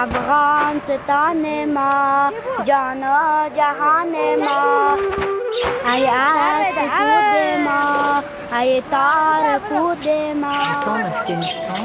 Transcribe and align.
افغانستان 0.00 1.64
ما 1.64 2.30
جان 2.64 3.02
و 3.02 3.48
جهان 3.56 4.14
ما 4.44 4.96
ای 5.92 6.06
است 6.06 6.74
کود 6.74 7.60
ما 7.64 8.22
ای 8.58 8.82
تار 8.90 9.58
کود 9.68 10.08
ما 10.42 10.56
Le 10.66 10.84
temps 10.84 10.98
d'Afghanistan. 11.04 11.82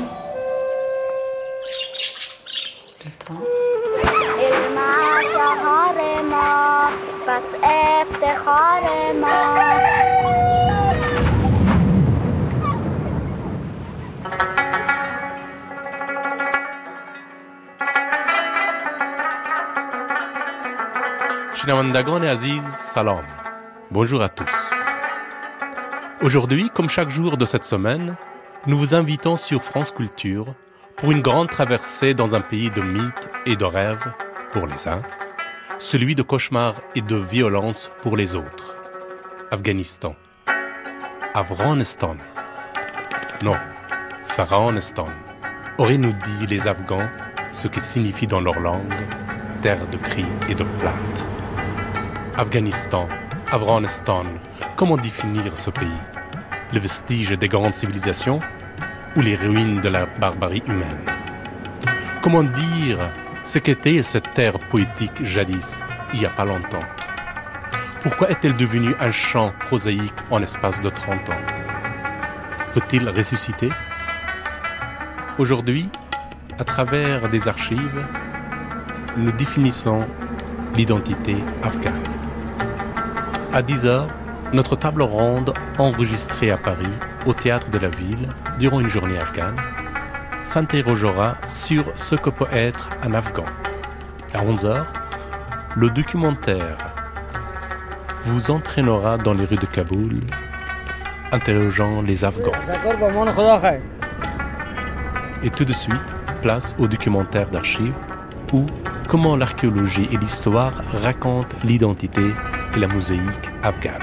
Le 3.06 3.12
temps. 3.26 3.46
علم 4.40 4.78
سهار 5.34 5.98
ما 6.32 6.88
پس 7.28 7.48
افتخار 7.64 8.84
ما 9.22 9.40
شنوندگان 21.66 22.26
عزیز 22.26 22.64
سلام 22.94 23.24
Bonjour 23.92 24.22
à 24.22 24.30
tous. 24.30 24.56
Aujourd'hui, 26.22 26.70
comme 26.70 26.90
chaque 26.90 27.10
jour 27.10 27.36
de 27.36 27.46
cette 27.46 27.66
semaine, 27.66 28.16
nous 28.68 28.78
vous 28.78 28.96
invitons 28.96 29.36
sur 29.36 29.62
France 29.64 29.92
Culture 29.92 30.46
pour 30.96 31.12
une 31.12 31.22
grande 31.22 31.50
traversée 31.50 32.14
dans 32.14 32.36
un 32.36 32.42
pays 32.42 32.70
de 32.70 32.82
mythes 32.82 33.30
et 33.46 33.58
de 33.58 33.66
rêves 33.66 34.08
pour 34.54 34.66
les 34.68 34.88
uns, 34.88 35.02
celui 35.78 36.16
de 36.16 36.24
cauchemars 36.24 36.80
et 36.96 37.02
de 37.02 37.18
violence 37.18 37.92
pour 38.02 38.16
les 38.16 38.36
autres. 38.36 38.78
Afghanistan. 39.52 40.16
Afghanistan. 41.34 42.16
Non, 43.42 43.58
Pharaonistan. 44.24 45.08
Auraient-nous 45.78 46.14
dit 46.14 46.48
les 46.48 46.66
Afghans 46.68 47.10
ce 47.52 47.68
que 47.68 47.82
signifie 47.82 48.28
dans 48.28 48.40
leur 48.40 48.60
langue 48.60 49.02
terre 49.62 49.86
de 49.88 49.98
cris 49.98 50.26
et 50.50 50.56
de 50.56 50.64
plaintes. 50.80 51.26
Afghanistan, 52.39 53.09
Afghanistan, 53.51 54.25
comment 54.77 54.99
définir 54.99 55.57
ce 55.57 55.71
pays? 55.71 55.89
Le 56.71 56.81
vestige 56.81 57.31
des 57.31 57.49
grandes 57.49 57.73
civilisations 57.73 58.41
ou 59.17 59.23
les 59.23 59.37
ruines 59.37 59.81
de 59.81 59.89
la 59.89 60.05
barbarie 60.05 60.63
humaine? 60.67 61.01
Comment 62.21 62.43
dire 62.43 62.99
ce 63.43 63.59
qu'était 63.59 64.03
cette 64.03 64.35
terre 64.35 64.59
poétique 64.59 65.25
jadis, 65.25 65.83
il 66.13 66.19
n'y 66.19 66.27
a 66.27 66.29
pas 66.29 66.45
longtemps? 66.45 66.85
Pourquoi 68.03 68.29
est-elle 68.31 68.57
devenue 68.57 68.95
un 69.01 69.13
chant 69.13 69.55
prosaïque 69.61 70.13
en 70.31 70.43
espace 70.43 70.83
de 70.83 70.91
30 70.91 71.31
ans? 71.31 71.43
Peut-il 72.75 73.09
ressusciter? 73.09 73.71
Aujourd'hui, 75.39 75.89
à 76.59 76.65
travers 76.65 77.31
des 77.31 77.49
archives, 77.49 78.05
nous 79.17 79.33
définissons 79.33 80.07
l'identité 80.77 81.37
afghane. 81.63 82.16
À 83.57 83.63
10h, 83.63 84.05
notre 84.53 84.77
table 84.77 85.03
ronde 85.03 85.55
enregistrée 85.79 86.51
à 86.51 86.59
Paris, 86.59 86.93
au 87.25 87.33
théâtre 87.33 87.71
de 87.71 87.79
la 87.79 87.89
ville, 87.89 88.29
durant 88.59 88.81
une 88.81 88.89
journée 88.91 89.17
afghane, 89.17 89.57
s'interrogera 90.45 91.37
sur 91.49 91.87
ce 91.95 92.17
que 92.17 92.29
peut 92.29 92.49
être 92.53 92.91
un 93.03 93.15
Afghan. 93.15 93.47
À 94.35 94.45
11h, 94.45 94.85
le 95.75 95.89
documentaire 95.89 96.77
vous 98.27 98.51
entraînera 98.51 99.17
dans 99.17 99.33
les 99.33 99.47
rues 99.47 99.57
de 99.57 99.65
Kaboul, 99.65 100.21
interrogeant 101.33 102.03
les 102.03 102.27
Afghans. 102.27 102.53
Et 105.43 105.49
tout 105.49 105.65
de 105.65 105.73
suite, 105.73 106.15
place 106.43 106.75
au 106.79 106.87
documentaire 106.89 107.49
d'archives 107.49 107.95
où 108.53 108.67
comment 109.09 109.35
l'archéologie 109.35 110.09
et 110.13 110.19
l'histoire 110.19 110.75
racontent 110.93 111.57
l'identité 111.65 112.35
la 112.79 112.89
mosaïque 112.89 113.51
afghane. 113.63 114.03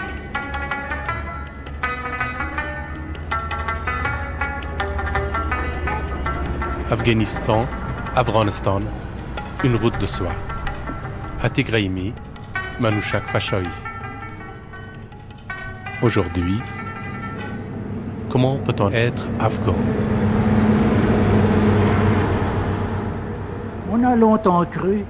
Afghanistan, 6.89 7.65
Afghanistan, 8.15 8.81
une 9.63 9.75
route 9.75 9.97
de 9.99 10.05
soie. 10.05 10.35
Atigraimi, 11.41 12.13
Manouchak 12.79 13.23
Fashawi. 13.27 13.67
Aujourd'hui, 16.01 16.59
comment 18.29 18.57
peut-on 18.57 18.89
être 18.91 19.27
afghan? 19.39 19.75
On 23.91 24.03
a 24.03 24.15
longtemps 24.15 24.65
cru, 24.65 25.05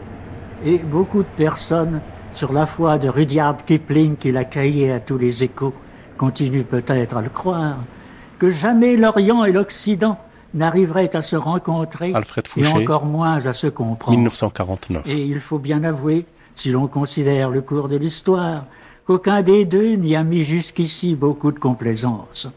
et 0.65 0.77
beaucoup 0.77 1.19
de 1.19 1.33
personnes, 1.37 1.99
sur 2.35 2.53
la 2.53 2.65
foi 2.65 2.97
de 2.97 3.09
Rudyard 3.09 3.57
Kipling 3.65 4.15
qui 4.15 4.31
l'a 4.31 4.45
caillé 4.45 4.91
à 4.91 4.99
tous 4.99 5.17
les 5.17 5.43
échos, 5.43 5.73
continuent 6.17 6.63
peut-être 6.63 7.17
à 7.17 7.21
le 7.21 7.29
croire, 7.29 7.77
que 8.39 8.49
jamais 8.49 8.95
l'Orient 8.95 9.45
et 9.45 9.51
l'Occident 9.51 10.17
n'arriveraient 10.53 11.15
à 11.15 11.21
se 11.21 11.35
rencontrer 11.35 12.13
Alfred 12.13 12.45
et 12.57 12.67
encore 12.67 13.05
moins 13.05 13.45
à 13.45 13.53
se 13.53 13.67
comprendre. 13.67 14.17
1949. 14.17 15.07
Et 15.07 15.23
il 15.23 15.39
faut 15.39 15.59
bien 15.59 15.83
avouer, 15.83 16.25
si 16.55 16.71
l'on 16.71 16.87
considère 16.87 17.49
le 17.49 17.61
cours 17.61 17.89
de 17.89 17.97
l'histoire, 17.97 18.65
qu'aucun 19.05 19.41
des 19.41 19.65
deux 19.65 19.95
n'y 19.95 20.15
a 20.15 20.23
mis 20.23 20.43
jusqu'ici 20.43 21.15
beaucoup 21.15 21.51
de 21.51 21.59
complaisance. 21.59 22.47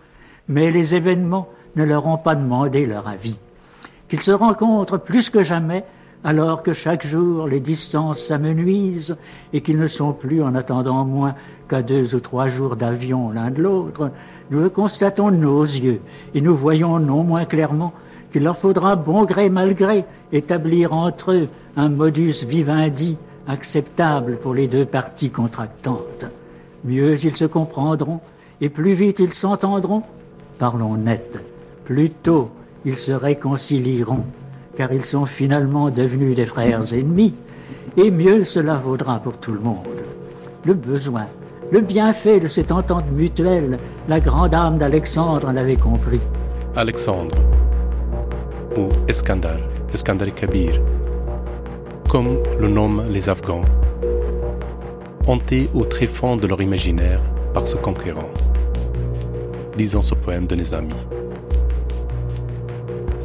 Mais 0.49 0.71
les 0.71 0.95
événements 0.95 1.49
ne 1.75 1.85
leur 1.85 2.07
ont 2.07 2.19
pas 2.19 2.35
demandé 2.35 2.87
leur 2.87 3.09
avis. 3.09 3.39
Qu'ils 4.09 4.23
se 4.23 4.31
rencontrent 4.31 4.99
plus 4.99 5.31
que 5.31 5.43
jamais, 5.43 5.85
alors 6.25 6.63
que 6.63 6.73
chaque 6.73 7.07
jour 7.07 7.47
les 7.47 7.61
distances 7.61 8.21
s'amenuisent 8.21 9.17
et 9.53 9.61
qu'ils 9.61 9.79
ne 9.79 9.87
sont 9.87 10.13
plus 10.13 10.43
en 10.43 10.55
attendant 10.55 11.05
moins 11.05 11.35
qu'à 11.69 11.83
deux 11.83 12.15
ou 12.15 12.21
trois 12.21 12.49
jours 12.49 12.77
d'avion 12.77 13.31
l'un 13.31 13.51
de 13.51 13.63
l'autre, 13.63 14.11
nous 14.51 14.61
le 14.61 14.71
constatons 14.71 15.31
nos 15.31 15.65
yeux 15.65 16.01
et 16.35 16.41
nous 16.41 16.57
voyons 16.57 16.99
non 16.99 17.23
moins 17.23 17.45
clairement 17.45 17.93
qu'il 18.33 18.45
leur 18.45 18.59
faudra 18.59 18.97
bon 18.97 19.25
gré 19.25 19.49
mal 19.51 19.75
gré 19.75 20.05
établir 20.33 20.93
entre 20.93 21.33
eux 21.33 21.49
un 21.77 21.89
modus 21.89 22.45
vivendi 22.45 23.17
acceptable 23.47 24.39
pour 24.39 24.55
les 24.55 24.67
deux 24.67 24.85
parties 24.85 25.31
contractantes. 25.31 26.27
Mieux 26.85 27.25
ils 27.25 27.37
se 27.37 27.45
comprendront 27.45 28.21
et 28.61 28.69
plus 28.69 28.95
vite 28.95 29.19
ils 29.19 29.35
s'entendront. 29.35 30.03
Parlons 30.59 30.97
net. 30.97 31.41
Plus 31.85 32.11
tôt 32.11 32.51
ils 32.85 32.97
se 32.97 33.13
réconcilieront, 33.13 34.25
car 34.77 34.93
ils 34.93 35.05
sont 35.05 35.27
finalement 35.27 35.91
devenus 35.91 36.37
des 36.37 36.47
frères 36.47 36.93
ennemis, 36.93 37.35
et 37.97 38.11
mieux 38.11 38.45
cela 38.45 38.77
vaudra 38.77 39.19
pour 39.19 39.39
tout 39.39 39.53
le 39.53 39.61
monde. 39.61 39.87
Le 40.65 40.75
besoin, 40.75 41.27
le 41.73 41.81
bienfait 41.81 42.41
de 42.41 42.49
cette 42.49 42.71
entente 42.71 43.11
mutuelle, 43.11 43.79
la 44.09 44.21
grande 44.21 44.55
âme 44.55 44.79
d'Alexandre 44.79 45.49
en 45.49 45.57
avait 45.57 45.77
compris. 45.77 46.21
Alexandre 46.77 47.37
ou 48.77 48.89
Eskandar, 49.09 49.59
Eskandar 49.95 50.35
Kabir, 50.35 50.81
comme 52.09 52.39
le 52.61 52.69
nomment 52.69 53.05
les 53.11 53.29
Afghans, 53.29 53.65
hantés 55.27 55.69
au 55.75 55.85
tréfonds 55.85 56.37
de 56.37 56.47
leur 56.47 56.61
imaginaire 56.61 57.21
par 57.55 57.67
ce 57.67 57.77
conquérant. 57.77 58.31
Disons 59.77 60.03
ce 60.03 60.15
poème 60.15 60.47
de 60.47 60.55
Nezami. 60.55 60.95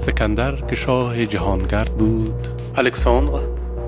Sekandar 0.01 0.67
que 0.69 0.75
شاه 0.75 1.27
جهانگرد 1.27 1.91
بود 1.99 2.49
Alexandre 2.77 3.41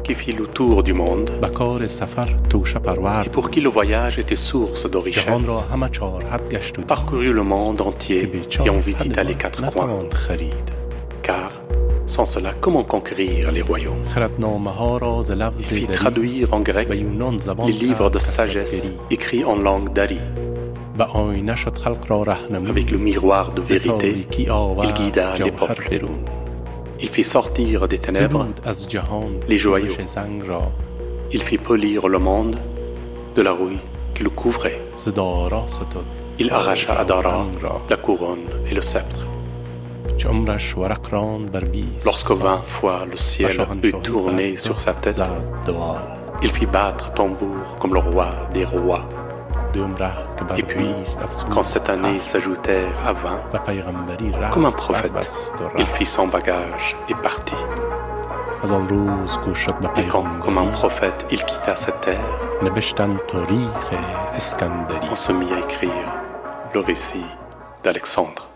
qui 0.05 0.15
fit 0.15 0.33
le 0.33 0.47
tour 0.47 0.83
du 0.83 0.93
monde 0.93 1.31
بکار 1.31 1.87
سفر 1.87 2.37
توشه 2.51 2.79
پرورد 2.79 3.33
pour 3.33 3.51
qui 3.51 3.61
le 3.61 3.69
voyage 3.69 4.19
était 4.19 4.53
source 4.53 4.91
de 4.91 4.97
richesse 4.97 5.25
جهان 5.25 5.47
را 5.47 5.61
همه 5.61 5.89
چهار 5.89 6.25
حد 6.25 6.51
گشت 6.51 6.79
و 6.79 6.83
دید 6.83 6.93
parcourut 6.93 7.37
le 7.37 7.43
monde 7.43 7.81
entier 7.81 8.21
که 8.21 8.27
به 8.27 8.43
et 8.43 8.49
چهار 8.49 8.69
en 8.69 8.73
حد 8.73 8.93
visita 8.93 9.23
les 9.23 9.45
quatre 9.45 9.61
coins 9.61 9.65
نتواند 9.65 10.15
خرید 10.15 10.73
car 11.23 11.53
sans 12.07 12.25
cela 12.25 12.51
comment 12.65 12.85
conquérir 12.85 13.53
les 13.53 13.63
royaumes 13.63 14.09
خردنامه 14.09 14.71
ها 14.71 14.99
را 14.99 15.23
ز 15.23 15.31
Il 15.31 15.35
لفظ 15.35 15.69
fit 15.69 15.87
دری 15.87 15.97
traduire 15.97 16.53
en 16.53 16.71
grec 16.71 16.91
و 16.91 16.95
یونان 16.95 17.39
زبان 17.39 17.73
les 17.73 17.75
livres 17.75 18.11
de 18.11 18.19
کرد 18.19 18.19
sagesse 18.19 18.75
کسوتگری. 18.75 19.17
écrits 19.17 19.45
en 19.45 19.57
langue 19.63 19.93
d'Ari 19.93 20.21
Avec 21.00 22.92
le 22.92 22.98
miroir 22.98 23.52
de 23.54 23.62
vérité, 23.62 24.28
il 24.38 24.94
guida 24.94 25.34
les 25.44 25.52
peuples. 25.52 25.90
Il 27.02 27.10
fit 27.10 27.24
sortir 27.24 27.88
des 27.88 27.98
ténèbres 27.98 28.48
les 29.48 29.58
joyaux. 29.58 29.94
Il 31.32 31.42
fit 31.44 31.58
polir 31.58 32.08
le 32.08 32.20
monde 32.20 32.58
de 33.36 33.42
la 33.42 33.52
rouille 33.52 33.80
qui 34.14 34.24
le 34.24 34.30
couvrait. 34.30 34.80
Il 36.40 36.52
arracha 36.52 36.94
à 37.00 37.04
Dara 37.04 37.48
la 37.90 37.98
couronne 37.98 38.46
et 38.70 38.76
le 38.76 38.82
sceptre. 38.82 39.26
Lorsque 42.06 42.32
vingt 42.32 42.62
fois 42.68 43.06
le 43.10 43.18
ciel 43.18 43.66
eut 43.84 43.94
tourné 44.04 44.56
sur 44.58 44.80
sa 44.80 44.94
tête, 44.94 45.20
il 46.44 46.52
fit 46.52 46.66
battre 46.68 47.12
tambour 47.14 47.78
comme 47.80 47.94
le 47.96 48.00
roi 48.00 48.30
des 48.54 48.66
rois. 48.66 49.10
Et 50.58 50.64
puis, 50.64 50.90
quand 51.52 51.64
cette 51.64 51.90
année 51.90 52.20
s'ajoutait 52.20 52.86
à 53.06 53.14
20, 53.14 54.52
comme 54.52 54.66
un 54.66 54.72
prophète, 54.72 55.12
il 55.78 55.86
fit 55.98 56.06
son 56.06 56.28
bagage 56.28 56.96
et 57.10 57.16
partit. 57.16 57.56
Et 59.98 60.08
quand, 60.08 60.26
comme 60.42 60.58
un 60.58 60.68
prophète, 60.68 61.26
il 61.32 61.44
quitta 61.44 61.76
cette 61.76 62.02
terre, 62.02 62.24
on 65.12 65.16
se 65.16 65.32
mit 65.32 65.52
à 65.52 65.60
écrire 65.60 66.14
le 66.74 66.80
récit 66.80 67.26
d'Alexandre. 67.84 68.50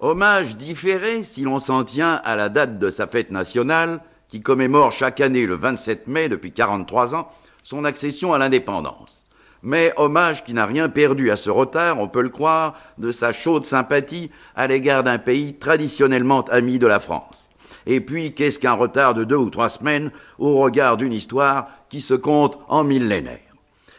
Hommage 0.00 0.56
différé 0.56 1.22
si 1.22 1.42
l'on 1.42 1.58
s'en 1.58 1.84
tient 1.84 2.20
à 2.24 2.36
la 2.36 2.48
date 2.48 2.78
de 2.78 2.90
sa 2.90 3.06
fête 3.06 3.30
nationale, 3.30 4.00
qui 4.28 4.40
commémore 4.40 4.92
chaque 4.92 5.20
année 5.20 5.46
le 5.46 5.54
27 5.54 6.08
mai 6.08 6.28
depuis 6.28 6.52
43 6.52 7.14
ans 7.14 7.28
son 7.62 7.84
accession 7.84 8.34
à 8.34 8.38
l'indépendance. 8.38 9.23
Mais 9.64 9.92
hommage 9.96 10.44
qui 10.44 10.54
n'a 10.54 10.66
rien 10.66 10.88
perdu 10.88 11.30
à 11.30 11.36
ce 11.36 11.50
retard, 11.50 11.98
on 11.98 12.06
peut 12.06 12.22
le 12.22 12.28
croire, 12.28 12.74
de 12.98 13.10
sa 13.10 13.32
chaude 13.32 13.64
sympathie 13.64 14.30
à 14.54 14.66
l'égard 14.66 15.02
d'un 15.02 15.18
pays 15.18 15.54
traditionnellement 15.54 16.42
ami 16.50 16.78
de 16.78 16.86
la 16.86 17.00
France. 17.00 17.50
Et 17.86 18.00
puis, 18.00 18.32
qu'est-ce 18.32 18.58
qu'un 18.58 18.74
retard 18.74 19.14
de 19.14 19.24
deux 19.24 19.36
ou 19.36 19.50
trois 19.50 19.70
semaines 19.70 20.10
au 20.38 20.58
regard 20.58 20.96
d'une 20.96 21.12
histoire 21.12 21.68
qui 21.88 22.00
se 22.00 22.14
compte 22.14 22.58
en 22.68 22.84
millénaires? 22.84 23.40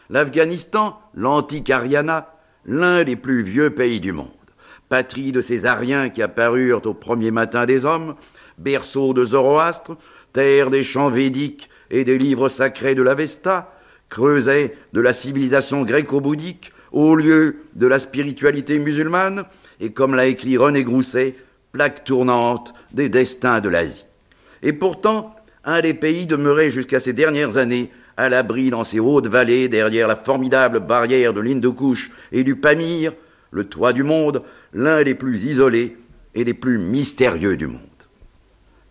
L'Afghanistan, 0.08 0.98
l'antique 1.14 1.68
Ariana, 1.68 2.32
l'un 2.64 3.04
des 3.04 3.16
plus 3.16 3.42
vieux 3.42 3.70
pays 3.70 4.00
du 4.00 4.12
monde 4.12 4.30
patrie 4.88 5.32
de 5.32 5.40
ces 5.40 5.66
Ariens 5.66 6.08
qui 6.08 6.22
apparurent 6.22 6.86
au 6.86 6.94
premier 6.94 7.30
matin 7.30 7.66
des 7.66 7.84
hommes, 7.84 8.14
berceau 8.58 9.12
de 9.12 9.24
Zoroastre, 9.24 9.96
terre 10.32 10.70
des 10.70 10.84
chants 10.84 11.10
védiques 11.10 11.68
et 11.90 12.04
des 12.04 12.18
livres 12.18 12.48
sacrés 12.48 12.94
de 12.94 13.02
l'Avesta, 13.02 13.72
creuset 14.08 14.76
de 14.92 15.00
la 15.00 15.12
civilisation 15.12 15.82
gréco-bouddhique, 15.82 16.72
au 16.92 17.14
lieu 17.14 17.56
de 17.74 17.86
la 17.86 17.98
spiritualité 17.98 18.78
musulmane, 18.78 19.44
et 19.80 19.92
comme 19.92 20.14
l'a 20.14 20.26
écrit 20.26 20.56
René 20.56 20.84
Grousset, 20.84 21.36
plaque 21.72 22.04
tournante 22.04 22.72
des 22.92 23.08
destins 23.08 23.60
de 23.60 23.68
l'Asie. 23.68 24.06
Et 24.62 24.72
pourtant, 24.72 25.34
un 25.64 25.80
des 25.82 25.94
pays 25.94 26.26
demeurait 26.26 26.70
jusqu'à 26.70 27.00
ces 27.00 27.12
dernières 27.12 27.56
années 27.56 27.90
à 28.16 28.28
l'abri 28.28 28.70
dans 28.70 28.84
ces 28.84 29.00
hautes 29.00 29.26
vallées 29.26 29.68
derrière 29.68 30.08
la 30.08 30.16
formidable 30.16 30.80
barrière 30.80 31.34
de 31.34 31.40
l'Hindoukush 31.40 32.10
et 32.32 32.44
du 32.44 32.56
Pamir, 32.56 33.12
le 33.50 33.64
toit 33.64 33.92
du 33.92 34.02
monde, 34.02 34.42
l'un 34.72 35.02
des 35.02 35.14
plus 35.14 35.44
isolés 35.44 35.96
et 36.34 36.44
des 36.44 36.54
plus 36.54 36.78
mystérieux 36.78 37.56
du 37.56 37.66
monde. 37.66 37.95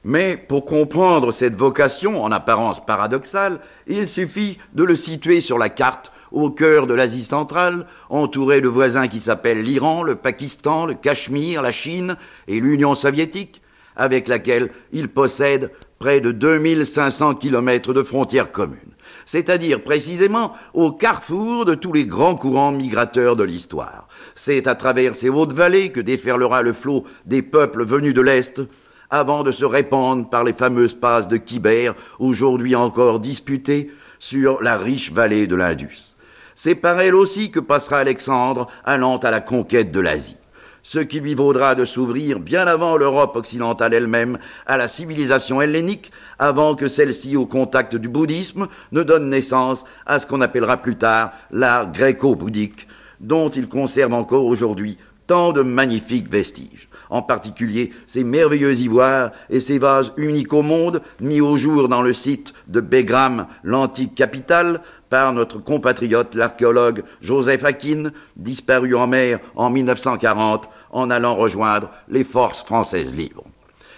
Mais 0.07 0.37
pour 0.37 0.65
comprendre 0.65 1.31
cette 1.31 1.55
vocation 1.55 2.23
en 2.23 2.31
apparence 2.31 2.85
paradoxale, 2.85 3.59
il 3.87 4.07
suffit 4.07 4.59
de 4.75 4.83
le 4.83 4.95
situer 4.95 5.41
sur 5.41 5.57
la 5.57 5.69
carte 5.69 6.11
au 6.31 6.51
cœur 6.51 6.85
de 6.85 6.93
l'Asie 6.93 7.23
centrale, 7.23 7.87
entouré 8.11 8.61
de 8.61 8.67
voisins 8.67 9.07
qui 9.07 9.19
s'appellent 9.19 9.63
l'Iran, 9.63 10.03
le 10.03 10.13
Pakistan, 10.13 10.85
le 10.85 10.93
Cachemire, 10.93 11.63
la 11.63 11.71
Chine 11.71 12.17
et 12.47 12.59
l'Union 12.59 12.93
soviétique, 12.93 13.63
avec 13.95 14.27
laquelle 14.27 14.69
il 14.91 15.07
possède 15.07 15.71
près 15.97 16.21
de 16.21 16.31
2500 16.31 17.33
kilomètres 17.33 17.93
de 17.93 18.03
frontières 18.03 18.51
communes, 18.51 18.93
c'est-à-dire 19.25 19.83
précisément 19.83 20.53
au 20.75 20.91
carrefour 20.91 21.65
de 21.65 21.73
tous 21.73 21.93
les 21.93 22.05
grands 22.05 22.35
courants 22.35 22.71
migrateurs 22.71 23.35
de 23.35 23.43
l'histoire. 23.43 24.07
C'est 24.35 24.67
à 24.67 24.75
travers 24.75 25.15
ces 25.15 25.29
hautes 25.29 25.53
vallées 25.53 25.91
que 25.91 26.01
déferlera 26.01 26.61
le 26.61 26.73
flot 26.73 27.05
des 27.25 27.41
peuples 27.41 27.85
venus 27.85 28.13
de 28.13 28.21
l'Est, 28.21 28.61
avant 29.09 29.43
de 29.43 29.51
se 29.51 29.65
répandre 29.65 30.29
par 30.29 30.43
les 30.43 30.53
fameuses 30.53 30.93
passes 30.93 31.27
de 31.27 31.37
Khyber, 31.37 31.93
aujourd'hui 32.19 32.75
encore 32.75 33.19
disputées, 33.19 33.91
sur 34.19 34.61
la 34.61 34.77
riche 34.77 35.11
vallée 35.11 35.47
de 35.47 35.55
l'Indus. 35.55 36.15
C'est 36.55 36.75
par 36.75 36.99
elle 36.99 37.15
aussi 37.15 37.51
que 37.51 37.59
passera 37.59 37.99
Alexandre, 37.99 38.67
allant 38.83 39.17
à 39.17 39.31
la 39.31 39.41
conquête 39.41 39.91
de 39.91 39.99
l'Asie 39.99 40.37
ce 40.85 40.99
qui 40.99 41.19
lui 41.19 41.33
vaudra 41.33 41.73
de 41.73 41.83
s'ouvrir 41.83 42.39
bien 42.39 42.67
avant 42.67 42.95
l'Europe 42.95 43.35
occidentale 43.35 43.95
elle-même 43.95 44.37
à 44.67 44.77
la 44.77 44.87
civilisation 44.87 45.59
hellénique, 45.59 46.11
avant 46.37 46.75
que 46.75 46.87
celle-ci, 46.87 47.35
au 47.35 47.47
contact 47.47 47.95
du 47.95 48.07
bouddhisme, 48.07 48.67
ne 48.91 49.01
donne 49.01 49.31
naissance 49.31 49.83
à 50.05 50.19
ce 50.19 50.27
qu'on 50.27 50.41
appellera 50.41 50.77
plus 50.77 50.95
tard 50.95 51.31
l'art 51.49 51.91
gréco-bouddhique, 51.91 52.87
dont 53.19 53.49
il 53.49 53.67
conserve 53.67 54.13
encore 54.13 54.45
aujourd'hui 54.45 54.99
tant 55.25 55.53
de 55.53 55.63
magnifiques 55.63 56.29
vestiges, 56.29 56.87
en 57.09 57.21
particulier 57.21 57.91
ces 58.07 58.23
merveilleux 58.23 58.75
ivoires 58.79 59.31
et 59.49 59.59
ces 59.59 59.79
vases 59.79 60.13
uniques 60.17 60.53
au 60.53 60.61
monde, 60.61 61.01
mis 61.19 61.41
au 61.41 61.57
jour 61.57 61.87
dans 61.87 62.01
le 62.01 62.13
site 62.13 62.53
de 62.67 62.79
Begram, 62.81 63.47
l'antique 63.63 64.15
capitale, 64.15 64.81
par 65.09 65.33
notre 65.33 65.59
compatriote 65.59 66.35
l'archéologue 66.35 67.03
Joseph 67.21 67.63
Akin, 67.63 68.11
disparu 68.35 68.95
en 68.95 69.07
mer 69.07 69.39
en 69.55 69.69
1940 69.69 70.67
en 70.91 71.09
allant 71.09 71.35
rejoindre 71.35 71.89
les 72.09 72.23
forces 72.23 72.63
françaises 72.63 73.15
libres. 73.15 73.45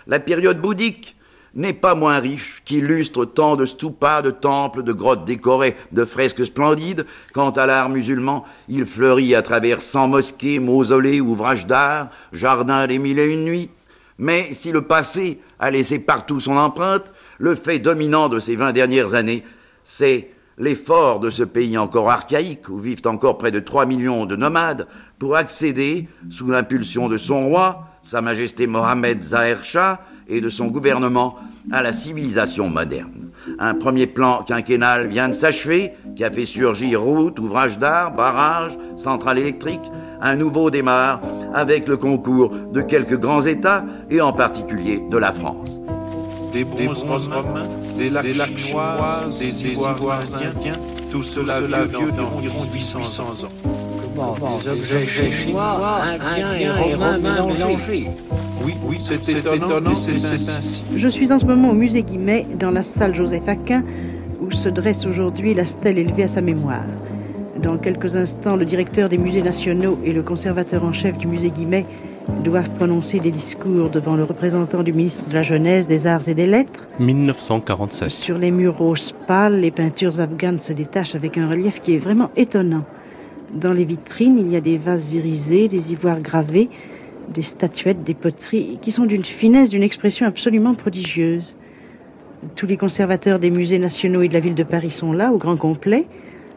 La 0.06 0.20
période 0.20 0.62
bouddhique 0.62 1.17
n'est 1.58 1.74
pas 1.74 1.96
moins 1.96 2.20
riche, 2.20 2.62
qu'illustre 2.64 3.26
tant 3.26 3.56
de 3.56 3.66
stupas, 3.66 4.22
de 4.22 4.32
temples, 4.32 4.84
de 4.84 4.94
grottes 4.94 5.26
décorées 5.26 5.76
de 5.92 6.06
fresques 6.06 6.46
splendides. 6.46 7.06
Quant 7.34 7.50
à 7.50 7.66
l'art 7.66 7.90
musulman, 7.90 8.46
il 8.70 8.86
fleurit 8.86 9.36
à 9.36 9.42
travers 9.42 9.82
cent 9.82 10.08
mosquées, 10.08 10.60
mausolées, 10.60 11.20
ouvrages 11.20 11.66
d'art, 11.66 12.10
jardins 12.32 12.88
des 12.88 13.00
mille 13.00 13.20
et 13.20 13.26
une 13.26 13.44
nuits. 13.44 13.72
Mais 14.20 14.50
si 14.54 14.72
le 14.72 14.84
passé 14.84 15.40
a 15.60 15.70
laissé 15.70 16.00
partout 16.00 16.40
son 16.40 16.58
empreinte, 16.58 17.12
le 17.40 17.56
fait 17.56 17.80
dominant 17.80 18.30
de 18.30 18.40
ces 18.40 18.56
vingt 18.56 18.72
dernières 18.72 19.16
années, 19.16 19.44
c'est 19.84 20.32
l'effort 20.58 21.20
de 21.20 21.30
ce 21.30 21.44
pays 21.44 21.78
encore 21.78 22.10
archaïque, 22.10 22.70
où 22.70 22.80
vivent 22.80 23.06
encore 23.06 23.38
près 23.38 23.52
de 23.52 23.60
trois 23.60 23.86
millions 23.86 24.26
de 24.26 24.36
nomades, 24.36 24.88
pour 25.20 25.36
accéder, 25.36 26.08
sous 26.30 26.48
l'impulsion 26.48 27.10
de 27.10 27.18
son 27.18 27.48
roi, 27.48 27.86
Sa 28.04 28.22
Majesté 28.22 28.68
Mohamed 28.68 29.22
Zahir 29.22 29.64
et 30.30 30.42
de 30.42 30.50
son 30.50 30.68
gouvernement, 30.68 31.36
à 31.72 31.82
la 31.82 31.94
civilisation 31.94 32.70
moderne. 32.70 33.30
Un 33.60 33.76
premier 33.76 34.08
plan 34.08 34.44
quinquennal 34.44 35.08
vient 35.08 35.30
de 35.30 35.34
s'achever, 35.34 35.94
qui 36.16 36.24
a 36.24 36.32
fait 36.32 36.46
surgir 36.46 37.02
routes, 37.02 37.40
ouvrages 37.40 37.78
d'art, 37.80 38.14
barrages, 38.14 38.78
centrales 38.98 39.40
électriques. 39.40 39.92
Un 40.22 40.36
nouveau 40.36 40.70
démarre 40.72 41.22
avec 41.54 41.88
le 41.88 41.98
concours 41.98 42.50
de 42.50 42.82
quelques 42.82 43.18
grands 43.18 43.44
États 43.44 43.86
et 44.10 44.22
en 44.22 44.34
particulier 44.34 45.02
de 45.10 45.18
la 45.18 45.34
France 45.34 45.80
des 46.54 46.64
bronzes 46.64 47.04
romains, 47.04 47.68
des 47.98 48.10
lacs, 48.10 48.26
des 48.26 48.58
chinoises, 48.58 49.40
des 49.40 49.66
ivoires 49.66 50.22
indiens, 50.22 50.80
tout 51.12 51.24
cela, 51.24 51.60
vieux 51.60 52.12
d'environ 52.12 52.66
800 52.74 53.02
ans. 53.02 53.87
Comment 54.18 54.58
Des 54.58 54.70
objets 54.70 55.06
chinois, 55.06 56.02
indiens 56.02 56.54
et 56.54 56.70
romains 56.70 57.20
mélangés 57.20 58.10
oui, 58.66 58.74
oui, 58.84 59.00
c'est 59.08 59.30
étonnant, 59.30 59.94
c'est 59.94 60.26
ainsi. 60.26 60.82
Je 60.96 61.08
suis 61.08 61.32
en 61.32 61.38
ce 61.38 61.46
moment 61.46 61.70
au 61.70 61.74
musée 61.74 62.02
Guimet, 62.02 62.48
dans 62.60 62.72
la 62.72 62.82
salle 62.82 63.14
Joseph 63.14 63.48
Aquin, 63.48 63.84
où 64.42 64.52
se 64.52 64.68
dresse 64.70 65.06
aujourd'hui 65.06 65.54
la 65.54 65.66
stèle 65.66 66.00
élevée 66.00 66.24
à 66.24 66.28
sa 66.28 66.42
mémoire. 66.42 66.84
Dans 67.62 67.78
quelques 67.78 68.16
instants, 68.16 68.56
le 68.56 68.66
directeur 68.66 69.08
des 69.08 69.20
musées 69.20 69.44
nationaux 69.44 70.00
et 70.04 70.14
le 70.14 70.24
conservateur 70.24 70.84
en 70.84 70.92
chef 70.92 71.18
du 71.20 71.28
musée 71.28 71.52
Guimet 71.52 71.86
doivent 72.44 72.70
prononcer 72.72 73.20
des 73.20 73.32
discours 73.32 73.90
devant 73.90 74.16
le 74.16 74.24
représentant 74.24 74.82
du 74.82 74.94
ministre 74.94 75.30
de 75.30 75.34
la 75.36 75.44
Jeunesse, 75.44 75.88
des 75.88 76.08
Arts 76.08 76.28
et 76.28 76.34
des 76.34 76.48
Lettres. 76.48 76.88
1947. 77.00 78.10
Sur 78.10 78.40
les 78.40 78.52
murs 78.52 78.78
roses 78.78 79.14
pâles, 79.28 79.62
les 79.62 79.72
peintures 79.72 80.20
afghanes 80.20 80.60
se 80.60 80.74
détachent 80.74 81.16
avec 81.16 81.38
un 81.38 81.48
relief 81.48 81.80
qui 81.82 81.94
est 81.94 82.00
vraiment 82.00 82.32
étonnant. 82.36 82.84
Dans 83.54 83.74
les 83.74 83.86
vitrines, 83.86 84.38
il 84.38 84.52
y 84.52 84.56
a 84.56 84.62
des 84.62 84.78
vases 84.78 85.14
irisés, 85.14 85.68
des 85.68 85.92
ivoires 85.92 86.20
gravés, 86.20 86.70
des 87.34 87.42
statuettes, 87.42 88.04
des 88.04 88.14
poteries, 88.14 88.78
qui 88.82 88.92
sont 88.92 89.06
d'une 89.06 89.24
finesse, 89.24 89.70
d'une 89.70 89.84
expression 89.84 90.26
absolument 90.26 90.76
prodigieuse. 90.76 91.56
Tous 92.56 92.68
les 92.68 92.78
conservateurs 92.78 93.40
des 93.40 93.50
musées 93.50 93.80
nationaux 93.80 94.22
et 94.22 94.28
de 94.28 94.34
la 94.34 94.42
ville 94.42 94.56
de 94.56 94.64
Paris 94.64 94.92
sont 94.92 95.14
là, 95.14 95.32
au 95.32 95.38
grand 95.38 95.58
complet. 95.58 96.06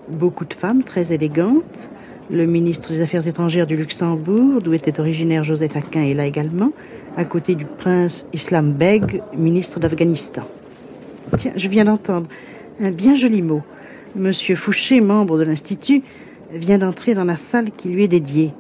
Beaucoup 0.09 0.45
de 0.45 0.55
femmes 0.55 0.83
très 0.83 1.13
élégantes. 1.13 1.89
Le 2.29 2.47
ministre 2.47 2.93
des 2.93 3.01
Affaires 3.01 3.27
étrangères 3.27 3.67
du 3.67 3.77
Luxembourg, 3.77 4.61
d'où 4.61 4.73
était 4.73 5.01
originaire 5.01 5.45
Joseph 5.45 5.77
Aquin, 5.77 6.03
est 6.03 6.15
là 6.15 6.27
également, 6.27 6.73
à 7.17 7.25
côté 7.25 7.55
du 7.55 7.65
prince 7.65 8.27
Islam 8.33 8.73
Beg, 8.73 9.23
ministre 9.37 9.81
d'Afghanistan. 9.81 10.43
Tiens, 11.39 11.53
je 11.57 11.69
viens 11.69 11.85
d'entendre 11.85 12.29
un 12.81 12.91
bien 12.91 13.15
joli 13.15 13.43
mot. 13.43 13.63
Monsieur 14.15 14.57
Fouché, 14.57 15.01
membre 15.01 15.39
de 15.39 15.45
l'Institut, 15.45 16.03
vient 16.53 16.79
d'entrer 16.79 17.15
dans 17.15 17.25
la 17.25 17.37
salle 17.37 17.71
qui 17.71 17.89
lui 17.89 18.05
est 18.05 18.09
dédiée. 18.09 18.53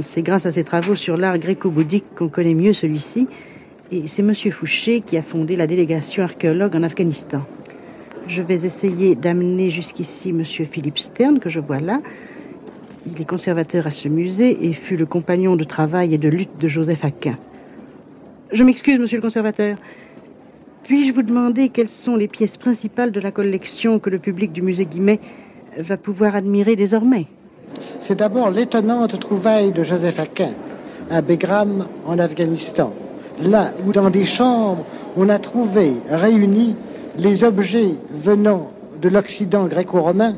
C'est 0.00 0.22
grâce 0.22 0.46
à 0.46 0.52
ses 0.52 0.64
travaux 0.64 0.94
sur 0.94 1.16
l'art 1.16 1.38
gréco-bouddhique 1.38 2.14
qu'on 2.16 2.28
connaît 2.28 2.54
mieux 2.54 2.72
celui-ci, 2.72 3.26
et 3.90 4.06
c'est 4.06 4.22
Monsieur 4.22 4.52
Fouché 4.52 5.00
qui 5.00 5.16
a 5.16 5.22
fondé 5.22 5.56
la 5.56 5.66
délégation 5.66 6.22
archéologue 6.22 6.76
en 6.76 6.82
Afghanistan. 6.84 7.42
Je 8.28 8.42
vais 8.42 8.64
essayer 8.64 9.16
d'amener 9.16 9.70
jusqu'ici 9.70 10.32
Monsieur 10.32 10.64
Philippe 10.64 10.98
Stern, 10.98 11.40
que 11.40 11.48
je 11.48 11.58
vois 11.58 11.80
là, 11.80 12.00
il 13.06 13.20
est 13.20 13.24
conservateur 13.24 13.86
à 13.86 13.90
ce 13.90 14.08
musée 14.08 14.66
et 14.66 14.72
fut 14.72 14.96
le 14.96 15.06
compagnon 15.06 15.56
de 15.56 15.64
travail 15.64 16.14
et 16.14 16.18
de 16.18 16.28
lutte 16.28 16.58
de 16.60 16.68
Joseph 16.68 17.04
Aquin. 17.04 17.38
Je 18.52 18.62
m'excuse, 18.62 19.00
monsieur 19.00 19.16
le 19.16 19.22
conservateur. 19.22 19.78
Puis-je 20.84 21.12
vous 21.12 21.22
demander 21.22 21.70
quelles 21.70 21.88
sont 21.88 22.16
les 22.16 22.28
pièces 22.28 22.56
principales 22.56 23.10
de 23.10 23.20
la 23.20 23.32
collection 23.32 23.98
que 23.98 24.10
le 24.10 24.18
public 24.18 24.52
du 24.52 24.60
musée 24.60 24.86
Guimet 24.86 25.20
va 25.78 25.96
pouvoir 25.96 26.36
admirer 26.36 26.76
désormais 26.76 27.26
C'est 28.02 28.16
d'abord 28.18 28.50
l'étonnante 28.50 29.18
trouvaille 29.20 29.72
de 29.72 29.82
Joseph 29.82 30.18
Aquin, 30.18 30.52
à 31.10 31.22
Begram, 31.22 31.86
en 32.06 32.18
Afghanistan. 32.18 32.92
Là 33.40 33.72
où 33.86 33.92
dans 33.92 34.10
des 34.10 34.26
chambres 34.26 34.84
on 35.16 35.28
a 35.28 35.38
trouvé 35.38 35.94
réunis 36.10 36.76
les 37.16 37.42
objets 37.44 37.94
venant 38.24 38.70
de 39.00 39.08
l'Occident 39.08 39.66
gréco-romain, 39.66 40.36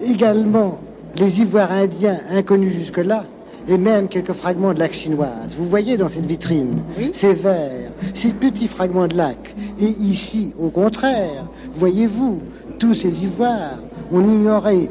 également 0.00 0.78
les 1.16 1.40
ivoires 1.40 1.72
indiens 1.72 2.20
inconnus 2.30 2.74
jusque-là, 2.74 3.24
et 3.68 3.78
même 3.78 4.08
quelques 4.08 4.34
fragments 4.34 4.74
de 4.74 4.78
lac 4.78 4.92
chinoise. 4.92 5.54
Vous 5.58 5.68
voyez 5.68 5.96
dans 5.96 6.08
cette 6.08 6.26
vitrine 6.26 6.82
ces 7.14 7.34
verres, 7.34 7.90
ces 8.14 8.32
petits 8.32 8.68
fragments 8.68 9.08
de 9.08 9.16
lac. 9.16 9.54
Et 9.80 9.88
ici, 9.88 10.54
au 10.60 10.68
contraire, 10.68 11.46
voyez-vous, 11.76 12.40
tous 12.78 12.94
ces 12.94 13.24
ivoires, 13.24 13.78
on 14.12 14.20
ignorait 14.20 14.88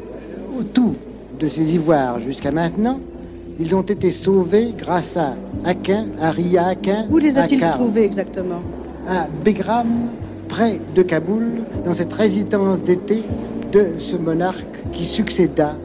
tout 0.72 0.94
de 1.38 1.48
ces 1.48 1.62
ivoires 1.62 2.20
jusqu'à 2.20 2.50
maintenant. 2.50 2.98
Ils 3.58 3.74
ont 3.74 3.82
été 3.82 4.10
sauvés 4.10 4.74
grâce 4.76 5.16
à 5.16 5.34
Aquin, 5.64 6.08
à 6.20 6.30
Ria 6.30 6.66
Aquin. 6.66 7.06
Où 7.10 7.18
les 7.18 7.36
a-t-il 7.36 7.60
trouvés 7.72 8.04
exactement? 8.04 8.60
À 9.08 9.28
Begram, 9.44 10.08
près 10.48 10.78
de 10.94 11.02
Kaboul, 11.02 11.62
dans 11.84 11.94
cette 11.94 12.12
résidence 12.12 12.80
d'été 12.80 13.22
de 13.72 13.98
ce 13.98 14.16
monarque 14.16 14.84
qui 14.92 15.04
succéda 15.04 15.76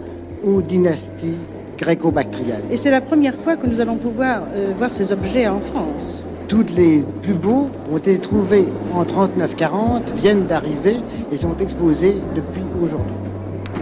aux 0.44 0.62
dynasties 0.62 1.38
gréco-bactriennes. 1.78 2.66
Et 2.72 2.78
c'est 2.78 2.92
la 2.92 3.02
première 3.02 3.36
fois 3.38 3.56
que 3.56 3.68
nous 3.68 3.80
allons 3.80 3.98
pouvoir 3.98 4.44
euh, 4.54 4.74
voir 4.78 4.94
ces 4.94 5.12
objets 5.12 5.48
en 5.48 5.60
France. 5.60 6.24
Toutes 6.51 6.72
les 6.75 7.01
plus 7.24 7.34
beaux 7.34 7.70
ont 7.89 7.98
été 7.98 8.20
trouvés 8.20 8.65
en 8.93 9.05
39-40, 9.05 10.01
viennent 10.17 10.48
d'arriver 10.48 10.98
et 11.31 11.38
sont 11.38 11.55
exposés 11.62 12.15
depuis 12.36 12.62
aujourd'hui. 12.84 13.15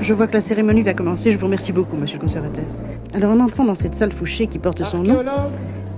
Je 0.03 0.13
vois 0.13 0.27
que 0.27 0.33
la 0.33 0.41
cérémonie 0.41 0.83
va 0.83 0.93
commencer. 0.93 1.31
Je 1.31 1.37
vous 1.39 1.45
remercie 1.47 1.71
beaucoup, 1.71 1.97
monsieur 1.97 2.19
le 2.19 2.25
conservateur. 2.25 2.63
Alors, 3.15 3.31
en 3.31 3.39
entrant 3.39 3.65
dans 3.65 3.73
cette 3.73 3.95
salle 3.95 4.11
Fouché 4.11 4.45
qui 4.45 4.59
porte 4.59 4.83
son 4.83 5.01
nom, 5.01 5.17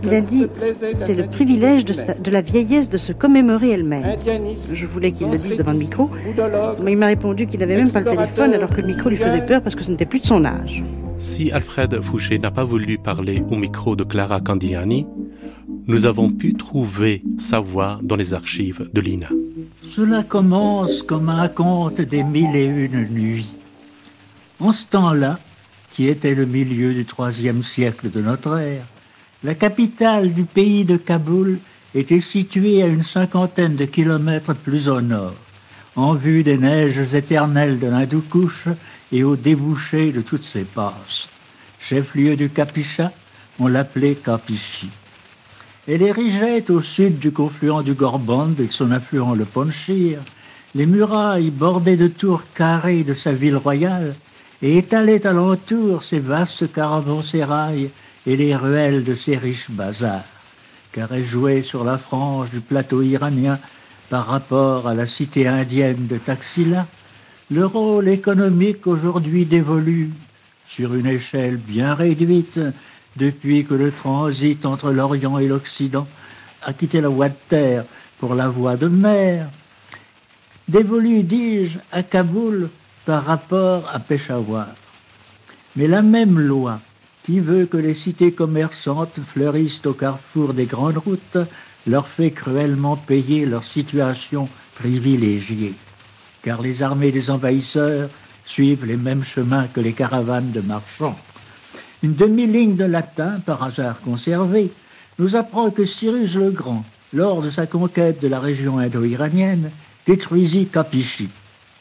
il 0.02 0.14
a 0.14 0.22
dit 0.22 0.48
c'est 0.94 1.14
le 1.14 1.28
privilège 1.28 1.84
de, 1.84 1.92
sa- 1.92 2.14
de 2.14 2.32
la 2.32 2.40
vieillesse 2.40 2.90
de 2.90 2.98
se 2.98 3.12
commémorer 3.12 3.72
elle-même. 3.72 4.06
Je 4.74 4.86
voulais 4.86 5.12
qu'il 5.12 5.28
le 5.30 5.38
dise 5.38 5.58
devant 5.58 5.74
le 5.74 5.78
micro. 5.80 6.10
Mais 6.82 6.94
il 6.94 6.98
m'a 6.98 7.08
répondu 7.08 7.48
qu'il 7.48 7.60
n'avait 7.60 7.76
même 7.76 7.92
pas 7.92 8.00
le 8.00 8.06
téléphone 8.06 8.54
alors 8.54 8.70
que 8.70 8.80
le 8.80 8.88
micro 8.88 9.10
lui 9.10 9.18
faisait 9.18 9.46
peur 9.46 9.62
parce 9.62 9.76
que 9.76 9.84
ce 9.84 9.92
n'était 9.92 10.06
plus 10.06 10.20
de 10.22 10.26
son 10.26 10.46
âge. 10.46 10.82
Si 11.22 11.52
Alfred 11.52 12.02
Fouché 12.02 12.40
n'a 12.40 12.50
pas 12.50 12.64
voulu 12.64 12.98
parler 12.98 13.44
au 13.52 13.56
micro 13.56 13.96
de 13.96 14.04
Clara 14.04 14.42
Candiani, 14.42 15.06
nous 15.86 16.08
avons 16.08 16.32
pu 16.32 16.56
trouver 16.56 17.22
sa 17.38 17.60
voix 17.60 18.00
dans 18.02 18.16
les 18.16 18.34
archives 18.34 18.90
de 18.92 19.02
l'INA. 19.02 19.30
Cela 19.92 20.24
commence 20.24 21.04
comme 21.04 21.30
un 21.30 21.48
conte 21.48 22.02
des 22.02 22.24
mille 22.24 22.56
et 22.56 22.66
une 22.66 23.08
nuits. 23.10 23.56
En 24.60 24.72
ce 24.72 24.84
temps-là, 24.88 25.38
qui 25.94 26.08
était 26.08 26.34
le 26.34 26.48
milieu 26.48 26.92
du 26.92 27.06
troisième 27.06 27.62
siècle 27.62 28.10
de 28.10 28.22
notre 28.22 28.58
ère, 28.58 28.86
la 29.44 29.54
capitale 29.54 30.34
du 30.34 30.44
pays 30.44 30.86
de 30.86 30.98
Kaboul 30.98 31.60
était 31.94 32.22
située 32.22 32.82
à 32.82 32.88
une 32.88 33.04
cinquantaine 33.04 33.76
de 33.76 33.86
kilomètres 33.86 34.56
plus 34.56 34.90
au 34.90 35.02
nord, 35.02 35.36
en 35.96 36.16
vue 36.16 36.42
des 36.42 36.58
neiges 36.58 37.14
éternelles 37.14 37.78
de 37.78 37.88
l'Hindoukouche 37.88 38.70
et 39.12 39.24
au 39.24 39.36
débouché 39.36 40.12
de 40.12 40.22
toutes 40.22 40.44
ses 40.44 40.64
passes. 40.64 41.28
Chef-lieu 41.80 42.36
du 42.36 42.50
Capicha, 42.50 43.12
on 43.60 43.68
l'appelait 43.68 44.16
Capichi. 44.16 44.90
Elle 45.88 46.04
érigeait 46.04 46.70
au 46.70 46.82
sud 46.82 47.20
du 47.20 47.32
confluent 47.32 47.84
du 47.84 47.94
Gorband 47.94 48.52
et 48.60 48.68
de 48.68 48.72
son 48.72 48.92
affluent 48.92 49.34
le 49.34 49.46
Ponchir, 49.46 50.20
les 50.76 50.86
murailles 50.86 51.50
bordées 51.50 51.98
de 51.98 52.08
tours 52.08 52.44
carrées 52.56 53.04
de 53.04 53.14
sa 53.14 53.34
ville 53.34 53.58
royale 53.58 54.16
et 54.62 54.78
étalait 54.78 55.26
alentour 55.26 56.04
ses 56.04 56.20
vastes 56.20 56.72
caravansérails 56.72 57.90
et 58.28 58.38
les 58.38 58.56
ruelles 58.56 59.04
de 59.04 59.16
ses 59.16 59.38
riches 59.38 59.72
bazars, 59.72 60.24
car 60.94 61.12
elle 61.12 61.26
jouait 61.26 61.64
sur 61.64 61.84
la 61.84 61.98
frange 61.98 62.52
du 62.52 62.60
plateau 62.60 63.02
iranien 63.02 63.60
par 64.10 64.28
rapport 64.28 64.88
à 64.88 64.94
la 64.94 65.08
cité 65.08 65.48
indienne 65.48 66.08
de 66.08 66.18
Taxila, 66.18 66.86
le 67.52 67.66
rôle 67.66 68.08
économique 68.08 68.88
aujourd'hui 68.88 69.46
dévolu, 69.46 70.10
sur 70.70 70.94
une 70.96 71.06
échelle 71.08 71.58
bien 71.58 71.94
réduite, 71.94 72.60
depuis 73.18 73.66
que 73.66 73.74
le 73.74 73.92
transit 73.92 74.66
entre 74.66 74.92
l'Orient 74.92 75.38
et 75.38 75.48
l'Occident 75.48 76.08
a 76.64 76.72
quitté 76.72 77.02
la 77.02 77.10
voie 77.10 77.28
de 77.28 77.36
terre 77.50 77.84
pour 78.20 78.36
la 78.36 78.48
voie 78.48 78.78
de 78.78 78.88
mer, 78.88 79.48
dévolu, 80.70 81.24
dis-je, 81.24 81.78
à 81.92 82.04
Kaboul 82.04 82.70
par 83.06 83.26
rapport 83.26 83.90
à 83.92 84.00
Peshawar. 84.00 84.68
Mais 85.76 85.88
la 85.88 86.02
même 86.02 86.40
loi 86.40 86.80
qui 87.26 87.40
veut 87.40 87.66
que 87.66 87.78
les 87.78 87.94
cités 87.96 88.32
commerçantes 88.32 89.20
fleurissent 89.34 89.86
au 89.86 89.94
carrefour 89.94 90.54
des 90.54 90.66
grandes 90.66 90.98
routes 90.98 91.38
leur 91.86 92.08
fait 92.08 92.32
cruellement 92.32 92.96
payer 92.96 93.46
leur 93.46 93.64
situation 93.66 94.48
privilégiée, 94.76 95.74
car 96.44 96.62
les 96.62 96.84
armées 96.84 97.12
des 97.12 97.30
envahisseurs 97.30 98.10
suivent 98.46 98.86
les 98.86 98.98
mêmes 98.98 99.24
chemins 99.24 99.68
que 99.68 99.80
les 99.80 99.94
caravanes 99.94 100.52
de 100.52 100.62
marchands. 100.62 101.18
Une 102.04 102.16
demi-ligne 102.16 102.76
de 102.76 102.86
latin, 102.86 103.40
par 103.46 103.64
hasard 103.64 104.02
conservée, 104.02 104.72
nous 105.20 105.36
apprend 105.36 105.70
que 105.70 105.86
Cyrus 105.86 106.34
le 106.36 106.50
Grand, 106.50 106.84
lors 107.14 107.42
de 107.42 107.50
sa 107.50 107.68
conquête 107.68 108.22
de 108.22 108.28
la 108.28 108.40
région 108.40 108.80
indo-iranienne, 108.80 109.70
détruisit 110.08 110.68
Capichi. 110.68 111.30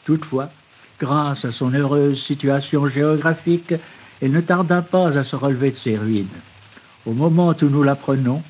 Toutefois, 0.05 0.51
grâce 0.99 1.45
à 1.45 1.51
son 1.51 1.73
heureuse 1.73 2.21
situation 2.21 2.87
géographique, 2.87 3.73
elle 4.21 4.31
ne 4.31 4.41
tarda 4.41 4.83
pas 4.83 5.17
à 5.17 5.23
se 5.23 5.35
relever 5.35 5.71
de 5.71 5.75
ses 5.75 5.97
ruines. 5.97 6.27
Au 7.07 7.13
moment 7.13 7.55
où 7.59 7.65
nous 7.65 7.81
l'apprenons, 7.81 8.43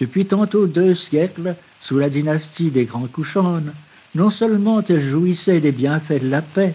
depuis 0.00 0.24
tantôt 0.24 0.66
deux 0.66 0.94
siècles, 0.94 1.54
sous 1.82 1.98
la 1.98 2.08
dynastie 2.08 2.70
des 2.70 2.86
Grands 2.86 3.06
Kouchans, 3.06 3.60
non 4.14 4.30
seulement 4.30 4.82
elle 4.88 5.02
jouissait 5.02 5.60
des 5.60 5.72
bienfaits 5.72 6.22
de 6.22 6.28
la 6.28 6.42
paix, 6.42 6.74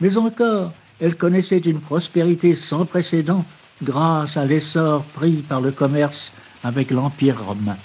mais 0.00 0.16
encore 0.16 0.72
elle 1.00 1.16
connaissait 1.16 1.58
une 1.58 1.80
prospérité 1.80 2.54
sans 2.54 2.84
précédent 2.84 3.44
grâce 3.82 4.36
à 4.36 4.44
l'essor 4.44 5.02
pris 5.14 5.42
par 5.48 5.60
le 5.60 5.72
commerce 5.72 6.30
avec 6.64 6.90
l'Empire 6.90 7.44
romain. 7.44 7.76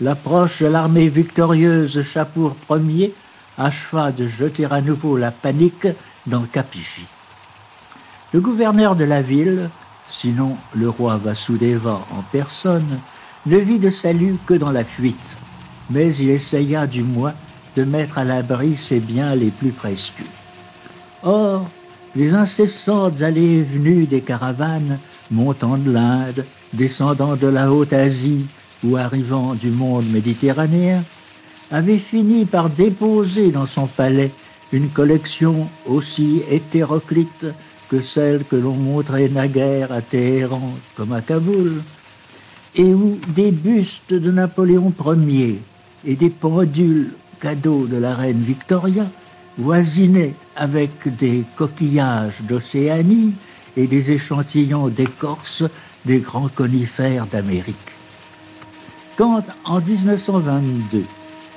L'approche 0.00 0.60
de 0.60 0.66
l'armée 0.66 1.08
victorieuse 1.08 2.02
Chapour 2.02 2.54
Ier 2.70 3.14
acheva 3.56 4.12
de 4.12 4.26
jeter 4.26 4.66
à 4.70 4.80
nouveau 4.80 5.16
la 5.16 5.30
panique 5.30 5.86
dans 6.26 6.42
Capichi. 6.42 7.06
Le 8.32 8.40
gouverneur 8.40 8.96
de 8.96 9.04
la 9.04 9.22
ville, 9.22 9.70
sinon 10.10 10.56
le 10.74 10.88
roi 10.88 11.18
Vasudeva 11.18 12.00
en 12.10 12.22
personne, 12.30 12.98
ne 13.46 13.58
vit 13.58 13.78
de 13.78 13.90
salut 13.90 14.36
que 14.46 14.54
dans 14.54 14.70
la 14.70 14.84
fuite, 14.84 15.36
mais 15.90 16.14
il 16.16 16.30
essaya 16.30 16.86
du 16.86 17.02
moins 17.02 17.34
de 17.76 17.84
mettre 17.84 18.18
à 18.18 18.24
l'abri 18.24 18.76
ses 18.76 19.00
biens 19.00 19.34
les 19.34 19.50
plus 19.50 19.72
précieux. 19.72 20.26
Or, 21.22 21.70
les 22.14 22.34
incessantes 22.34 23.22
allées 23.22 23.58
et 23.58 23.62
venues 23.62 24.06
des 24.06 24.20
caravanes 24.20 24.98
montant 25.30 25.78
de 25.78 25.90
l'Inde, 25.90 26.44
descendant 26.74 27.36
de 27.36 27.46
la 27.46 27.72
Haute-Asie 27.72 28.46
ou 28.84 28.96
arrivant 28.96 29.54
du 29.54 29.70
monde 29.70 30.10
méditerranéen, 30.10 31.04
avaient 31.70 31.98
fini 31.98 32.44
par 32.44 32.68
déposer 32.68 33.50
dans 33.50 33.66
son 33.66 33.86
palais 33.86 34.32
une 34.72 34.90
collection 34.90 35.68
aussi 35.86 36.42
hétéroclite 36.50 37.46
que 37.88 38.00
celle 38.00 38.44
que 38.44 38.56
l'on 38.56 38.74
montrait 38.74 39.28
naguère 39.28 39.92
à 39.92 40.02
Téhéran 40.02 40.74
comme 40.96 41.12
à 41.12 41.20
Kaboul, 41.20 41.82
et 42.74 42.94
où 42.94 43.18
des 43.34 43.50
bustes 43.50 44.14
de 44.14 44.30
Napoléon 44.30 44.92
Ier 45.28 45.60
et 46.06 46.16
des 46.16 46.30
pendules 46.30 47.12
cadeaux 47.42 47.88
de 47.88 47.96
la 47.96 48.14
reine 48.14 48.38
Victoria 48.38 49.10
voisinaient 49.58 50.36
avec 50.54 51.08
des 51.16 51.44
coquillages 51.56 52.40
d'Océanie 52.42 53.34
et 53.76 53.88
des 53.88 54.12
échantillons 54.12 54.88
d'écorce 54.88 55.64
des 56.06 56.20
grands 56.20 56.48
conifères 56.48 57.26
d'Amérique. 57.26 57.98
Quand, 59.16 59.44
en 59.64 59.80
1922, 59.80 61.04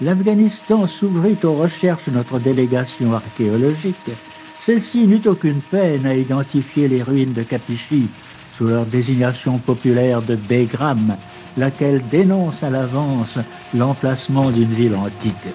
l'Afghanistan 0.02 0.88
s'ouvrit 0.88 1.38
aux 1.44 1.54
recherches 1.54 2.06
de 2.06 2.12
notre 2.12 2.40
délégation 2.40 3.14
archéologique, 3.14 4.10
celle-ci 4.58 5.06
n'eut 5.06 5.28
aucune 5.28 5.62
peine 5.62 6.08
à 6.08 6.16
identifier 6.16 6.88
les 6.88 7.04
ruines 7.04 7.34
de 7.34 7.44
Capichi 7.44 8.10
sous 8.58 8.66
leur 8.66 8.88
désignation 8.88 9.60
populaire 9.60 10.24
de 10.24 10.36
Begram, 10.36 11.18
laquelle 11.58 12.08
dénonce 12.08 12.64
à 12.64 12.72
l'avance 12.72 13.38
l'emplacement 13.74 14.50
d'une 14.52 14.74
ville 14.74 14.96
antique. 14.96 15.50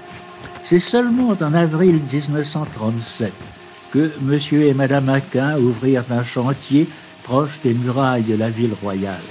C'est 0.62 0.78
seulement 0.78 1.30
en 1.30 1.54
avril 1.54 2.02
1937 2.02 3.32
que 3.90 4.12
M. 4.18 4.60
et 4.60 4.74
Mme 4.74 5.08
Aquin 5.08 5.58
ouvrirent 5.58 6.04
un 6.10 6.22
chantier 6.22 6.88
proche 7.22 7.60
des 7.62 7.74
murailles 7.74 8.24
de 8.24 8.34
la 8.34 8.50
ville 8.50 8.74
royale. 8.74 9.24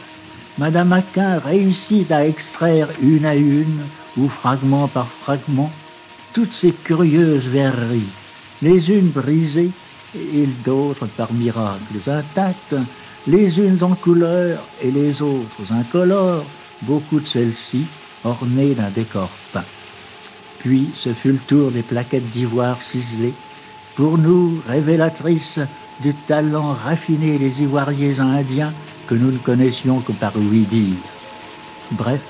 Mme 0.57 0.91
Aquin 0.91 1.39
réussit 1.39 2.11
à 2.11 2.27
extraire 2.27 2.89
une 2.99 3.25
à 3.25 3.35
une, 3.35 3.89
ou 4.17 4.27
fragment 4.27 4.87
par 4.89 5.07
fragment, 5.07 5.71
toutes 6.33 6.51
ces 6.51 6.73
curieuses 6.73 7.47
verreries, 7.47 8.13
les 8.61 8.91
unes 8.91 9.11
brisées 9.11 9.71
et 10.13 10.47
d'autres 10.47 11.07
par 11.07 11.31
miracles 11.31 12.09
intactes, 12.09 12.75
les 13.27 13.59
unes 13.59 13.83
en 13.83 13.95
couleur 13.95 14.67
et 14.81 14.91
les 14.91 15.21
autres 15.21 15.71
incolores, 15.71 16.51
beaucoup 16.81 17.19
de 17.19 17.27
celles-ci 17.27 17.87
ornées 18.23 18.75
d'un 18.75 18.91
décor 18.91 19.37
peint. 19.53 19.78
Puis 20.59 20.91
ce 20.95 21.13
fut 21.13 21.31
le 21.31 21.39
tour 21.39 21.71
des 21.71 21.83
plaquettes 21.83 22.29
d'ivoire 22.29 22.81
ciselées, 22.81 23.35
pour 23.95 24.17
nous 24.17 24.61
révélatrices 24.65 25.59
du 26.01 26.13
talent 26.13 26.73
raffiné 26.73 27.37
des 27.37 27.61
ivoiriers 27.61 28.19
indiens 28.19 28.73
que 29.07 29.15
nous 29.15 29.31
ne 29.31 29.39
connaissions 29.39 30.01
que 30.01 30.11
par 30.11 30.35
ouï-dire. 30.37 31.01
Bref, 31.91 32.21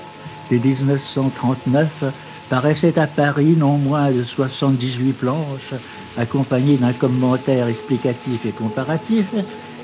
dès 0.48 0.58
1939, 0.58 2.04
paraissait 2.48 2.98
à 2.98 3.06
Paris 3.06 3.54
non 3.56 3.78
moins 3.78 4.10
de 4.10 4.22
78 4.22 5.12
planches, 5.12 5.74
accompagnées 6.16 6.78
d'un 6.78 6.92
commentaire 6.92 7.68
explicatif 7.68 8.46
et 8.46 8.52
comparatif, 8.52 9.26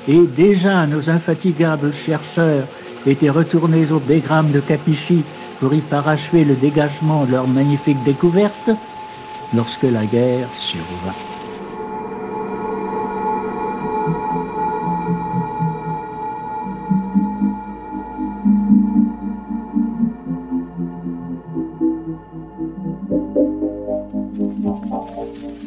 et 0.09 0.27
déjà 0.27 0.87
nos 0.87 1.11
infatigables 1.11 1.93
chercheurs 1.93 2.69
étaient 3.07 3.31
retournés 3.31 3.91
au 3.93 4.01
bégramme 4.01 4.51
de 4.51 4.61
Capichy 4.61 5.25
pour 5.61 5.73
y 5.75 5.81
parachever 5.81 6.45
le 6.45 6.55
dégagement 6.55 7.25
de 7.25 7.33
leur 7.33 7.49
magnifique 7.49 8.03
découverte, 8.05 8.71
lorsque 9.55 9.85
la 9.85 10.05
guerre 10.05 10.49
survint. 10.55 11.15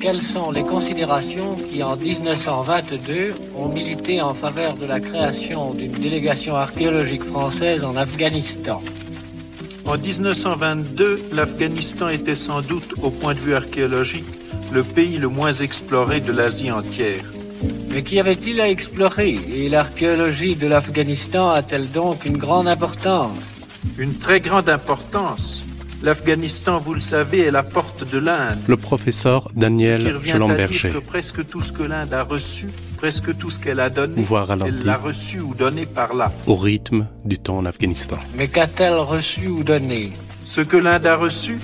Quelles 0.01 0.21
sont 0.21 0.51
les 0.51 0.63
considérations 0.63 1.55
qui, 1.69 1.83
en 1.83 1.95
1922, 1.95 3.33
ont 3.57 3.67
milité 3.67 4.21
en 4.21 4.33
faveur 4.33 4.75
de 4.75 4.85
la 4.85 4.99
création 4.99 5.73
d'une 5.73 5.91
délégation 5.91 6.55
archéologique 6.55 7.23
française 7.23 7.83
en 7.83 7.95
Afghanistan? 7.95 8.81
En 9.89 9.97
1922, 9.97 11.19
l'Afghanistan 11.33 12.09
était 12.09 12.35
sans 12.35 12.61
doute, 12.61 12.93
au 13.01 13.09
point 13.09 13.33
de 13.33 13.39
vue 13.39 13.55
archéologique, 13.55 14.27
le 14.71 14.83
pays 14.83 15.17
le 15.17 15.29
moins 15.29 15.51
exploré 15.51 16.19
de 16.19 16.31
l'Asie 16.31 16.71
entière. 16.71 17.23
Mais 17.89 18.03
qu'y 18.03 18.19
avait-il 18.19 18.61
à 18.61 18.69
explorer? 18.69 19.39
Et 19.51 19.67
l'archéologie 19.67 20.55
de 20.55 20.67
l'Afghanistan 20.67 21.49
a-t-elle 21.49 21.91
donc 21.91 22.23
une 22.25 22.37
grande 22.37 22.67
importance? 22.67 23.39
Une 23.97 24.13
très 24.13 24.39
grande 24.39 24.69
importance. 24.69 25.63
L'Afghanistan, 26.01 26.77
vous 26.79 26.93
le 26.93 27.01
savez, 27.01 27.39
est 27.41 27.51
la 27.51 27.63
porte 27.63 28.09
de 28.09 28.19
l'Inde. 28.19 28.59
Le 28.67 28.77
professeur 28.77 29.49
Daniel 29.53 30.03
Qui 30.03 30.11
revient 30.11 30.29
à 30.29 30.33
Schellenberger. 30.33 30.89
dire 30.91 30.99
que 31.01 31.05
presque 31.05 31.45
tout 31.47 31.61
ce 31.61 31.73
que 31.73 31.83
l'Inde 31.83 32.13
a 32.13 32.23
reçu, 32.23 32.69
presque 32.97 33.35
tout 33.37 33.49
ce 33.49 33.59
qu'elle 33.59 33.81
a 33.81 33.89
donné, 33.89 34.25
elle 34.65 34.85
l'a 34.85 34.95
reçu 34.97 35.41
ou 35.41 35.53
donné 35.53 35.85
par 35.85 36.13
là. 36.13 36.31
au 36.47 36.55
rythme 36.55 37.05
du 37.25 37.37
temps 37.37 37.57
en 37.57 37.65
Afghanistan. 37.65 38.17
Mais 38.35 38.47
qu'a-t-elle 38.47 38.93
reçu 38.95 39.47
ou 39.47 39.61
donné? 39.63 40.13
Ce 40.45 40.61
que 40.61 40.77
l'Inde 40.77 41.05
a 41.05 41.17
reçu, 41.17 41.59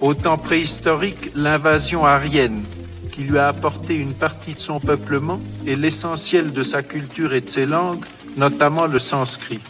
au 0.00 0.14
temps 0.14 0.38
préhistorique, 0.38 1.30
l'invasion 1.36 2.04
aryenne, 2.04 2.64
qui 3.12 3.22
lui 3.22 3.38
a 3.38 3.46
apporté 3.48 3.94
une 3.94 4.14
partie 4.14 4.54
de 4.54 4.60
son 4.60 4.80
peuplement 4.80 5.38
et 5.64 5.76
l'essentiel 5.76 6.50
de 6.52 6.64
sa 6.64 6.82
culture 6.82 7.34
et 7.34 7.40
de 7.40 7.48
ses 7.50 7.66
langues, 7.66 8.04
notamment 8.36 8.86
le 8.86 8.98
sanskrit. 8.98 9.60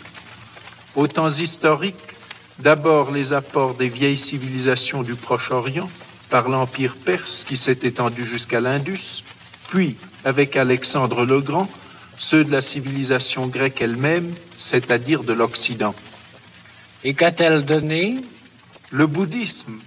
Aux 0.96 1.06
temps 1.06 1.30
historiques, 1.30 1.96
d'abord 2.62 3.10
les 3.10 3.32
apports 3.32 3.74
des 3.74 3.88
vieilles 3.88 4.18
civilisations 4.18 5.02
du 5.02 5.14
Proche-Orient 5.14 5.90
par 6.28 6.48
l'Empire 6.48 6.94
perse 6.94 7.44
qui 7.44 7.56
s'est 7.56 7.78
étendu 7.82 8.24
jusqu'à 8.24 8.60
l'Indus, 8.60 9.24
puis, 9.68 9.96
avec 10.24 10.56
Alexandre 10.56 11.24
le 11.24 11.40
Grand, 11.40 11.68
ceux 12.18 12.44
de 12.44 12.52
la 12.52 12.60
civilisation 12.60 13.46
grecque 13.46 13.80
elle-même, 13.80 14.32
c'est-à-dire 14.58 15.24
de 15.24 15.32
l'Occident. 15.32 15.94
Et 17.02 17.14
qu'a-t-elle 17.14 17.64
donné? 17.64 18.18
Le 18.90 19.06
bouddhisme. 19.06 19.78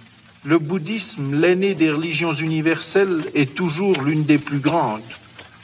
Le 0.44 0.58
bouddhisme, 0.58 1.40
l'aîné 1.40 1.74
des 1.74 1.90
religions 1.90 2.32
universelles, 2.32 3.24
est 3.34 3.54
toujours 3.54 4.02
l'une 4.02 4.24
des 4.24 4.38
plus 4.38 4.58
grandes. 4.58 5.00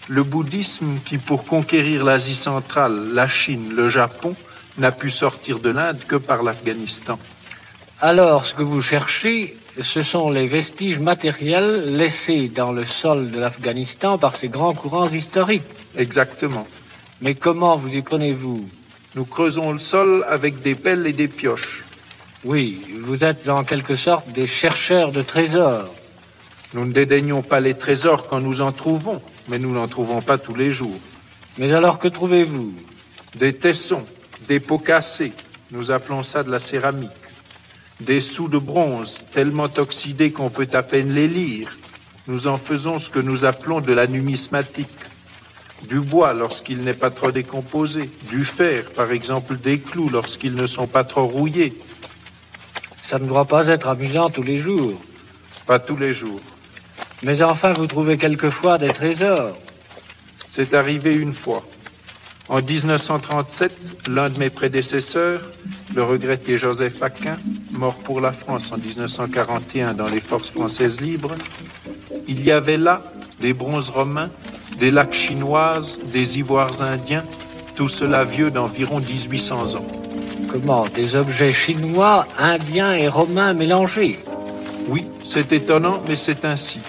Le 0.08 0.22
bouddhisme 0.22 0.98
qui, 1.04 1.18
pour 1.18 1.44
conquérir 1.44 2.04
l'Asie 2.04 2.36
centrale, 2.36 3.12
la 3.12 3.28
Chine, 3.28 3.72
le 3.74 3.88
Japon, 3.88 4.34
n'a 4.78 4.92
pu 4.92 5.10
sortir 5.10 5.58
de 5.58 5.70
l'Inde 5.70 6.00
que 6.06 6.16
par 6.16 6.42
l'Afghanistan. 6.42 7.18
Alors, 8.00 8.46
ce 8.46 8.54
que 8.54 8.62
vous 8.62 8.80
cherchez, 8.80 9.56
ce 9.82 10.02
sont 10.02 10.30
les 10.30 10.46
vestiges 10.46 10.98
matériels 10.98 11.96
laissés 11.96 12.48
dans 12.48 12.72
le 12.72 12.86
sol 12.86 13.30
de 13.30 13.38
l'Afghanistan 13.38 14.18
par 14.18 14.36
ces 14.36 14.48
grands 14.48 14.74
courants 14.74 15.10
historiques. 15.10 15.62
Exactement. 15.96 16.66
Mais 17.20 17.34
comment 17.34 17.76
vous 17.76 17.88
y 17.88 18.00
prenez-vous? 18.00 18.68
Nous 19.14 19.24
creusons 19.24 19.72
le 19.72 19.78
sol 19.78 20.24
avec 20.28 20.62
des 20.62 20.74
pelles 20.74 21.06
et 21.06 21.12
des 21.12 21.28
pioches. 21.28 21.84
Oui, 22.44 22.80
vous 23.02 23.22
êtes 23.22 23.48
en 23.48 23.64
quelque 23.64 23.96
sorte 23.96 24.30
des 24.32 24.46
chercheurs 24.46 25.12
de 25.12 25.20
trésors. 25.20 25.92
Nous 26.72 26.86
ne 26.86 26.92
dédaignons 26.92 27.42
pas 27.42 27.60
les 27.60 27.74
trésors 27.74 28.28
quand 28.28 28.40
nous 28.40 28.60
en 28.60 28.72
trouvons, 28.72 29.20
mais 29.48 29.58
nous 29.58 29.74
n'en 29.74 29.88
trouvons 29.88 30.22
pas 30.22 30.38
tous 30.38 30.54
les 30.54 30.70
jours. 30.70 30.98
Mais 31.58 31.72
alors 31.74 31.98
que 31.98 32.08
trouvez-vous? 32.08 32.72
Des 33.36 33.52
tessons, 33.52 34.06
des 34.48 34.60
pots 34.60 34.78
cassés, 34.78 35.32
nous 35.70 35.90
appelons 35.90 36.22
ça 36.22 36.42
de 36.42 36.50
la 36.50 36.60
céramique. 36.60 37.10
Des 38.00 38.20
sous 38.20 38.48
de 38.48 38.58
bronze, 38.58 39.18
tellement 39.32 39.68
oxydés 39.76 40.32
qu'on 40.32 40.50
peut 40.50 40.68
à 40.72 40.82
peine 40.82 41.14
les 41.14 41.28
lire. 41.28 41.76
Nous 42.26 42.46
en 42.46 42.58
faisons 42.58 42.98
ce 42.98 43.10
que 43.10 43.18
nous 43.18 43.44
appelons 43.44 43.80
de 43.80 43.92
la 43.92 44.06
numismatique. 44.06 44.88
Du 45.88 46.00
bois 46.00 46.32
lorsqu'il 46.32 46.78
n'est 46.78 46.94
pas 46.94 47.10
trop 47.10 47.30
décomposé, 47.30 48.10
du 48.28 48.44
fer, 48.44 48.90
par 48.90 49.10
exemple 49.10 49.56
des 49.56 49.78
clous 49.78 50.08
lorsqu'ils 50.08 50.54
ne 50.54 50.66
sont 50.66 50.86
pas 50.86 51.04
trop 51.04 51.26
rouillés. 51.26 51.72
Ça 53.04 53.18
ne 53.18 53.26
doit 53.26 53.46
pas 53.46 53.66
être 53.66 53.88
amusant 53.88 54.30
tous 54.30 54.42
les 54.42 54.60
jours. 54.60 55.00
Pas 55.66 55.78
tous 55.78 55.96
les 55.96 56.14
jours. 56.14 56.40
Mais 57.22 57.42
enfin, 57.42 57.72
vous 57.72 57.86
trouvez 57.86 58.16
quelquefois 58.16 58.78
des 58.78 58.92
trésors. 58.92 59.56
C'est 60.48 60.74
arrivé 60.74 61.14
une 61.14 61.34
fois. 61.34 61.64
En 62.50 62.60
1937, 62.60 64.08
l'un 64.08 64.28
de 64.28 64.36
mes 64.40 64.50
prédécesseurs, 64.50 65.40
le 65.94 66.02
regretté 66.02 66.58
Joseph 66.58 67.00
Aquin, 67.00 67.36
mort 67.70 67.94
pour 67.94 68.20
la 68.20 68.32
France 68.32 68.72
en 68.72 68.76
1941 68.76 69.94
dans 69.94 70.08
les 70.08 70.20
forces 70.20 70.50
françaises 70.50 71.00
libres, 71.00 71.36
il 72.26 72.42
y 72.42 72.50
avait 72.50 72.76
là 72.76 73.04
des 73.40 73.52
bronzes 73.52 73.90
romains, 73.90 74.30
des 74.80 74.90
lacs 74.90 75.14
chinoises, 75.14 76.00
des 76.12 76.38
ivoires 76.38 76.82
indiens, 76.82 77.22
tout 77.76 77.86
cela 77.86 78.24
vieux 78.24 78.50
d'environ 78.50 78.98
1800 78.98 79.76
ans. 79.76 79.86
Comment 80.50 80.88
Des 80.88 81.14
objets 81.14 81.52
chinois, 81.52 82.26
indiens 82.36 82.94
et 82.94 83.06
romains 83.06 83.54
mélangés? 83.54 84.18
Oui, 84.88 85.06
c'est 85.24 85.52
étonnant, 85.52 86.02
mais 86.08 86.16
c'est 86.16 86.44
ainsi. 86.44 86.80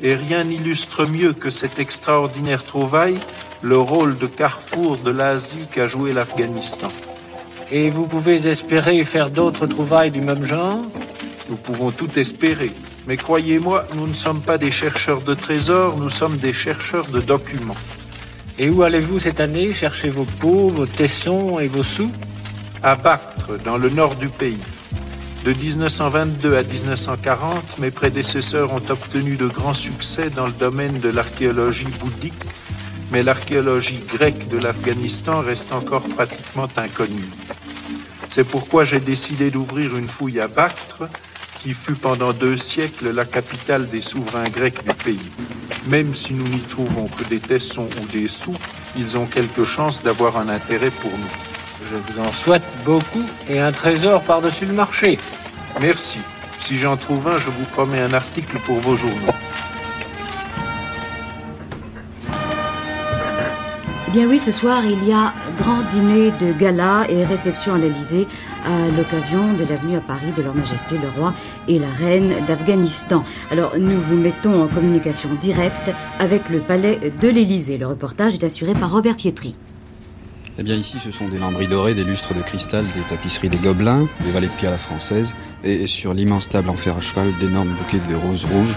Et 0.00 0.14
rien 0.14 0.44
n'illustre 0.44 1.04
mieux 1.04 1.34
que 1.34 1.50
cette 1.50 1.78
extraordinaire 1.78 2.64
trouvaille 2.64 3.18
le 3.62 3.78
rôle 3.78 4.16
de 4.16 4.26
carrefour 4.26 4.96
de 4.98 5.10
l'Asie 5.10 5.66
qu'a 5.70 5.86
joué 5.86 6.12
l'Afghanistan. 6.12 6.88
Et 7.70 7.90
vous 7.90 8.06
pouvez 8.06 8.36
espérer 8.48 9.04
faire 9.04 9.30
d'autres 9.30 9.66
trouvailles 9.66 10.10
du 10.10 10.20
même 10.20 10.44
genre? 10.44 10.82
Nous 11.48 11.56
pouvons 11.56 11.90
tout 11.90 12.18
espérer. 12.18 12.72
Mais 13.06 13.16
croyez-moi, 13.16 13.86
nous 13.94 14.06
ne 14.06 14.14
sommes 14.14 14.40
pas 14.40 14.58
des 14.58 14.70
chercheurs 14.70 15.20
de 15.22 15.34
trésors, 15.34 15.96
nous 15.96 16.10
sommes 16.10 16.38
des 16.38 16.52
chercheurs 16.52 17.06
de 17.06 17.20
documents. 17.20 17.76
Et 18.58 18.68
où 18.68 18.82
allez-vous 18.82 19.20
cette 19.20 19.40
année? 19.40 19.72
Chercher 19.72 20.10
vos 20.10 20.24
pots, 20.24 20.68
vos 20.68 20.86
tessons 20.86 21.58
et 21.58 21.68
vos 21.68 21.82
sous? 21.82 22.10
À 22.82 22.94
Bactre, 22.94 23.58
dans 23.64 23.76
le 23.76 23.88
nord 23.88 24.16
du 24.16 24.28
pays. 24.28 24.60
De 25.44 25.52
1922 25.52 26.56
à 26.56 26.62
1940, 26.62 27.78
mes 27.78 27.90
prédécesseurs 27.90 28.72
ont 28.74 28.82
obtenu 28.90 29.36
de 29.36 29.46
grands 29.46 29.74
succès 29.74 30.28
dans 30.28 30.46
le 30.46 30.52
domaine 30.52 31.00
de 31.00 31.08
l'archéologie 31.08 31.88
bouddhique, 31.98 32.34
mais 33.10 33.22
l'archéologie 33.22 34.00
grecque 34.12 34.48
de 34.48 34.58
l'Afghanistan 34.58 35.40
reste 35.40 35.72
encore 35.72 36.02
pratiquement 36.02 36.68
inconnue. 36.76 37.28
C'est 38.28 38.44
pourquoi 38.44 38.84
j'ai 38.84 39.00
décidé 39.00 39.50
d'ouvrir 39.50 39.96
une 39.96 40.08
fouille 40.08 40.40
à 40.40 40.48
Bactre, 40.48 41.08
qui 41.62 41.74
fut 41.74 41.94
pendant 41.94 42.32
deux 42.32 42.56
siècles 42.56 43.10
la 43.10 43.24
capitale 43.24 43.88
des 43.88 44.00
souverains 44.00 44.48
grecs 44.48 44.82
du 44.82 44.94
pays. 44.94 45.30
Même 45.86 46.14
si 46.14 46.32
nous 46.32 46.48
n'y 46.48 46.60
trouvons 46.60 47.06
que 47.06 47.24
des 47.24 47.38
tessons 47.38 47.88
ou 48.00 48.06
des 48.06 48.28
sous, 48.28 48.54
ils 48.96 49.16
ont 49.16 49.26
quelque 49.26 49.64
chance 49.64 50.02
d'avoir 50.02 50.38
un 50.38 50.48
intérêt 50.48 50.90
pour 50.90 51.10
nous. 51.10 51.90
Je 51.90 51.96
vous 51.96 52.20
en 52.20 52.32
souhaite 52.32 52.62
beaucoup 52.84 53.24
et 53.48 53.58
un 53.58 53.72
trésor 53.72 54.22
par-dessus 54.22 54.66
le 54.66 54.74
marché. 54.74 55.18
Merci. 55.80 56.18
Si 56.60 56.78
j'en 56.78 56.96
trouve 56.96 57.26
un, 57.28 57.38
je 57.38 57.50
vous 57.50 57.64
promets 57.72 58.00
un 58.00 58.14
article 58.14 58.58
pour 58.60 58.76
vos 58.80 58.96
journaux. 58.96 59.34
Bien 64.12 64.26
oui, 64.28 64.40
ce 64.40 64.50
soir, 64.50 64.82
il 64.84 65.06
y 65.06 65.12
a 65.12 65.32
grand 65.58 65.82
dîner 65.92 66.32
de 66.32 66.52
gala 66.52 67.06
et 67.08 67.24
réception 67.24 67.74
à 67.74 67.78
l'Elysée 67.78 68.26
à 68.64 68.88
l'occasion 68.88 69.52
de 69.54 69.64
l'avenue 69.68 69.96
à 69.96 70.00
Paris 70.00 70.32
de 70.36 70.42
Leur 70.42 70.54
Majesté 70.54 70.96
le 70.98 71.08
Roi 71.16 71.32
et 71.68 71.78
la 71.78 71.88
Reine 71.88 72.32
d'Afghanistan. 72.46 73.24
Alors, 73.50 73.78
nous 73.78 74.00
vous 74.00 74.16
mettons 74.16 74.64
en 74.64 74.66
communication 74.66 75.28
directe 75.34 75.90
avec 76.18 76.48
le 76.50 76.58
palais 76.58 77.12
de 77.20 77.28
l'Elysée. 77.28 77.78
Le 77.78 77.86
reportage 77.86 78.34
est 78.34 78.44
assuré 78.44 78.74
par 78.74 78.90
Robert 78.90 79.16
Pietri. 79.16 79.54
Eh 80.58 80.62
bien 80.62 80.74
ici 80.74 80.98
ce 81.02 81.10
sont 81.10 81.28
des 81.28 81.38
lambris 81.38 81.68
dorés, 81.68 81.94
des 81.94 82.04
lustres 82.04 82.34
de 82.34 82.42
cristal, 82.42 82.84
des 82.84 83.00
tapisseries 83.08 83.48
des 83.48 83.56
gobelins, 83.56 84.06
des 84.20 84.30
valets 84.30 84.48
de 84.48 84.52
pied 84.52 84.68
à 84.68 84.72
la 84.72 84.78
française, 84.78 85.32
et 85.64 85.86
sur 85.86 86.14
l'immense 86.14 86.48
table 86.48 86.70
en 86.70 86.76
fer 86.76 86.96
à 86.96 87.00
cheval 87.00 87.32
d'énormes 87.40 87.70
bouquets 87.70 88.00
de 88.08 88.14
roses 88.14 88.44
rouges. 88.44 88.76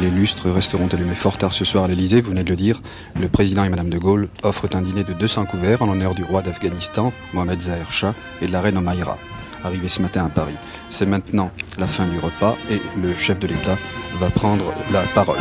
Les 0.00 0.10
lustres 0.10 0.50
resteront 0.50 0.86
allumés 0.88 1.14
fort 1.14 1.38
tard 1.38 1.52
ce 1.52 1.64
soir 1.64 1.84
à 1.84 1.88
l'Elysée, 1.88 2.20
vous 2.20 2.30
venez 2.30 2.44
de 2.44 2.50
le 2.50 2.56
dire. 2.56 2.80
Le 3.18 3.28
président 3.28 3.64
et 3.64 3.68
Madame 3.68 3.90
de 3.90 3.98
Gaulle 3.98 4.28
offrent 4.42 4.68
un 4.74 4.82
dîner 4.82 5.02
de 5.02 5.12
200 5.12 5.46
couverts 5.46 5.82
en 5.82 5.86
l'honneur 5.86 6.14
du 6.14 6.22
roi 6.22 6.42
d'Afghanistan, 6.42 7.12
Mohamed 7.32 7.60
Zahir 7.60 7.90
Shah, 7.90 8.14
et 8.42 8.46
de 8.46 8.52
la 8.52 8.60
reine 8.60 8.76
Omaïra, 8.76 9.18
arrivée 9.64 9.88
ce 9.88 10.02
matin 10.02 10.26
à 10.26 10.28
Paris. 10.28 10.54
C'est 10.90 11.06
maintenant 11.06 11.50
la 11.78 11.88
fin 11.88 12.06
du 12.06 12.18
repas 12.18 12.56
et 12.70 12.80
le 13.00 13.12
chef 13.14 13.38
de 13.38 13.46
l'État 13.46 13.76
va 14.18 14.30
prendre 14.30 14.72
la 14.92 15.00
parole. 15.14 15.38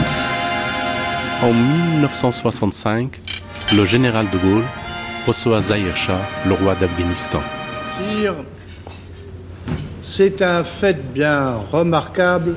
En 1.44 1.54
1965, 1.54 3.20
le 3.76 3.86
général 3.86 4.28
de 4.32 4.38
Gaulle 4.38 4.64
reçoit 5.28 5.62
Zahir 5.62 5.96
Shah, 5.96 6.22
le 6.48 6.54
roi 6.54 6.74
d'Afghanistan. 6.76 7.42
Sire, 7.90 8.34
c'est 10.10 10.42
un 10.42 10.64
fait 10.64 11.14
bien 11.14 11.58
remarquable 11.70 12.56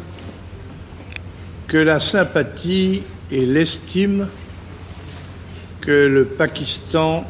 que 1.67 1.79
la 1.79 1.99
sympathie 1.99 3.03
et 3.33 3.45
l'estime 3.45 4.29
que 5.81 6.07
le 6.07 6.27
Pakistan, 6.27 7.27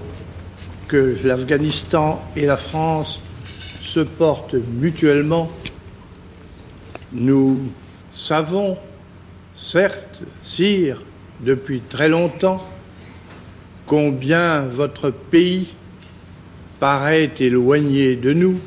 que 0.89 1.17
l'Afghanistan 1.25 2.23
et 2.37 2.45
la 2.45 2.59
France 2.59 3.23
se 3.83 4.01
portent 4.01 4.57
mutuellement, 4.75 5.51
nous 7.15 7.59
savons, 8.15 8.77
certes, 9.55 10.21
sire, 10.43 11.01
depuis 11.41 11.81
très 11.81 12.11
longtemps, 12.11 12.63
combien 13.87 14.61
votre 14.61 15.09
pays 15.09 15.69
paraît 16.79 17.31
éloigné 17.41 18.17
de 18.17 18.35
nous 18.35 18.61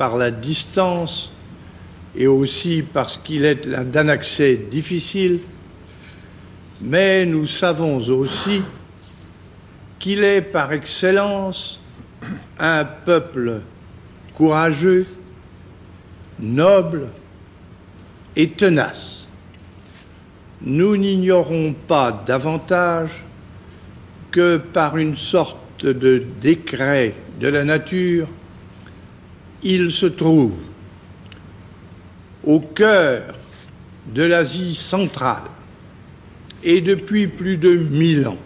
par 0.00 0.16
la 0.16 0.30
distance 0.30 1.30
et 2.16 2.26
aussi 2.26 2.82
parce 2.82 3.18
qu'il 3.18 3.44
est 3.44 3.68
d'un 3.68 4.08
accès 4.08 4.56
difficile, 4.56 5.40
mais 6.80 7.26
nous 7.26 7.46
savons 7.46 7.98
aussi 8.08 8.62
qu'il 9.98 10.24
est 10.24 10.40
par 10.40 10.72
excellence 10.72 11.82
un 12.58 12.86
peuple 12.86 13.60
courageux, 14.34 15.06
noble 16.38 17.08
et 18.36 18.48
tenace. 18.48 19.28
Nous 20.62 20.96
n'ignorons 20.96 21.74
pas 21.74 22.24
davantage 22.26 23.22
que 24.30 24.56
par 24.56 24.96
une 24.96 25.14
sorte 25.14 25.84
de 25.84 26.24
décret 26.40 27.12
de 27.38 27.48
la 27.48 27.64
nature, 27.64 28.28
il 29.62 29.90
se 29.92 30.06
trouve 30.06 30.54
au 32.44 32.60
cœur 32.60 33.34
de 34.14 34.22
l'Asie 34.22 34.74
centrale 34.74 35.44
et 36.62 36.80
depuis 36.80 37.26
plus 37.26 37.56
de 37.56 37.74
mille 37.74 38.28
ans 38.28 38.38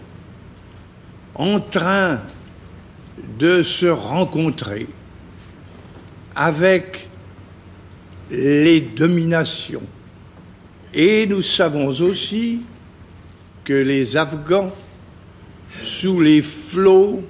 en 1.35 1.59
train 1.59 2.19
de 3.39 3.61
se 3.61 3.87
rencontrer 3.87 4.87
avec 6.35 7.07
les 8.29 8.81
dominations. 8.81 9.83
Et 10.93 11.27
nous 11.27 11.41
savons 11.41 11.87
aussi 11.87 12.61
que 13.63 13.73
les 13.73 14.15
Afghans, 14.15 14.73
sous 15.83 16.21
les 16.21 16.41
flots 16.41 17.23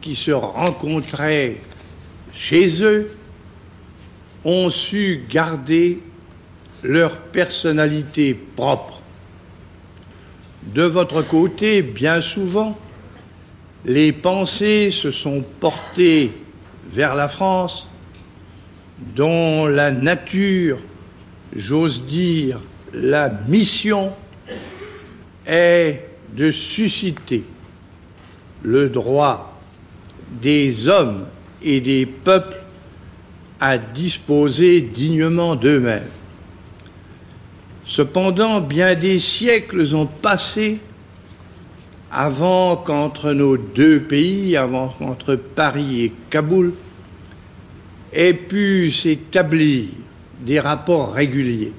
qui 0.00 0.16
se 0.16 0.32
rencontraient 0.32 1.56
chez 2.32 2.82
eux, 2.82 3.08
ont 4.44 4.70
su 4.70 5.24
garder 5.28 6.00
leur 6.82 7.16
personnalité 7.18 8.34
propre. 8.34 9.00
De 10.62 10.82
votre 10.82 11.22
côté, 11.22 11.82
bien 11.82 12.20
souvent, 12.20 12.78
les 13.84 14.12
pensées 14.12 14.90
se 14.90 15.10
sont 15.10 15.42
portées 15.60 16.32
vers 16.90 17.14
la 17.14 17.28
France, 17.28 17.88
dont 19.14 19.66
la 19.66 19.90
nature, 19.90 20.78
j'ose 21.54 22.04
dire, 22.06 22.60
la 22.92 23.28
mission 23.48 24.12
est 25.46 26.06
de 26.32 26.50
susciter 26.50 27.44
le 28.62 28.88
droit 28.88 29.60
des 30.40 30.88
hommes 30.88 31.26
et 31.62 31.80
des 31.80 32.06
peuples 32.06 32.63
à 33.66 33.78
disposer 33.78 34.82
dignement 34.82 35.56
d'eux-mêmes. 35.56 36.10
Cependant, 37.86 38.60
bien 38.60 38.94
des 38.94 39.18
siècles 39.18 39.96
ont 39.96 40.04
passé 40.04 40.80
avant 42.12 42.76
qu'entre 42.76 43.32
nos 43.32 43.56
deux 43.56 44.00
pays, 44.00 44.54
avant 44.58 44.88
qu'entre 44.88 45.36
Paris 45.36 46.02
et 46.02 46.12
Kaboul, 46.28 46.74
aient 48.12 48.34
pu 48.34 48.90
s'établir 48.90 49.86
des 50.42 50.60
rapports 50.60 51.14
réguliers. 51.14 51.72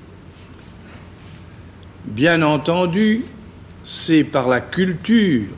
Bien 2.05 2.41
entendu, 2.41 3.25
c'est 3.83 4.23
par 4.23 4.47
la 4.47 4.59
culture 4.59 5.49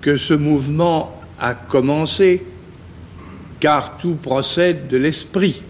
que 0.00 0.16
ce 0.16 0.34
mouvement 0.34 1.22
a 1.38 1.54
commencé, 1.54 2.44
car 3.60 3.98
tout 3.98 4.14
procède 4.14 4.88
de 4.88 4.96
l'esprit. 4.96 5.62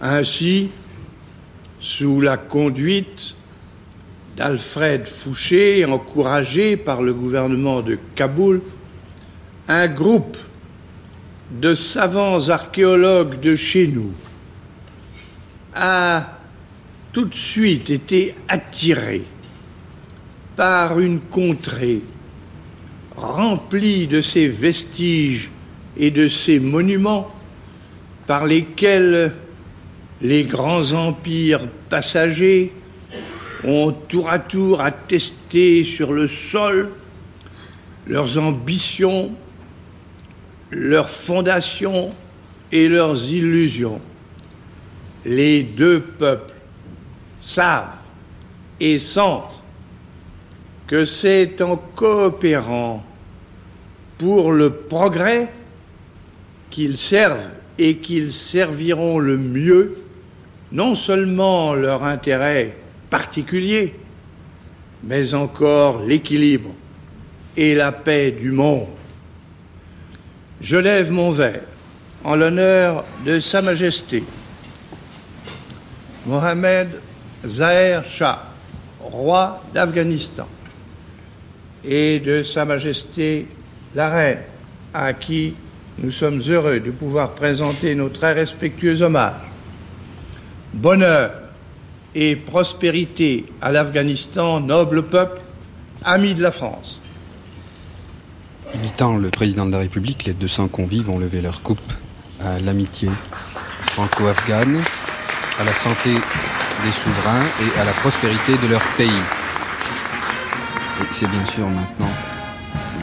Ainsi, 0.00 0.68
sous 1.80 2.20
la 2.20 2.36
conduite 2.36 3.34
d'Alfred 4.36 5.06
Fouché, 5.06 5.84
encouragé 5.84 6.76
par 6.76 7.02
le 7.02 7.12
gouvernement 7.12 7.82
de 7.82 7.98
Kaboul, 8.14 8.60
un 9.68 9.86
groupe 9.88 10.36
de 11.50 11.74
savants 11.74 12.48
archéologues 12.48 13.40
de 13.40 13.54
chez 13.54 13.86
nous 13.86 14.12
a 15.74 16.38
tout 17.12 17.24
de 17.24 17.34
suite 17.34 17.90
été 17.90 18.34
attiré 18.48 19.22
par 20.56 20.98
une 21.00 21.20
contrée 21.20 22.02
remplie 23.16 24.06
de 24.06 24.20
ces 24.20 24.48
vestiges 24.48 25.50
et 25.96 26.10
de 26.10 26.28
ces 26.28 26.58
monuments 26.58 27.30
par 28.26 28.46
lesquels 28.46 29.34
les 30.22 30.44
grands 30.44 30.92
empires 30.92 31.66
passagers 31.88 32.72
ont 33.64 33.92
tour 33.92 34.30
à 34.30 34.38
tour 34.38 34.80
attesté 34.80 35.84
sur 35.84 36.12
le 36.12 36.28
sol 36.28 36.90
leurs 38.06 38.38
ambitions, 38.38 39.32
leurs 40.70 41.08
fondations 41.08 42.12
et 42.70 42.88
leurs 42.88 43.30
illusions. 43.30 44.00
Les 45.24 45.62
deux 45.62 46.00
peuples 46.00 46.54
savent 47.40 47.96
et 48.80 48.98
sentent 48.98 49.62
que 50.86 51.06
c'est 51.06 51.62
en 51.62 51.76
coopérant 51.76 53.04
pour 54.18 54.52
le 54.52 54.70
progrès 54.70 55.50
qu'ils 56.74 56.98
servent 56.98 57.50
et 57.78 57.98
qu'ils 57.98 58.32
serviront 58.32 59.20
le 59.20 59.38
mieux 59.38 59.96
non 60.72 60.96
seulement 60.96 61.72
leur 61.72 62.02
intérêt 62.02 62.76
particulier, 63.10 63.94
mais 65.04 65.34
encore 65.34 66.02
l'équilibre 66.02 66.70
et 67.56 67.76
la 67.76 67.92
paix 67.92 68.32
du 68.32 68.50
monde. 68.50 68.88
Je 70.60 70.76
lève 70.76 71.12
mon 71.12 71.30
verre 71.30 71.62
en 72.24 72.34
l'honneur 72.34 73.04
de 73.24 73.38
Sa 73.38 73.62
Majesté 73.62 74.24
Mohamed 76.26 76.88
Zahir 77.46 78.04
Shah, 78.04 78.48
roi 78.98 79.62
d'Afghanistan, 79.72 80.48
et 81.84 82.18
de 82.18 82.42
Sa 82.42 82.64
Majesté 82.64 83.46
la 83.94 84.08
Reine, 84.08 84.42
à 84.92 85.12
qui 85.12 85.54
nous 85.98 86.10
sommes 86.10 86.40
heureux 86.48 86.80
de 86.80 86.90
pouvoir 86.90 87.30
présenter 87.30 87.94
nos 87.94 88.08
très 88.08 88.32
respectueux 88.32 89.02
hommages. 89.02 89.34
Bonheur 90.72 91.30
et 92.14 92.36
prospérité 92.36 93.46
à 93.60 93.70
l'Afghanistan, 93.72 94.60
noble 94.60 95.04
peuple, 95.04 95.40
ami 96.04 96.34
de 96.34 96.42
la 96.42 96.50
France. 96.50 97.00
Imitant 98.74 99.16
le 99.16 99.30
président 99.30 99.66
de 99.66 99.72
la 99.72 99.78
République, 99.78 100.24
les 100.24 100.32
200 100.32 100.68
convives 100.68 101.08
ont 101.10 101.18
levé 101.18 101.40
leur 101.40 101.62
coupe 101.62 101.92
à 102.40 102.58
l'amitié 102.60 103.08
franco-afghane, 103.82 104.80
à 105.60 105.64
la 105.64 105.72
santé 105.72 106.10
des 106.12 106.92
souverains 106.92 107.44
et 107.62 107.80
à 107.80 107.84
la 107.84 107.92
prospérité 107.92 108.56
de 108.62 108.68
leur 108.68 108.82
pays. 108.96 109.22
C'est 111.12 111.30
bien 111.30 111.44
sûr 111.46 111.68
maintenant 111.68 112.10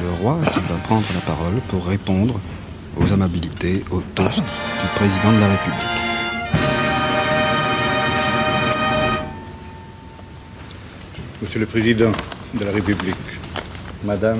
le 0.01 0.09
roi 0.21 0.39
qui 0.41 0.59
va 0.61 0.75
prendre 0.83 1.05
la 1.13 1.21
parole 1.21 1.53
pour 1.69 1.85
répondre 1.85 2.39
aux 2.97 3.11
amabilités, 3.13 3.83
au 3.91 4.01
toast 4.15 4.39
du 4.39 4.87
président 4.95 5.31
de 5.31 5.39
la 5.39 5.47
République. 5.47 5.79
Monsieur 11.41 11.59
le 11.59 11.65
Président 11.65 12.11
de 12.53 12.65
la 12.65 12.71
République, 12.71 13.15
Madame, 14.05 14.39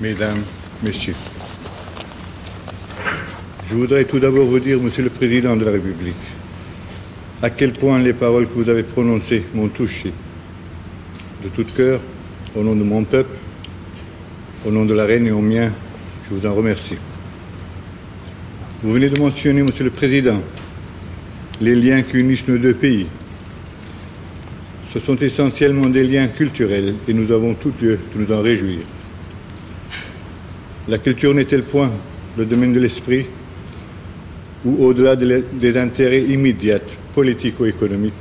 Mesdames, 0.00 0.42
Messieurs, 0.82 1.14
je 3.68 3.74
voudrais 3.74 4.04
tout 4.04 4.18
d'abord 4.18 4.46
vous 4.46 4.60
dire, 4.60 4.80
Monsieur 4.80 5.04
le 5.04 5.10
Président 5.10 5.56
de 5.56 5.64
la 5.64 5.72
République, 5.72 6.14
à 7.42 7.50
quel 7.50 7.72
point 7.72 7.98
les 7.98 8.12
paroles 8.12 8.48
que 8.48 8.54
vous 8.54 8.68
avez 8.68 8.82
prononcées 8.82 9.44
m'ont 9.54 9.68
touché. 9.68 10.12
De 11.42 11.48
tout 11.48 11.66
cœur, 11.76 12.00
au 12.56 12.62
nom 12.62 12.74
de 12.74 12.82
mon 12.82 13.04
peuple, 13.04 13.36
au 14.66 14.70
nom 14.70 14.84
de 14.84 14.94
la 14.94 15.04
reine 15.04 15.26
et 15.26 15.30
au 15.30 15.40
mien, 15.42 15.70
je 16.28 16.34
vous 16.34 16.46
en 16.46 16.54
remercie. 16.54 16.96
Vous 18.82 18.92
venez 18.92 19.08
de 19.08 19.18
mentionner, 19.18 19.62
Monsieur 19.62 19.84
le 19.84 19.90
Président, 19.90 20.38
les 21.62 21.74
liens 21.74 22.02
qui 22.02 22.18
unissent 22.18 22.46
nos 22.46 22.58
deux 22.58 22.74
pays. 22.74 23.06
Ce 24.92 24.98
sont 24.98 25.16
essentiellement 25.16 25.86
des 25.86 26.04
liens 26.04 26.28
culturels 26.28 26.94
et 27.08 27.14
nous 27.14 27.32
avons 27.32 27.54
tout 27.54 27.72
lieu 27.80 27.98
de 28.14 28.20
nous 28.22 28.34
en 28.34 28.42
réjouir. 28.42 28.80
La 30.88 30.98
culture 30.98 31.32
n'est-elle 31.32 31.62
point 31.62 31.90
le 32.36 32.44
domaine 32.44 32.74
de 32.74 32.80
l'esprit 32.80 33.24
où, 34.66 34.84
au-delà 34.84 35.16
des 35.16 35.78
intérêts 35.78 36.24
immédiats 36.24 36.80
politico-économiques, 37.14 38.12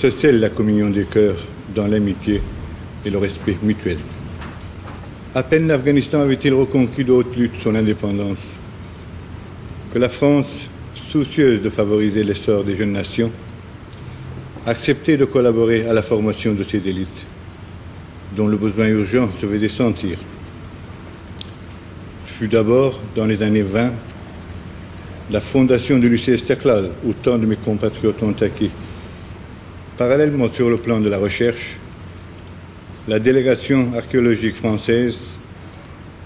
se 0.00 0.10
scelle 0.10 0.40
la 0.40 0.50
communion 0.50 0.90
des 0.90 1.04
cœurs 1.04 1.38
dans 1.72 1.86
l'amitié 1.86 2.42
et 3.06 3.10
le 3.10 3.18
respect 3.18 3.56
mutuel? 3.62 3.98
À 5.36 5.44
peine 5.44 5.68
l'Afghanistan 5.68 6.20
avait-il 6.22 6.52
reconquis 6.52 7.04
de 7.04 7.12
haute 7.12 7.36
lutte 7.36 7.56
son 7.62 7.76
indépendance 7.76 8.58
que 9.92 9.98
la 9.98 10.08
France, 10.08 10.70
soucieuse 10.94 11.60
de 11.60 11.68
favoriser 11.68 12.24
l'essor 12.24 12.64
des 12.64 12.76
jeunes 12.76 12.92
nations, 12.92 13.30
acceptait 14.64 15.18
de 15.18 15.26
collaborer 15.26 15.86
à 15.86 15.92
la 15.92 16.02
formation 16.02 16.54
de 16.54 16.64
ces 16.64 16.88
élites, 16.88 17.26
dont 18.34 18.46
le 18.46 18.56
besoin 18.56 18.86
urgent 18.86 19.28
se 19.38 19.44
faisait 19.44 19.68
sentir. 19.68 20.16
Fut 22.24 22.48
d'abord, 22.48 22.98
dans 23.14 23.26
les 23.26 23.42
années 23.42 23.62
20, 23.62 23.92
la 25.30 25.40
fondation 25.42 25.98
du 25.98 26.08
lycée 26.08 26.32
Esterclal, 26.32 26.88
où 27.04 27.12
tant 27.12 27.36
de 27.36 27.44
mes 27.44 27.56
compatriotes 27.56 28.22
ont 28.22 28.34
acquis. 28.40 28.70
Parallèlement 29.98 30.50
sur 30.50 30.70
le 30.70 30.78
plan 30.78 31.00
de 31.00 31.10
la 31.10 31.18
recherche, 31.18 31.76
la 33.08 33.18
délégation 33.18 33.92
archéologique 33.94 34.56
française 34.56 35.18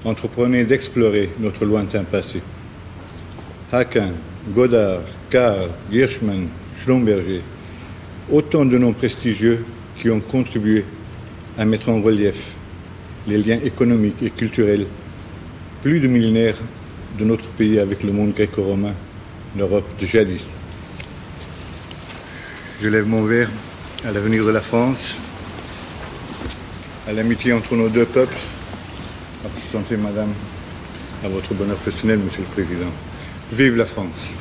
entreprenait 0.05 0.65
d'explorer 0.65 1.31
notre 1.41 1.65
lointain 1.65 2.05
passé. 2.05 2.41
Haken, 3.73 4.13
Godard, 4.55 5.03
Karl, 5.29 5.71
Hirschman, 5.91 6.49
Schlumberger, 6.81 7.41
autant 8.31 8.65
de 8.65 8.79
noms 8.79 8.93
prestigieux 8.93 9.65
qui 9.97 10.09
ont 10.09 10.21
contribué 10.21 10.85
à 11.59 11.65
mettre 11.65 11.89
en 11.89 12.01
relief 12.01 12.55
les 13.27 13.39
liens 13.39 13.59
économiques 13.65 14.23
et 14.23 14.31
culturels 14.31 14.87
plus 15.83 15.99
de 15.99 16.07
millénaires 16.07 16.59
de 17.19 17.25
notre 17.25 17.47
pays 17.47 17.81
avec 17.81 18.05
le 18.05 18.13
monde 18.13 18.35
gréco-romain, 18.35 18.95
l'Europe 19.57 19.89
de 20.01 20.07
jadis. 20.07 20.43
Je 22.81 22.89
lève 22.89 23.07
mon 23.07 23.25
verre 23.25 23.51
à 24.05 24.13
l'avenir 24.13 24.45
de 24.45 24.51
la 24.51 24.61
France, 24.61 25.17
à 27.09 27.13
l'amitié 27.13 27.53
entre 27.53 27.75
nos 27.75 27.89
deux 27.89 28.05
peuples, 28.05 28.37
à 29.45 29.49
votre 29.49 30.03
madame, 30.03 30.33
à 31.25 31.29
votre 31.29 31.55
bonheur 31.55 31.79
personnel, 31.79 32.19
monsieur 32.19 32.43
le 32.43 32.65
Président. 32.65 32.93
Vive 33.53 33.77
la 33.77 33.87
France. 33.87 34.33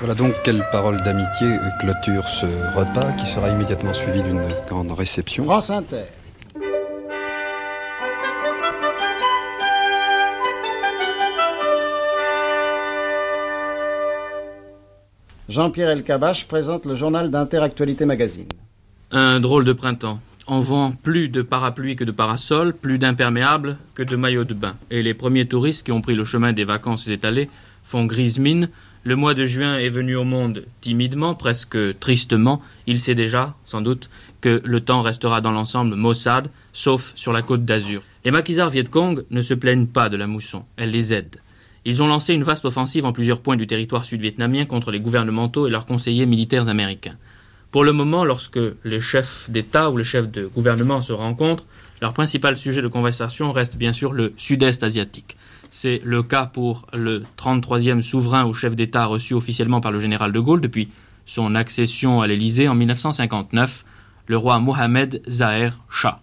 Voilà 0.00 0.14
donc 0.14 0.34
quelle 0.44 0.62
parole 0.70 1.02
d'amitié 1.04 1.56
clôture 1.80 2.28
ce 2.28 2.46
repas 2.76 3.12
qui 3.12 3.24
sera 3.24 3.48
immédiatement 3.48 3.94
suivi 3.94 4.22
d'une 4.22 4.42
grande 4.68 4.92
réception. 4.92 5.44
France 5.44 5.70
Inter. 5.70 6.04
Jean-Pierre 15.48 15.90
Elkabach 15.90 16.46
présente 16.46 16.84
le 16.84 16.94
journal 16.94 17.30
d'Interactualité 17.30 18.04
Magazine. 18.04 18.48
Un 19.14 19.40
drôle 19.40 19.66
de 19.66 19.74
printemps. 19.74 20.20
On 20.46 20.60
vend 20.60 20.92
plus 20.92 21.28
de 21.28 21.42
parapluies 21.42 21.96
que 21.96 22.04
de 22.04 22.12
parasols, 22.12 22.72
plus 22.72 22.98
d'imperméables 22.98 23.76
que 23.92 24.02
de 24.02 24.16
maillots 24.16 24.44
de 24.44 24.54
bain. 24.54 24.74
Et 24.90 25.02
les 25.02 25.12
premiers 25.12 25.44
touristes 25.44 25.84
qui 25.84 25.92
ont 25.92 26.00
pris 26.00 26.14
le 26.14 26.24
chemin 26.24 26.54
des 26.54 26.64
vacances 26.64 27.08
étalées 27.08 27.50
font 27.84 28.06
grise 28.06 28.38
mine. 28.38 28.70
Le 29.04 29.14
mois 29.14 29.34
de 29.34 29.44
juin 29.44 29.76
est 29.76 29.90
venu 29.90 30.16
au 30.16 30.24
monde 30.24 30.64
timidement, 30.80 31.34
presque 31.34 31.76
tristement. 31.98 32.62
Il 32.86 33.00
sait 33.00 33.14
déjà, 33.14 33.54
sans 33.66 33.82
doute, 33.82 34.08
que 34.40 34.62
le 34.64 34.80
temps 34.80 35.02
restera 35.02 35.42
dans 35.42 35.52
l'ensemble 35.52 35.94
maussade, 35.94 36.48
sauf 36.72 37.12
sur 37.14 37.34
la 37.34 37.42
côte 37.42 37.66
d'Azur. 37.66 38.00
Les 38.24 38.30
maquisards 38.30 38.70
Viet 38.70 38.88
Cong 38.88 39.26
ne 39.30 39.42
se 39.42 39.52
plaignent 39.52 39.88
pas 39.88 40.08
de 40.08 40.16
la 40.16 40.26
mousson, 40.26 40.64
elle 40.78 40.90
les 40.90 41.12
aide. 41.12 41.36
Ils 41.84 42.02
ont 42.02 42.06
lancé 42.06 42.32
une 42.32 42.44
vaste 42.44 42.64
offensive 42.64 43.04
en 43.04 43.12
plusieurs 43.12 43.40
points 43.40 43.56
du 43.56 43.66
territoire 43.66 44.06
sud-vietnamien 44.06 44.64
contre 44.64 44.90
les 44.90 45.00
gouvernementaux 45.00 45.66
et 45.66 45.70
leurs 45.70 45.84
conseillers 45.84 46.24
militaires 46.24 46.70
américains. 46.70 47.16
Pour 47.72 47.84
le 47.84 47.92
moment, 47.92 48.26
lorsque 48.26 48.60
les 48.84 49.00
chefs 49.00 49.48
d'État 49.48 49.90
ou 49.90 49.96
les 49.96 50.04
chefs 50.04 50.30
de 50.30 50.46
gouvernement 50.46 51.00
se 51.00 51.14
rencontrent, 51.14 51.64
leur 52.02 52.12
principal 52.12 52.58
sujet 52.58 52.82
de 52.82 52.88
conversation 52.88 53.50
reste 53.50 53.78
bien 53.78 53.94
sûr 53.94 54.12
le 54.12 54.34
sud-est 54.36 54.82
asiatique. 54.82 55.38
C'est 55.70 56.02
le 56.04 56.22
cas 56.22 56.44
pour 56.44 56.86
le 56.92 57.22
33e 57.38 58.02
souverain 58.02 58.44
ou 58.44 58.52
chef 58.52 58.76
d'État 58.76 59.06
reçu 59.06 59.32
officiellement 59.32 59.80
par 59.80 59.90
le 59.90 60.00
général 60.00 60.32
de 60.32 60.38
Gaulle 60.38 60.60
depuis 60.60 60.90
son 61.24 61.54
accession 61.54 62.20
à 62.20 62.26
l'Élysée 62.26 62.68
en 62.68 62.74
1959, 62.74 63.86
le 64.26 64.36
roi 64.36 64.58
Mohamed 64.58 65.22
Zaher 65.26 65.70
Shah. 65.88 66.20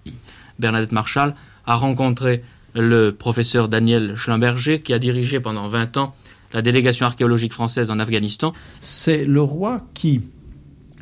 Bernadette 0.60 0.92
Marshall 0.92 1.34
a 1.66 1.76
rencontré 1.76 2.44
le 2.76 3.10
professeur 3.10 3.70
Daniel 3.70 4.16
Schlemberger 4.16 4.82
qui 4.82 4.94
a 4.94 5.00
dirigé 5.00 5.40
pendant 5.40 5.68
20 5.68 5.98
ans 5.98 6.14
la 6.54 6.62
délégation 6.62 7.08
archéologique 7.08 7.54
française 7.54 7.90
en 7.90 7.98
Afghanistan. 7.98 8.54
C'est 8.82 9.26
le 9.26 9.42
roi 9.42 9.78
qui, 9.96 10.22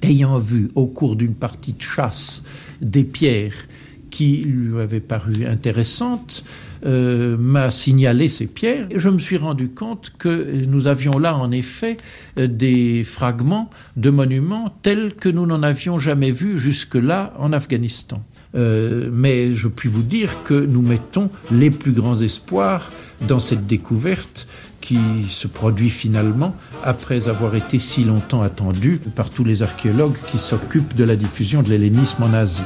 ayant 0.02 0.38
vu 0.38 0.68
au 0.76 0.88
cours 0.88 1.16
d'une 1.16 1.36
partie 1.36 1.74
de 1.74 1.82
chasse 1.82 2.44
des 2.82 3.04
pierres 3.04 3.68
qui 4.10 4.44
lui 4.46 4.80
avaient 4.80 5.00
paru 5.00 5.46
intéressantes, 5.46 6.44
euh, 6.86 7.38
m'a 7.38 7.72
signalé 7.72 8.30
ces 8.30 8.48
pierres. 8.48 8.88
Je 8.96 9.10
me 9.10 9.20
suis 9.20 9.38
rendu 9.38 9.70
compte 9.70 10.14
que 10.18 10.66
nous 10.68 10.88
avions 10.88 11.20
là 11.20 11.36
en 11.36 11.52
effet 11.52 11.98
des 12.38 13.04
fragments 13.04 13.70
de 13.96 14.10
monuments 14.10 14.76
tels 14.82 15.14
que 15.14 15.30
nous 15.30 15.46
n'en 15.46 15.62
avions 15.62 15.98
jamais 15.98 16.32
vus 16.32 16.58
jusque-là 16.58 17.34
en 17.38 17.52
Afghanistan. 17.52 18.24
Euh, 18.56 19.10
mais 19.12 19.54
je 19.56 19.68
puis 19.68 19.90
vous 19.90 20.04
dire 20.04 20.44
que 20.44 20.54
nous 20.54 20.82
mettons 20.82 21.30
les 21.52 21.70
plus 21.70 21.92
grands 21.92 22.20
espoirs 22.20 22.92
dans 23.28 23.40
cette 23.40 23.68
découverte 23.68 24.48
qui 24.88 25.26
se 25.30 25.48
produit 25.48 25.90
finalement 25.90 26.56
après 26.82 27.28
avoir 27.28 27.56
été 27.56 27.78
si 27.78 28.06
longtemps 28.06 28.42
attendue 28.42 29.02
par 29.16 29.30
tous 29.30 29.44
les 29.44 29.62
archéologues 29.62 30.16
qui 30.28 30.38
s'occupent 30.38 30.96
de 30.96 31.04
la 31.04 31.18
diffusion 31.18 31.62
de 31.62 31.68
l'hellénisme 31.68 32.24
en 32.24 32.34
Asie. 32.34 32.64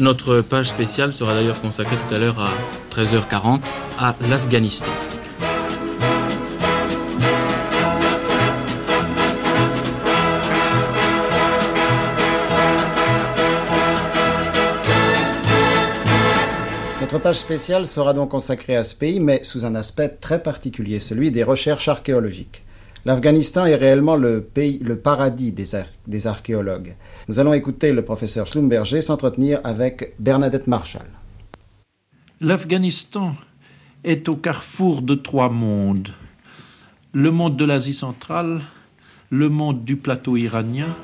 Notre 0.00 0.42
page 0.42 0.68
spéciale 0.68 1.14
sera 1.14 1.32
d'ailleurs 1.32 1.62
consacrée 1.62 1.96
tout 1.96 2.14
à 2.14 2.18
l'heure 2.18 2.40
à 2.40 2.50
13h40 2.94 3.62
à 3.98 4.14
l'Afghanistan. 4.28 4.92
Notre 17.14 17.22
page 17.22 17.38
spéciale 17.38 17.86
sera 17.86 18.12
donc 18.12 18.30
consacrée 18.30 18.74
à 18.74 18.82
ce 18.82 18.96
pays, 18.96 19.20
mais 19.20 19.44
sous 19.44 19.64
un 19.64 19.76
aspect 19.76 20.08
très 20.08 20.42
particulier, 20.42 20.98
celui 20.98 21.30
des 21.30 21.44
recherches 21.44 21.86
archéologiques. 21.86 22.64
L'Afghanistan 23.04 23.66
est 23.66 23.76
réellement 23.76 24.16
le 24.16 24.40
pays, 24.40 24.80
le 24.80 24.98
paradis 24.98 25.52
des, 25.52 25.64
des 26.08 26.26
archéologues. 26.26 26.96
Nous 27.28 27.38
allons 27.38 27.52
écouter 27.52 27.92
le 27.92 28.02
professeur 28.02 28.48
Schlumberger 28.48 29.00
s'entretenir 29.00 29.60
avec 29.62 30.16
Bernadette 30.18 30.66
Marshall. 30.66 31.06
L'Afghanistan 32.40 33.36
est 34.02 34.28
au 34.28 34.34
carrefour 34.34 35.00
de 35.00 35.14
trois 35.14 35.50
mondes. 35.50 36.08
Le 37.12 37.30
monde 37.30 37.56
de 37.56 37.64
l'Asie 37.64 37.94
centrale, 37.94 38.60
le 39.30 39.48
monde 39.48 39.84
du 39.84 39.94
plateau 39.94 40.36
iranien, 40.36 40.96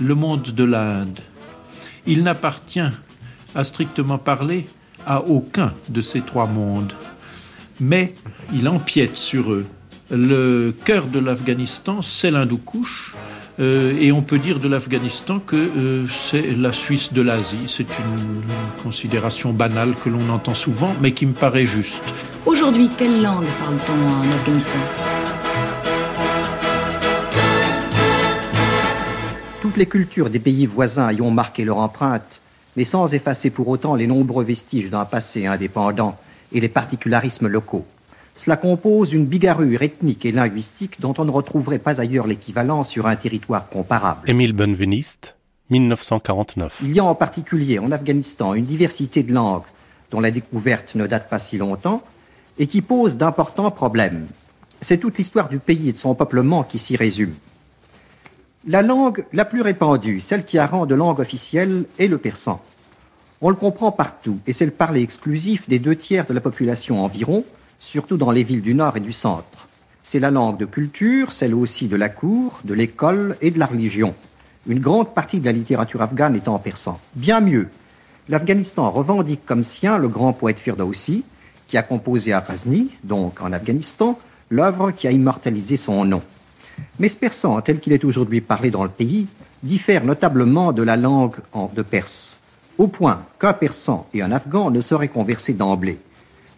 le 0.00 0.14
monde 0.14 0.44
de 0.44 0.64
l'Inde. 0.64 1.20
Il 2.06 2.22
n'appartient, 2.22 2.80
à 3.54 3.62
strictement 3.62 4.16
parler, 4.16 4.64
à 5.06 5.22
aucun 5.22 5.72
de 5.88 6.00
ces 6.00 6.20
trois 6.20 6.46
mondes, 6.46 6.92
mais 7.80 8.14
il 8.52 8.68
empiète 8.68 9.16
sur 9.16 9.52
eux 9.52 9.66
le 10.10 10.74
cœur 10.84 11.06
de 11.06 11.18
l'Afghanistan, 11.18 12.02
c'est 12.02 12.30
l'Hindoukouche. 12.30 13.14
Euh, 13.60 13.96
et 14.00 14.10
on 14.10 14.22
peut 14.22 14.38
dire 14.38 14.58
de 14.58 14.66
l'Afghanistan 14.66 15.38
que 15.38 15.54
euh, 15.56 16.06
c'est 16.08 16.56
la 16.56 16.72
Suisse 16.72 17.12
de 17.12 17.22
l'Asie. 17.22 17.64
C'est 17.66 17.86
une 17.98 18.42
considération 18.82 19.52
banale 19.52 19.94
que 19.94 20.08
l'on 20.08 20.28
entend 20.30 20.54
souvent, 20.54 20.92
mais 21.00 21.12
qui 21.12 21.24
me 21.26 21.32
paraît 21.32 21.66
juste. 21.66 22.02
Aujourd'hui, 22.46 22.90
quelle 22.98 23.22
langue 23.22 23.46
parle-t-on 23.60 23.92
en 23.92 24.34
Afghanistan? 24.34 24.78
Toutes 29.62 29.76
les 29.76 29.86
cultures 29.86 30.28
des 30.28 30.40
pays 30.40 30.66
voisins 30.66 31.10
y 31.12 31.22
ont 31.22 31.30
marqué 31.30 31.64
leur 31.64 31.78
empreinte, 31.78 32.42
mais 32.76 32.84
sans 32.84 33.14
effacer 33.14 33.50
pour 33.50 33.68
autant 33.68 33.94
les 33.94 34.06
nombreux 34.06 34.44
vestiges 34.44 34.90
d'un 34.90 35.04
passé 35.04 35.46
indépendant 35.46 36.16
et 36.52 36.60
les 36.60 36.68
particularismes 36.68 37.48
locaux. 37.48 37.84
Cela 38.36 38.56
compose 38.56 39.12
une 39.12 39.26
bigarrure 39.26 39.82
ethnique 39.82 40.26
et 40.26 40.32
linguistique 40.32 41.00
dont 41.00 41.14
on 41.18 41.24
ne 41.24 41.30
retrouverait 41.30 41.78
pas 41.78 42.00
ailleurs 42.00 42.26
l'équivalent 42.26 42.82
sur 42.82 43.06
un 43.06 43.14
territoire 43.14 43.68
comparable. 43.68 44.28
Émile 44.28 44.52
Benveniste, 44.52 45.36
1949. 45.70 46.80
Il 46.82 46.92
y 46.92 46.98
a 46.98 47.04
en 47.04 47.14
particulier 47.14 47.78
en 47.78 47.92
Afghanistan 47.92 48.54
une 48.54 48.64
diversité 48.64 49.22
de 49.22 49.32
langues 49.32 49.62
dont 50.10 50.20
la 50.20 50.32
découverte 50.32 50.94
ne 50.96 51.06
date 51.06 51.28
pas 51.28 51.38
si 51.38 51.58
longtemps 51.58 52.02
et 52.58 52.66
qui 52.66 52.82
pose 52.82 53.16
d'importants 53.16 53.70
problèmes. 53.70 54.26
C'est 54.80 54.98
toute 54.98 55.16
l'histoire 55.16 55.48
du 55.48 55.58
pays 55.58 55.88
et 55.88 55.92
de 55.92 55.98
son 55.98 56.14
peuplement 56.14 56.62
qui 56.64 56.78
s'y 56.78 56.96
résume. 56.96 57.34
La 58.66 58.80
langue 58.80 59.26
la 59.34 59.44
plus 59.44 59.60
répandue, 59.60 60.22
celle 60.22 60.46
qui 60.46 60.56
a 60.56 60.66
rang 60.66 60.86
de 60.86 60.94
langue 60.94 61.20
officielle, 61.20 61.84
est 61.98 62.06
le 62.06 62.16
persan. 62.16 62.62
On 63.42 63.50
le 63.50 63.56
comprend 63.56 63.92
partout 63.92 64.38
et 64.46 64.54
c'est 64.54 64.64
le 64.64 64.70
parler 64.70 65.02
exclusif 65.02 65.68
des 65.68 65.78
deux 65.78 65.96
tiers 65.96 66.24
de 66.24 66.32
la 66.32 66.40
population 66.40 67.04
environ, 67.04 67.44
surtout 67.78 68.16
dans 68.16 68.30
les 68.30 68.42
villes 68.42 68.62
du 68.62 68.74
nord 68.74 68.96
et 68.96 69.00
du 69.00 69.12
centre. 69.12 69.68
C'est 70.02 70.18
la 70.18 70.30
langue 70.30 70.56
de 70.56 70.64
culture, 70.64 71.32
celle 71.32 71.54
aussi 71.54 71.88
de 71.88 71.96
la 71.96 72.08
cour, 72.08 72.58
de 72.64 72.72
l'école 72.72 73.36
et 73.42 73.50
de 73.50 73.58
la 73.58 73.66
religion. 73.66 74.14
Une 74.66 74.80
grande 74.80 75.12
partie 75.12 75.40
de 75.40 75.44
la 75.44 75.52
littérature 75.52 76.00
afghane 76.00 76.34
est 76.34 76.48
en 76.48 76.58
persan. 76.58 76.98
Bien 77.16 77.42
mieux, 77.42 77.68
l'Afghanistan 78.30 78.90
revendique 78.90 79.44
comme 79.44 79.62
sien 79.62 79.98
le 79.98 80.08
grand 80.08 80.32
poète 80.32 80.58
Firdausi, 80.58 81.22
qui 81.68 81.76
a 81.76 81.82
composé 81.82 82.32
à 82.32 82.40
Ghazni, 82.40 82.88
donc 83.02 83.42
en 83.42 83.52
Afghanistan, 83.52 84.18
l'œuvre 84.48 84.90
qui 84.90 85.06
a 85.06 85.10
immortalisé 85.10 85.76
son 85.76 86.06
nom. 86.06 86.22
Mais 86.98 87.08
ce 87.08 87.16
persan, 87.16 87.60
tel 87.60 87.80
qu'il 87.80 87.92
est 87.92 88.04
aujourd'hui 88.04 88.40
parlé 88.40 88.70
dans 88.70 88.84
le 88.84 88.90
pays, 88.90 89.26
diffère 89.62 90.04
notablement 90.04 90.72
de 90.72 90.82
la 90.82 90.96
langue 90.96 91.36
de 91.74 91.82
perse, 91.82 92.38
au 92.78 92.86
point 92.86 93.22
qu'un 93.38 93.52
persan 93.52 94.06
et 94.14 94.22
un 94.22 94.32
afghan 94.32 94.70
ne 94.70 94.80
sauraient 94.80 95.08
converser 95.08 95.54
d'emblée. 95.54 95.98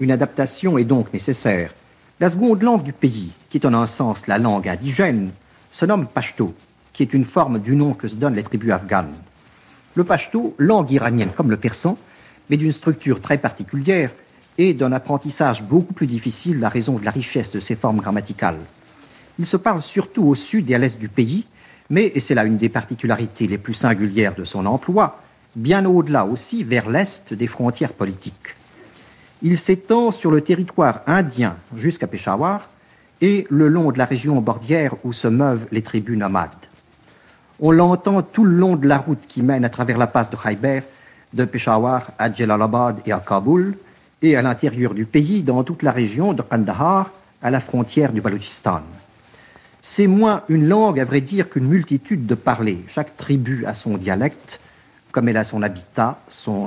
Une 0.01 0.11
adaptation 0.11 0.77
est 0.79 0.85
donc 0.85 1.13
nécessaire. 1.13 1.73
La 2.21 2.29
seconde 2.29 2.63
langue 2.63 2.83
du 2.83 2.93
pays, 2.93 3.31
qui 3.49 3.59
est 3.59 3.67
en 3.67 3.75
un 3.75 3.87
sens 3.87 4.27
la 4.27 4.39
langue 4.39 4.69
indigène, 4.69 5.31
se 5.71 5.85
nomme 5.85 6.07
pashto, 6.07 6.55
qui 6.93 7.03
est 7.03 7.15
une 7.15 7.25
forme 7.25 7.59
du 7.59 7.77
nom 7.77 7.93
que 7.93 8.09
se 8.09 8.15
donnent 8.15 8.37
les 8.37 8.43
tribus 8.43 8.73
afghanes. 8.73 9.15
Le 9.95 10.05
pashto, 10.05 10.55
langue 10.59 10.91
iranienne 10.91 11.33
comme 11.37 11.51
le 11.51 11.57
persan, 11.57 11.97
mais 12.51 12.57
d'une 12.57 12.73
structure 12.73 13.21
très 13.21 13.39
particulière 13.39 14.11
et 14.59 14.75
d'un 14.75 14.93
apprentissage 14.93 15.63
beaucoup 15.63 15.93
plus 15.93 16.07
difficile 16.07 16.65
à 16.65 16.69
raison 16.69 16.99
de 16.99 17.05
la 17.05 17.11
richesse 17.11 17.51
de 17.51 17.61
ses 17.61 17.75
formes 17.75 18.01
grammaticales. 18.01 18.59
Il 19.39 19.47
se 19.47 19.57
parle 19.57 19.83
surtout 19.83 20.25
au 20.25 20.35
sud 20.35 20.71
et 20.71 20.75
à 20.75 20.79
l'est 20.79 20.99
du 20.99 21.09
pays, 21.09 21.45
mais, 21.91 22.11
et 22.15 22.21
c'est 22.21 22.35
là 22.35 22.45
une 22.45 22.57
des 22.57 22.69
particularités 22.69 23.47
les 23.47 23.59
plus 23.59 23.75
singulières 23.75 24.35
de 24.35 24.45
son 24.45 24.67
emploi, 24.67 25.21
bien 25.55 25.85
au-delà 25.85 26.25
aussi 26.25 26.65
vers 26.65 26.89
l'est 26.89 27.33
des 27.33 27.47
frontières 27.47 27.93
politiques. 27.93 28.55
Il 29.43 29.59
s'étend 29.59 30.11
sur 30.11 30.31
le 30.31 30.41
territoire 30.41 31.03
indien 31.07 31.57
jusqu'à 31.77 32.07
Peshawar 32.07 32.69
et 33.21 33.47
le 33.51 33.69
long 33.69 33.93
de 33.93 33.99
la 33.99 34.07
région 34.07 34.41
bordière 34.41 34.95
où 35.05 35.13
se 35.13 35.29
meuvent 35.29 35.67
les 35.71 35.83
tribus 35.83 36.19
nomades. 36.19 36.51
On 37.61 37.71
l'entend 37.71 38.23
tout 38.23 38.45
le 38.45 38.57
long 38.57 38.77
de 38.77 38.87
la 38.87 38.99
route 38.99 39.27
qui 39.29 39.43
mène 39.43 39.65
à 39.65 39.71
travers 39.71 39.99
la 39.99 40.07
passe 40.07 40.31
de 40.31 40.37
Khyber, 40.37 40.83
de 41.33 41.45
Peshawar 41.45 42.11
à 42.19 42.33
Jalalabad 42.33 43.01
et 43.07 43.13
à 43.13 43.23
Kaboul, 43.27 43.77
et 44.23 44.37
à 44.37 44.43
l'intérieur 44.43 44.95
du 44.95 45.05
pays, 45.05 45.43
dans 45.43 45.63
toute 45.63 45.83
la 45.83 45.93
région 45.93 46.33
de 46.33 46.43
Kandahar, 46.43 47.11
à 47.43 47.51
la 47.51 47.61
frontière 47.61 48.13
du 48.13 48.21
Baloutchistan. 48.21 48.81
C'est 49.89 50.09
moins 50.09 50.43
une 50.49 50.67
langue, 50.69 50.99
à 50.99 51.05
vrai 51.05 51.21
dire, 51.21 51.49
qu'une 51.49 51.69
multitude 51.69 52.27
de 52.27 52.35
parlers. 52.35 52.85
Chaque 52.89 53.17
tribu 53.17 53.65
a 53.67 53.73
son 53.73 53.97
dialecte, 53.97 54.61
comme 55.13 55.29
elle 55.29 55.37
a 55.37 55.45
son 55.45 55.63
habitat, 55.63 56.21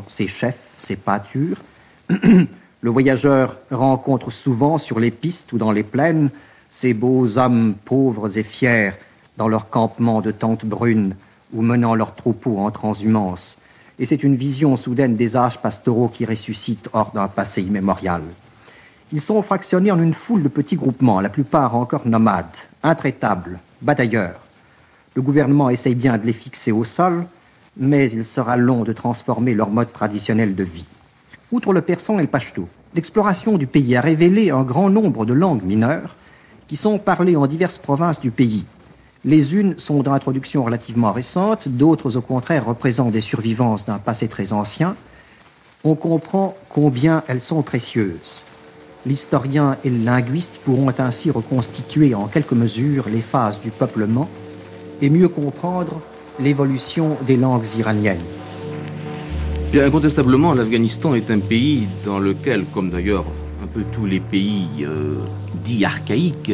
ses 0.08 0.28
chefs, 0.28 0.58
ses 0.78 0.96
pâtures, 0.96 1.58
Le 2.82 2.90
voyageur 2.90 3.58
rencontre 3.72 4.32
souvent 4.32 4.78
sur 4.78 5.02
les 5.02 5.12
pistes 5.12 5.52
ou 5.52 5.58
dans 5.58 5.74
les 5.74 5.84
plaines 5.84 6.30
ces 6.72 6.94
beaux 6.94 7.38
hommes 7.38 7.76
pauvres 7.84 8.38
et 8.38 8.44
fiers 8.44 8.92
dans 9.36 9.50
leur 9.50 9.70
campement 9.70 10.22
de 10.22 10.32
tentes 10.32 10.66
brunes 10.66 11.16
ou 11.54 11.62
menant 11.62 11.94
leurs 11.94 12.16
troupeaux 12.16 12.58
en 12.60 12.72
transhumance. 12.72 13.58
Et 13.98 14.06
c'est 14.06 14.24
une 14.24 14.38
vision 14.38 14.78
soudaine 14.78 15.18
des 15.18 15.36
âges 15.36 15.62
pastoraux 15.62 16.08
qui 16.08 16.24
ressuscitent 16.24 16.88
hors 16.94 17.12
d'un 17.12 17.28
passé 17.28 17.62
immémorial. 17.62 18.22
Ils 19.12 19.20
sont 19.20 19.42
fractionnés 19.42 19.92
en 19.92 20.02
une 20.02 20.14
foule 20.14 20.44
de 20.44 20.48
petits 20.48 20.78
groupements, 20.78 21.20
la 21.20 21.30
plupart 21.30 21.76
encore 21.76 22.08
nomades, 22.08 22.46
intraitables, 22.84 23.60
batailleurs. 23.82 24.40
Le 25.16 25.22
gouvernement 25.22 25.70
essaye 25.70 25.96
bien 25.96 26.18
de 26.18 26.26
les 26.26 26.34
fixer 26.34 26.72
au 26.72 26.84
sol, 26.84 27.26
mais 27.78 28.10
il 28.12 28.26
sera 28.26 28.58
long 28.58 28.84
de 28.84 28.94
transformer 28.94 29.54
leur 29.54 29.70
mode 29.70 29.92
traditionnel 29.92 30.56
de 30.56 30.64
vie. 30.64 30.86
Outre 31.52 31.74
le 31.74 31.82
persan 31.82 32.20
et 32.20 32.24
le 32.24 32.28
pashto, 32.28 32.68
l'exploration 32.94 33.58
du 33.58 33.68
pays 33.68 33.96
a 33.96 34.02
révélé 34.02 34.52
un 34.52 34.64
grand 34.64 34.90
nombre 34.90 35.26
de 35.26 35.34
langues 35.34 35.64
mineures 35.64 36.16
qui 36.68 36.78
sont 36.78 37.00
parlées 37.00 37.36
en 37.36 37.48
diverses 37.48 37.80
provinces 37.80 38.22
du 38.22 38.32
pays. 38.32 38.66
Les 39.26 39.54
unes 39.56 39.76
sont 39.78 40.02
d'introduction 40.02 40.64
relativement 40.64 41.12
récente, 41.12 41.68
d'autres 41.68 42.16
au 42.16 42.22
contraire 42.22 42.66
représentent 42.66 43.12
des 43.12 43.22
survivances 43.22 43.86
d'un 43.86 43.98
passé 43.98 44.28
très 44.28 44.54
ancien. 44.54 44.96
On 45.84 45.96
comprend 45.96 46.56
combien 46.70 47.24
elles 47.28 47.42
sont 47.42 47.64
précieuses. 47.64 48.44
L'historien 49.06 49.78
et 49.86 49.90
le 49.90 50.04
linguiste 50.04 50.54
pourront 50.66 50.94
ainsi 50.98 51.32
reconstituer 51.32 52.14
en 52.14 52.28
quelque 52.28 52.54
mesure 52.54 53.06
les 53.10 53.22
phases 53.22 53.60
du 53.62 53.72
peuplement 53.72 54.30
et 55.02 55.10
mieux 55.10 55.30
comprendre 55.30 56.02
l'évolution 56.40 57.16
des 57.26 57.38
langues 57.38 57.66
iraniennes. 57.78 58.24
Bien, 59.72 59.86
incontestablement, 59.86 60.54
l'Afghanistan 60.54 61.14
est 61.14 61.32
un 61.32 61.40
pays 61.40 61.88
dans 62.04 62.20
lequel, 62.20 62.66
comme 62.74 62.90
d'ailleurs 62.90 63.26
un 63.64 63.68
peu 63.68 63.84
tous 63.92 64.06
les 64.06 64.20
pays 64.20 64.68
euh, 64.82 65.16
dits 65.64 65.86
archaïques, 65.86 66.52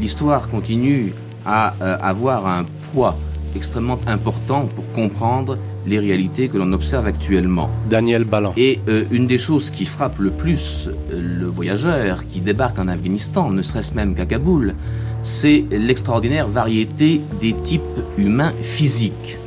l'histoire 0.00 0.48
continue 0.48 1.12
à 1.44 1.74
euh, 1.80 1.96
avoir 2.00 2.46
un 2.46 2.64
poids 2.92 3.16
extrêmement 3.54 3.98
important 4.06 4.66
pour 4.66 4.90
comprendre 4.92 5.58
les 5.86 5.98
réalités 5.98 6.48
que 6.48 6.56
l'on 6.56 6.72
observe 6.72 7.06
actuellement. 7.06 7.70
Daniel 7.88 8.24
Ballan. 8.24 8.52
Et 8.56 8.80
euh, 8.88 9.04
une 9.10 9.26
des 9.26 9.38
choses 9.38 9.70
qui 9.70 9.84
frappe 9.84 10.18
le 10.18 10.30
plus 10.30 10.88
le 11.10 11.46
voyageur 11.46 12.26
qui 12.26 12.40
débarque 12.40 12.78
en 12.78 12.88
Afghanistan, 12.88 13.50
ne 13.50 13.62
serait-ce 13.62 13.94
même 13.94 14.14
qu'à 14.14 14.26
Kaboul, 14.26 14.74
c'est 15.22 15.64
l'extraordinaire 15.70 16.48
variété 16.48 17.20
des 17.40 17.54
types 17.54 17.82
humains 18.16 18.52
physiques 18.62 19.38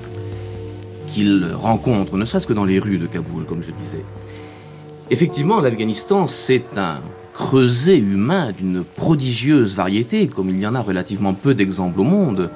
qu'il 1.07 1.47
rencontre, 1.53 2.17
ne 2.17 2.25
serait-ce 2.25 2.47
que 2.47 2.53
dans 2.53 2.65
les 2.65 2.79
rues 2.79 2.97
de 2.97 3.07
Kaboul, 3.07 3.45
comme 3.45 3.63
je 3.63 3.71
disais. 3.71 4.03
Effectivement, 5.09 5.61
l'Afghanistan, 5.61 6.27
c'est 6.27 6.77
un 6.77 7.01
creuset 7.33 7.97
humain 7.97 8.51
d'une 8.51 8.83
prodigieuse 8.83 9.75
variété, 9.75 10.27
comme 10.27 10.49
il 10.49 10.59
y 10.59 10.67
en 10.67 10.75
a 10.75 10.81
relativement 10.81 11.33
peu 11.33 11.53
d'exemples 11.53 12.01
au 12.01 12.03
monde. 12.03 12.49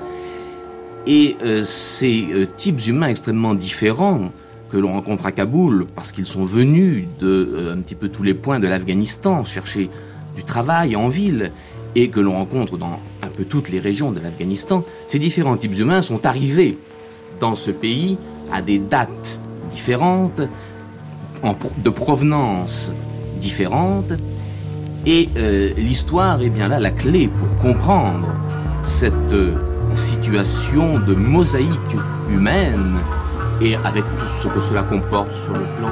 Et 1.07 1.35
euh, 1.41 1.63
ces 1.65 2.27
euh, 2.31 2.45
types 2.45 2.85
humains 2.85 3.07
extrêmement 3.07 3.55
différents 3.55 4.31
que 4.71 4.77
l'on 4.77 4.93
rencontre 4.93 5.25
à 5.25 5.31
Kaboul, 5.31 5.87
parce 5.95 6.11
qu'ils 6.11 6.27
sont 6.27 6.45
venus 6.45 7.05
de 7.19 7.27
euh, 7.27 7.73
un 7.73 7.79
petit 7.79 7.95
peu 7.95 8.09
tous 8.09 8.23
les 8.23 8.33
points 8.33 8.59
de 8.59 8.67
l'Afghanistan, 8.67 9.43
chercher 9.43 9.89
du 10.35 10.43
travail 10.43 10.95
en 10.95 11.07
ville, 11.07 11.51
et 11.95 12.09
que 12.09 12.21
l'on 12.21 12.33
rencontre 12.33 12.77
dans 12.77 12.95
un 13.21 13.27
peu 13.27 13.43
toutes 13.43 13.69
les 13.69 13.79
régions 13.79 14.11
de 14.11 14.19
l'Afghanistan, 14.19 14.85
ces 15.07 15.19
différents 15.19 15.57
types 15.57 15.77
humains 15.77 16.01
sont 16.01 16.25
arrivés 16.25 16.77
dans 17.41 17.55
ce 17.55 17.71
pays 17.71 18.17
à 18.51 18.61
des 18.61 18.79
dates 18.79 19.39
différentes, 19.73 20.41
de 21.83 21.89
provenance 21.89 22.91
différentes, 23.41 24.13
et 25.05 25.27
l'histoire 25.75 26.41
est 26.41 26.49
bien 26.49 26.69
là 26.69 26.79
la 26.79 26.91
clé 26.91 27.27
pour 27.27 27.57
comprendre 27.57 28.27
cette 28.83 29.35
situation 29.93 30.99
de 30.99 31.13
mosaïque 31.13 31.97
humaine 32.29 32.97
et 33.61 33.75
avec 33.75 34.03
tout 34.03 34.33
ce 34.41 34.47
que 34.47 34.61
cela 34.61 34.83
comporte 34.83 35.31
sur 35.41 35.53
le 35.53 35.65
plan 35.77 35.91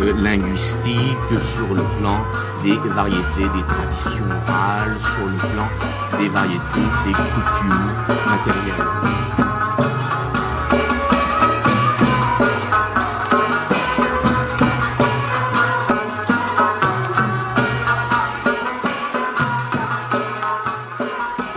euh, 0.00 0.12
linguistique, 0.22 0.96
sur 1.40 1.74
le 1.74 1.82
plan 2.00 2.18
des 2.62 2.76
variétés, 2.90 3.48
des 3.54 3.64
traditions 3.68 4.24
orales, 4.48 4.96
sur 4.98 5.26
le 5.26 5.36
plan 5.36 6.18
des 6.18 6.28
variétés, 6.28 6.88
des 7.06 7.12
coutumes 7.12 7.82
matérielles. 8.26 9.61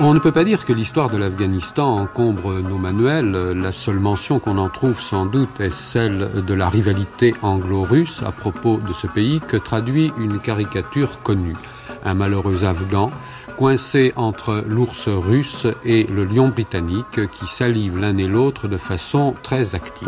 On 0.08 0.14
ne 0.14 0.20
peut 0.20 0.32
pas 0.32 0.44
dire 0.44 0.68
que 0.68 0.72
l'histoire 0.72 1.10
de 1.10 1.18
l'Afghanistan 1.18 1.98
encombre 1.98 2.60
nos 2.60 2.78
manuels. 2.78 3.32
La 3.32 3.72
seule 3.72 3.98
mention 3.98 4.38
qu'on 4.38 4.60
en 4.60 4.70
trouve 4.70 5.02
sans 5.02 5.26
doute 5.26 5.60
est 5.60 5.74
celle 5.74 6.44
de 6.46 6.54
la 6.54 6.70
rivalité 6.70 7.34
anglo-russe 7.42 8.22
à 8.24 8.32
propos 8.32 8.78
de 8.78 8.94
ce 8.94 9.08
pays 9.08 9.42
que 9.42 9.58
traduit 9.58 10.14
une 10.20 10.38
caricature 10.38 11.24
connue. 11.24 11.56
Un 12.04 12.14
malheureux 12.14 12.66
Afghan 12.66 13.10
coincé 13.58 14.14
entre 14.16 14.64
l'ours 14.68 15.08
russe 15.08 15.66
et 15.84 16.04
le 16.04 16.24
lion 16.24 16.50
britannique 16.50 17.28
qui 17.32 17.48
salivent 17.48 17.98
l'un 17.98 18.16
et 18.18 18.28
l'autre 18.28 18.68
de 18.68 18.78
façon 18.78 19.34
très 19.42 19.74
active. 19.74 20.08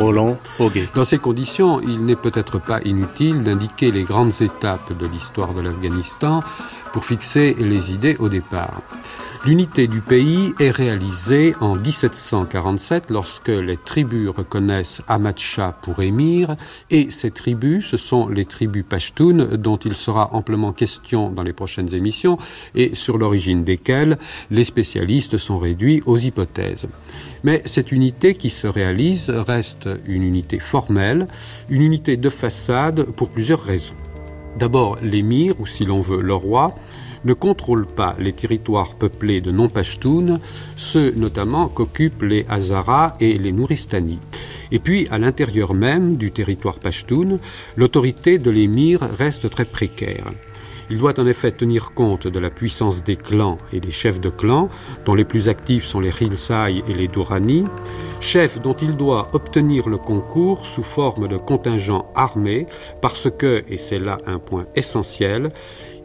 Dans 0.93 1.05
ces 1.05 1.17
conditions, 1.17 1.81
il 1.81 2.05
n'est 2.05 2.15
peut-être 2.15 2.59
pas 2.59 2.81
inutile 2.85 3.41
d'indiquer 3.41 3.91
les 3.91 4.03
grandes 4.03 4.41
étapes 4.41 4.95
de 4.95 5.07
l'histoire 5.07 5.55
de 5.55 5.61
l'Afghanistan 5.61 6.43
pour 6.93 7.03
fixer 7.03 7.55
les 7.57 7.91
idées 7.91 8.15
au 8.19 8.29
départ. 8.29 8.81
L'unité 9.45 9.87
du 9.87 10.01
pays 10.01 10.53
est 10.59 10.71
réalisée 10.71 11.55
en 11.61 11.75
1747 11.75 13.11
lorsque 13.11 13.47
les 13.47 13.77
tribus 13.77 14.29
reconnaissent 14.29 15.01
Ahmad 15.07 15.37
Shah 15.37 15.77
pour 15.81 16.01
émir 16.01 16.55
et 16.89 17.11
ces 17.11 17.31
tribus, 17.31 17.85
ce 17.87 17.97
sont 17.97 18.27
les 18.27 18.45
tribus 18.45 18.83
pashtunes 18.87 19.55
dont 19.55 19.77
il 19.77 19.95
sera 19.95 20.33
amplement 20.33 20.73
question 20.73 21.29
dans 21.29 21.43
les 21.43 21.53
prochaines 21.53 21.93
émissions 21.93 22.37
et 22.75 22.95
sur 22.95 23.17
l'origine 23.17 23.63
desquelles 23.63 24.17
les 24.49 24.65
spécialistes 24.65 25.37
sont 25.37 25.59
réduits 25.59 26.03
aux 26.05 26.17
hypothèses. 26.17 26.87
Mais 27.43 27.61
cette 27.65 27.91
unité 27.91 28.33
qui 28.33 28.49
se 28.49 28.67
réalise 28.67 29.29
reste 29.29 29.87
une 30.07 30.23
unité 30.23 30.59
formelle, 30.59 31.27
une 31.69 31.83
unité 31.83 32.17
de 32.17 32.29
façade 32.29 33.03
pour 33.03 33.29
plusieurs 33.29 33.61
raisons. 33.61 33.93
D'abord, 34.57 34.97
l'émir, 35.03 35.53
ou 35.59 35.67
si 35.67 35.85
l'on 35.85 36.01
veut 36.01 36.21
le 36.21 36.33
roi, 36.33 36.73
ne 37.25 37.33
contrôle 37.33 37.85
pas 37.85 38.15
les 38.19 38.33
territoires 38.33 38.95
peuplés 38.95 39.41
de 39.41 39.51
non-pashtuns, 39.51 40.39
ceux 40.75 41.11
notamment 41.11 41.67
qu'occupent 41.67 42.23
les 42.23 42.45
Hazaras 42.49 43.15
et 43.19 43.37
les 43.37 43.51
Nouristani. 43.51 44.19
Et 44.71 44.79
puis, 44.79 45.07
à 45.11 45.17
l'intérieur 45.17 45.73
même 45.73 46.17
du 46.17 46.31
territoire 46.31 46.79
pashtun, 46.79 47.39
l'autorité 47.75 48.37
de 48.37 48.51
l'émir 48.51 49.01
reste 49.01 49.49
très 49.49 49.65
précaire. 49.65 50.25
Il 50.89 50.99
doit 50.99 51.19
en 51.19 51.27
effet 51.27 51.51
tenir 51.51 51.93
compte 51.93 52.27
de 52.27 52.39
la 52.39 52.49
puissance 52.49 53.03
des 53.03 53.17
clans 53.17 53.57
et 53.73 53.79
des 53.79 53.91
chefs 53.91 54.21
de 54.21 54.29
clans, 54.29 54.69
dont 55.05 55.15
les 55.15 55.25
plus 55.25 55.49
actifs 55.49 55.85
sont 55.85 55.99
les 55.99 56.09
Rilsai 56.09 56.81
et 56.87 56.93
les 56.93 57.07
Durrani, 57.07 57.65
chefs 58.21 58.61
dont 58.61 58.73
il 58.73 58.95
doit 58.95 59.29
obtenir 59.33 59.89
le 59.89 59.97
concours 59.97 60.65
sous 60.65 60.83
forme 60.83 61.27
de 61.27 61.37
contingents 61.37 62.11
armés, 62.15 62.67
parce 63.01 63.29
que, 63.29 63.63
et 63.67 63.77
c'est 63.77 63.99
là 63.99 64.17
un 64.25 64.39
point 64.39 64.65
essentiel, 64.75 65.51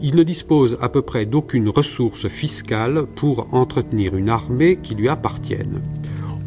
il 0.00 0.16
ne 0.16 0.24
dispose 0.24 0.76
à 0.80 0.88
peu 0.88 1.02
près 1.02 1.26
d'aucune 1.26 1.68
ressource 1.68 2.26
fiscale 2.26 3.06
pour 3.14 3.54
entretenir 3.54 4.16
une 4.16 4.28
armée 4.28 4.78
qui 4.82 4.96
lui 4.96 5.08
appartienne. 5.08 5.80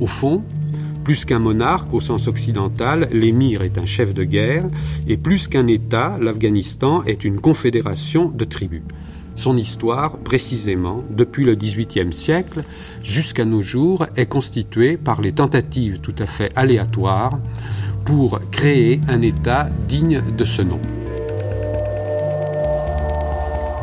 Au 0.02 0.08
fond, 0.08 0.44
plus 1.06 1.24
qu'un 1.24 1.38
monarque 1.38 1.94
au 1.94 2.02
sens 2.02 2.28
occidental, 2.28 3.08
l'émir 3.12 3.62
est 3.62 3.78
un 3.78 3.86
chef 3.86 4.14
de 4.16 4.24
guerre, 4.24 4.66
et 5.08 5.18
plus 5.18 5.48
qu'un 5.48 5.68
État, 5.68 6.18
l'Afghanistan 6.20 7.04
est 7.04 7.24
une 7.24 7.40
confédération 7.40 8.28
de 8.28 8.44
tribus. 8.44 8.82
Son 9.36 9.56
histoire, 9.56 10.18
précisément, 10.18 11.04
depuis 11.12 11.46
le 11.46 11.54
XVIIIe 11.54 12.12
siècle 12.12 12.64
jusqu'à 13.04 13.46
nos 13.46 13.62
jours, 13.62 14.08
est 14.16 14.26
constituée 14.26 14.98
par 14.98 15.22
les 15.22 15.32
tentatives 15.32 16.00
tout 16.00 16.16
à 16.18 16.26
fait 16.26 16.52
aléatoires 16.56 17.38
pour 18.04 18.40
créer 18.50 19.00
un 19.08 19.22
État 19.22 19.70
digne 19.88 20.24
de 20.36 20.44
ce 20.44 20.64
nom. 20.64 20.80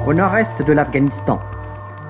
Au 0.04 0.12
nord-est 0.12 0.66
de 0.66 0.72
l'Afghanistan, 0.72 1.40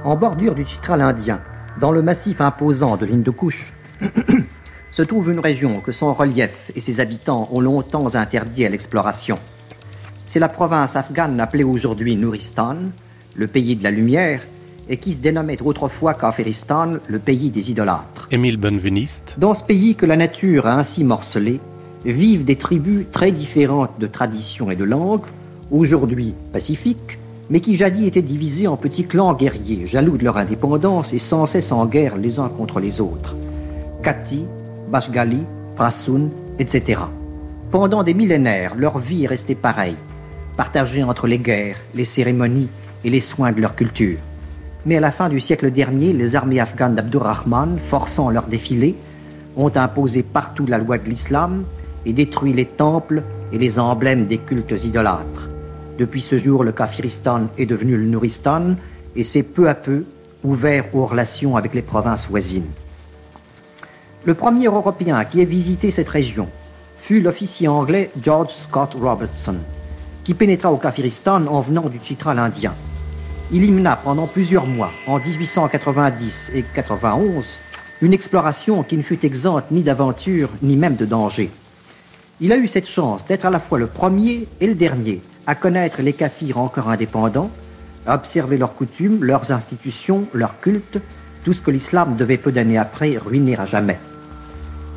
en 0.05 0.17
bordure 0.17 0.55
du 0.55 0.65
Chitral 0.65 1.03
indien, 1.03 1.41
dans 1.81 1.93
le 1.93 2.01
massif 2.01 2.41
imposant 2.41 2.97
de 2.97 3.05
l'Hindoukush, 3.05 3.75
se 4.93 5.03
trouve 5.03 5.31
une 5.31 5.41
région 5.41 5.81
que 5.81 5.91
son 5.91 6.13
relief 6.13 6.71
et 6.77 6.81
ses 6.81 7.01
habitants 7.01 7.49
ont 7.51 7.61
longtemps 7.61 8.15
interdit 8.15 8.67
à 8.67 8.69
l'exploration. 8.69 9.37
C'est 10.27 10.39
la 10.39 10.49
province 10.49 10.97
afghane 10.97 11.41
appelée 11.41 11.65
aujourd'hui 11.65 12.15
Nouristan, 12.15 12.77
le 13.35 13.47
pays 13.47 13.75
de 13.75 13.83
la 13.83 13.91
lumière, 13.91 14.43
et 14.89 14.99
qui 14.99 15.13
se 15.13 15.19
dénommait 15.19 15.63
autrefois 15.63 16.13
Kafiristan, 16.13 16.95
le 17.07 17.19
pays 17.19 17.51
des 17.51 17.71
idolâtres. 17.71 18.29
Émile 18.31 18.59
Benveniste. 18.59 19.37
Dans 19.39 19.55
ce 19.55 19.63
pays 19.63 19.95
que 19.95 20.05
la 20.07 20.17
nature 20.17 20.67
a 20.67 20.75
ainsi 20.75 21.05
morcelé, 21.05 21.61
vivent 22.05 22.45
des 22.45 22.57
tribus 22.57 23.07
très 23.11 23.31
différentes 23.31 23.99
de 23.99 24.07
tradition 24.07 24.71
et 24.71 24.77
de 24.77 24.85
langue, 24.85 25.25
aujourd'hui 25.71 26.35
pacifiques, 26.53 27.19
mais 27.49 27.61
qui 27.61 27.77
jadis 27.77 28.09
étaient 28.09 28.23
divisées 28.23 28.67
en 28.67 28.77
petits 28.77 29.05
clans 29.05 29.35
guerriers, 29.35 29.87
jaloux 29.87 30.19
de 30.19 30.25
leur 30.25 30.37
indépendance 30.37 31.13
et 31.13 31.19
sans 31.19 31.47
cesse 31.47 31.73
en 31.73 31.87
guerre 31.87 32.17
les 32.17 32.39
uns 32.39 32.49
contre 32.49 32.81
les 32.81 33.01
autres. 33.01 33.37
Kati, 34.03 34.45
Bashgali, 34.93 35.43
Prasun, 35.75 36.29
etc. 36.59 37.01
Pendant 37.71 38.03
des 38.03 38.13
millénaires, 38.13 38.75
leur 38.77 38.99
vie 38.99 39.25
est 39.25 39.27
restée 39.27 39.55
pareille, 39.55 39.97
partagée 40.59 41.03
entre 41.03 41.27
les 41.27 41.39
guerres, 41.39 41.79
les 41.95 42.05
cérémonies 42.05 42.69
et 43.03 43.09
les 43.09 43.23
soins 43.23 43.53
de 43.53 43.63
leur 43.63 43.75
culture. 43.75 44.19
Mais 44.85 44.99
à 44.99 45.01
la 45.01 45.11
fin 45.11 45.31
du 45.31 45.41
siècle 45.41 45.71
dernier, 45.71 46.13
les 46.13 46.37
armées 46.37 46.61
afghanes 46.61 46.95
d'Abdurrahman, 46.95 47.79
forçant 47.89 48.29
leur 48.29 48.49
défilé, 48.49 48.95
ont 49.57 49.73
imposé 49.75 50.23
partout 50.23 50.67
la 50.67 50.77
loi 50.77 50.99
de 50.99 51.09
l'islam 51.09 51.65
et 52.05 52.13
détruit 52.13 52.53
les 52.53 52.67
temples 52.67 53.23
et 53.51 53.59
les 53.59 53.79
emblèmes 53.79 54.27
des 54.27 54.39
cultes 54.39 54.85
idolâtres. 54.85 55.49
Depuis 55.99 56.21
ce 56.21 56.37
jour, 56.37 56.65
le 56.65 56.73
Kafiristan 56.73 57.49
est 57.57 57.67
devenu 57.67 57.97
le 57.97 58.05
Nouristan 58.05 58.75
et 59.17 59.25
s'est 59.25 59.43
peu 59.43 59.71
à 59.71 59.75
peu 59.75 60.05
ouvert 60.45 60.85
aux 60.95 61.07
relations 61.07 61.57
avec 61.57 61.73
les 61.73 61.83
provinces 61.83 62.29
voisines. 62.29 62.69
Le 64.25 64.35
premier 64.35 64.67
Européen 64.67 65.25
qui 65.25 65.41
ait 65.41 65.45
visité 65.45 65.91
cette 65.91 66.09
région 66.09 66.49
fut 66.99 67.21
l'officier 67.21 67.67
anglais 67.67 68.13
George 68.23 68.53
Scott 68.53 68.95
Robertson, 68.95 69.57
qui 70.23 70.33
pénétra 70.33 70.71
au 70.71 70.77
Kafiristan 70.77 71.49
en 71.49 71.61
venant 71.61 71.89
du 71.89 71.99
Chitral 72.01 72.39
indien. 72.39 72.73
Il 73.51 73.65
y 73.65 73.71
mena 73.73 73.97
pendant 73.97 74.29
plusieurs 74.29 74.69
mois, 74.69 74.93
en 75.09 75.19
1890 75.19 76.53
et 76.55 76.63
91, 76.63 77.59
une 78.01 78.13
exploration 78.13 78.85
qui 78.85 78.97
ne 78.97 79.03
fut 79.03 79.27
exempte 79.27 79.73
ni 79.73 79.83
d'aventure 79.83 80.51
ni 80.63 80.77
même 80.77 80.95
de 80.95 81.05
danger. 81.05 81.51
Il 82.41 82.53
a 82.53 82.59
eu 82.59 82.69
cette 82.69 82.89
chance 82.89 83.27
d'être 83.27 83.45
à 83.45 83.51
la 83.51 83.59
fois 83.59 83.81
le 83.81 83.89
premier 83.89 84.47
et 84.61 84.69
le 84.69 84.77
dernier 84.77 85.21
à 85.49 85.57
connaître 85.57 86.01
les 86.01 86.13
Kafirs 86.13 86.59
encore 86.59 86.89
indépendants, 86.89 87.51
à 88.07 88.15
observer 88.15 88.57
leurs 88.57 88.75
coutumes, 88.75 89.25
leurs 89.25 89.51
institutions, 89.51 90.29
leurs 90.33 90.61
cultes, 90.61 90.99
tout 91.45 91.53
ce 91.53 91.61
que 91.61 91.73
l'islam 91.73 92.15
devait 92.15 92.39
peu 92.39 92.53
d'années 92.53 92.79
après 92.79 93.17
ruiner 93.17 93.59
à 93.59 93.67
jamais. 93.67 93.99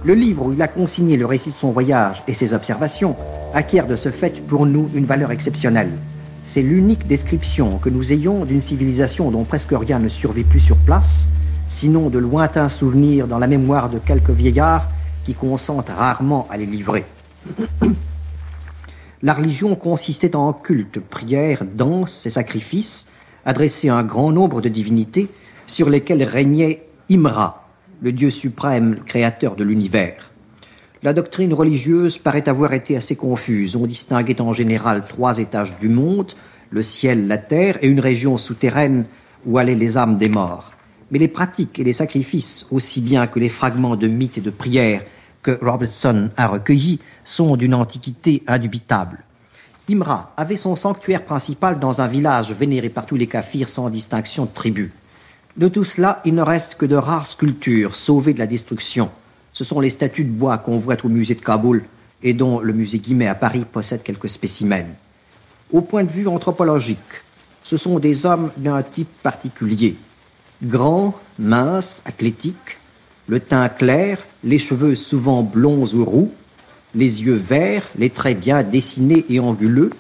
Le 0.06 0.14
livre 0.14 0.46
où 0.46 0.54
il 0.54 0.62
a 0.62 0.68
consigné 0.68 1.18
le 1.18 1.26
récit 1.26 1.50
de 1.50 1.56
son 1.56 1.72
voyage 1.72 2.22
et 2.28 2.36
ses 2.36 2.54
observations 2.54 3.16
acquiert 3.56 3.88
de 3.88 3.96
ce 3.96 4.10
fait 4.10 4.40
pour 4.46 4.68
nous 4.68 4.88
une 4.94 5.06
valeur 5.06 5.32
exceptionnelle. 5.32 5.90
C'est 6.44 6.62
l'unique 6.62 7.08
description 7.08 7.80
que 7.80 7.90
nous 7.90 8.14
ayons 8.14 8.46
d'une 8.46 8.62
civilisation 8.62 9.32
dont 9.32 9.46
presque 9.46 9.72
rien 9.72 9.98
ne 9.98 10.08
survit 10.08 10.44
plus 10.44 10.60
sur 10.60 10.78
place, 10.78 11.28
sinon 11.68 12.10
de 12.12 12.20
lointains 12.20 12.70
souvenirs 12.70 13.28
dans 13.28 13.40
la 13.40 13.48
mémoire 13.48 13.90
de 13.90 13.98
quelques 13.98 14.30
vieillards 14.30 14.92
qui 15.24 15.34
consentent 15.34 15.90
rarement 15.90 16.48
à 16.52 16.58
les 16.58 16.68
livrer. 16.68 17.06
La 19.24 19.34
religion 19.34 19.76
consistait 19.76 20.36
en 20.36 20.54
culte, 20.54 21.00
prières, 21.00 21.64
danses 21.66 22.28
et 22.28 22.30
sacrifices 22.30 23.08
adressés 23.44 23.90
à 23.90 23.96
un 23.96 24.04
grand 24.04 24.32
nombre 24.32 24.62
de 24.62 24.70
divinités 24.70 25.30
sur 25.66 25.90
lesquelles 25.90 26.22
régnait 26.22 26.84
Imra, 27.10 27.65
le 28.02 28.12
Dieu 28.12 28.30
suprême 28.30 29.00
créateur 29.06 29.56
de 29.56 29.64
l'univers. 29.64 30.32
La 31.04 31.14
doctrine 31.14 31.54
religieuse 31.54 32.18
paraît 32.18 32.50
avoir 32.50 32.74
été 32.74 32.96
assez 32.96 33.16
confuse. 33.16 33.76
On 33.76 33.86
distinguait 33.86 34.42
en 34.42 34.54
général 34.54 35.06
trois 35.08 35.38
étages 35.38 35.78
du 35.80 35.90
monde, 35.90 36.34
le 36.72 36.82
ciel, 36.82 37.28
la 37.28 37.38
terre, 37.38 37.78
et 37.82 37.88
une 37.88 38.00
région 38.00 38.38
souterraine 38.38 39.06
où 39.46 39.58
allaient 39.58 39.76
les 39.76 39.98
âmes 39.98 40.18
des 40.18 40.30
morts. 40.30 40.72
Mais 41.12 41.20
les 41.20 41.28
pratiques 41.28 41.78
et 41.78 41.84
les 41.84 41.94
sacrifices, 41.94 42.66
aussi 42.72 43.02
bien 43.02 43.28
que 43.28 43.40
les 43.40 43.50
fragments 43.50 43.96
de 43.96 44.08
mythes 44.08 44.40
et 44.40 44.42
de 44.42 44.50
prières 44.50 45.04
que 45.44 45.60
Robertson 45.62 46.32
a 46.38 46.48
recueillis, 46.48 47.00
sont 47.24 47.56
d'une 47.56 47.76
antiquité 47.76 48.42
indubitable. 48.48 49.24
Imra 49.88 50.34
avait 50.36 50.58
son 50.58 50.76
sanctuaire 50.76 51.24
principal 51.24 51.80
dans 51.80 52.02
un 52.02 52.08
village 52.08 52.52
vénéré 52.52 52.90
par 52.90 53.06
tous 53.06 53.16
les 53.16 53.28
kafirs 53.28 53.70
sans 53.70 53.92
distinction 53.92 54.46
de 54.46 54.52
tribu. 54.52 54.92
De 55.58 55.70
tout 55.70 55.86
cela, 55.86 56.22
il 56.26 56.36
ne 56.36 56.42
reste 56.42 56.76
que 56.76 56.86
de 56.86 56.98
rares 56.98 57.28
sculptures 57.28 57.96
sauvées 57.96 58.34
de 58.34 58.40
la 58.40 58.48
destruction. 58.48 59.10
Ce 59.54 59.64
sont 59.64 59.80
les 59.80 59.90
statues 59.90 60.26
de 60.26 60.32
bois 60.32 60.58
qu'on 60.58 60.80
voit 60.80 60.98
au 61.06 61.08
musée 61.08 61.36
de 61.36 61.42
Kaboul 61.42 61.86
et 62.24 62.34
dont 62.34 62.60
le 62.60 62.74
musée 62.74 62.98
Guimet 62.98 63.28
à 63.28 63.36
Paris 63.36 63.64
possède 63.72 64.04
quelques 64.04 64.28
spécimens. 64.28 64.98
Au 65.72 65.80
point 65.80 66.04
de 66.04 66.10
vue 66.10 66.28
anthropologique, 66.28 67.00
ce 67.64 67.78
sont 67.78 68.00
des 68.00 68.26
hommes 68.26 68.52
d'un 68.58 68.84
type 68.84 69.08
particulier. 69.24 69.96
Grands, 70.62 71.18
minces, 71.40 72.02
athlétiques, 72.06 72.78
le 73.28 73.40
teint 73.40 73.70
clair, 73.70 74.20
les 74.44 74.60
cheveux 74.60 74.96
souvent 74.96 75.42
blonds 75.42 75.88
ou 75.94 76.04
roux, 76.04 76.32
les 76.96 77.24
yeux 77.24 77.36
verts, 77.36 77.88
les 77.98 78.10
traits 78.10 78.40
bien 78.42 78.62
dessinés 78.62 79.26
et 79.30 79.40
anguleux, 79.40 79.92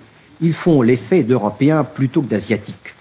ils 0.42 0.54
font 0.54 0.82
l'effet 0.82 1.24
d'Européens 1.24 1.86
plutôt 1.86 2.22
que 2.22 2.28
d'Asiatiques. 2.28 2.95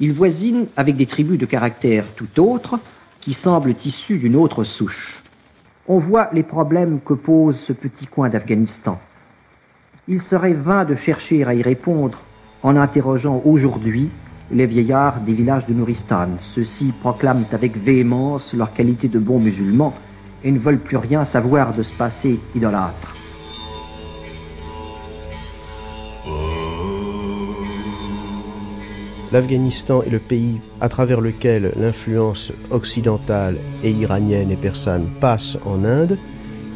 Il 0.00 0.12
voisine 0.12 0.66
avec 0.76 0.96
des 0.96 1.06
tribus 1.06 1.38
de 1.38 1.46
caractère 1.46 2.04
tout 2.16 2.40
autre 2.40 2.80
qui 3.20 3.32
semblent 3.32 3.74
issues 3.84 4.18
d'une 4.18 4.36
autre 4.36 4.64
souche. 4.64 5.22
On 5.86 5.98
voit 5.98 6.30
les 6.32 6.42
problèmes 6.42 7.00
que 7.00 7.14
pose 7.14 7.58
ce 7.58 7.72
petit 7.72 8.06
coin 8.06 8.28
d'Afghanistan. 8.28 8.98
Il 10.08 10.20
serait 10.20 10.52
vain 10.52 10.84
de 10.84 10.94
chercher 10.94 11.44
à 11.44 11.54
y 11.54 11.62
répondre 11.62 12.20
en 12.62 12.76
interrogeant 12.76 13.40
aujourd'hui 13.44 14.10
les 14.50 14.66
vieillards 14.66 15.20
des 15.20 15.32
villages 15.32 15.66
de 15.66 15.74
Nouristan. 15.74 16.28
Ceux-ci 16.40 16.92
proclament 17.00 17.46
avec 17.52 17.76
véhémence 17.76 18.52
leur 18.52 18.72
qualité 18.72 19.08
de 19.08 19.18
bons 19.18 19.38
musulmans 19.38 19.94
et 20.42 20.50
ne 20.50 20.58
veulent 20.58 20.78
plus 20.78 20.96
rien 20.96 21.24
savoir 21.24 21.72
de 21.72 21.82
ce 21.82 21.92
passé 21.92 22.38
idolâtre. 22.54 23.13
L'Afghanistan 29.34 30.00
est 30.04 30.10
le 30.10 30.20
pays 30.20 30.60
à 30.80 30.88
travers 30.88 31.20
lequel 31.20 31.72
l'influence 31.76 32.52
occidentale 32.70 33.56
et 33.82 33.90
iranienne 33.90 34.52
et 34.52 34.56
persane 34.56 35.08
passe 35.20 35.58
en 35.64 35.84
Inde. 35.84 36.16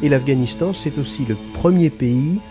Et 0.03 0.09
l'Afghanistan, 0.09 0.73
c'est 0.73 0.97
aussi 0.97 1.23
le 1.23 1.37
premier 1.53 1.89
pays 1.89 2.41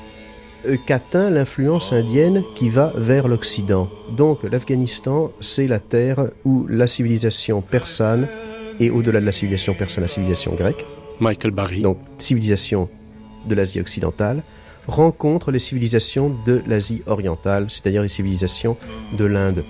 euh, 0.67 0.79
qu'atteint 0.87 1.29
l'influence 1.29 1.93
indienne 1.93 2.43
qui 2.57 2.71
va 2.71 2.91
vers 2.97 3.29
l'Occident. 3.29 3.91
Donc 4.17 4.45
l'Afghanistan, 4.45 5.31
c'est 5.41 5.67
la 5.67 5.79
terre 5.79 6.31
où 6.47 6.67
la 6.67 6.87
civilisation 6.87 7.61
persane, 7.61 8.29
et 8.81 8.89
au-delà 8.89 9.21
de 9.21 9.27
la 9.27 9.33
civilisation 9.33 9.75
persane, 9.75 10.01
la 10.01 10.09
civilisation 10.09 10.55
grecque, 10.55 10.87
Michael 11.21 11.51
Barry, 11.51 11.83
donc 11.83 11.99
civilisation 12.17 12.89
de 13.47 13.55
l'Asie 13.55 13.79
occidentale, 13.79 14.43
rencontre 14.87 15.53
les 15.53 15.59
civilisations 15.59 16.35
de 16.47 16.63
l'Asie 16.67 17.03
orientale, 17.07 17.67
c'est-à-dire 17.69 18.01
les 18.01 18.09
civilisations 18.09 18.79
de 19.13 19.27
l'Inde. 19.27 19.65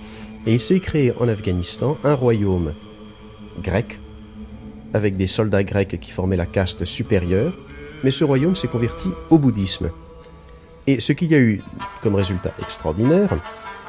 Et 0.47 0.55
il 0.55 0.61
s'est 0.61 0.81
créé 0.81 1.13
en 1.19 1.29
Afghanistan 1.29 1.99
un 2.05 2.15
royaume 2.15 2.75
grec, 3.63 4.01
avec 4.95 5.17
des 5.17 5.27
soldats 5.27 5.65
grecs 5.65 5.99
qui 6.01 6.11
formaient 6.11 6.37
la 6.37 6.47
caste 6.47 6.85
supérieure, 6.85 7.53
mais 8.05 8.11
ce 8.11 8.25
royaume 8.25 8.57
s'est 8.57 8.69
converti 8.69 9.09
au 9.31 9.39
bouddhisme. 9.39 9.91
Et 10.87 11.01
ce 11.01 11.13
qu'il 11.13 11.31
y 11.31 11.35
a 11.35 11.39
eu 11.39 11.61
comme 12.03 12.15
résultat 12.15 12.53
extraordinaire, 12.61 13.37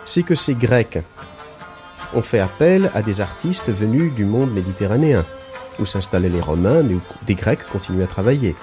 c'est 0.05 0.23
que 0.23 0.35
ces 0.35 0.55
Grecs 0.55 0.99
ont 2.13 2.21
fait 2.21 2.39
appel 2.39 2.91
à 2.93 3.01
des 3.01 3.21
artistes 3.21 3.69
venus 3.69 4.13
du 4.15 4.25
monde 4.25 4.51
méditerranéen, 4.51 5.25
où 5.79 5.85
s'installaient 5.85 6.29
les 6.29 6.41
Romains, 6.41 6.83
mais 6.83 6.95
où 6.95 7.01
des 7.25 7.35
Grecs 7.35 7.63
continuaient 7.71 8.03
à 8.03 8.07
travailler. 8.07 8.55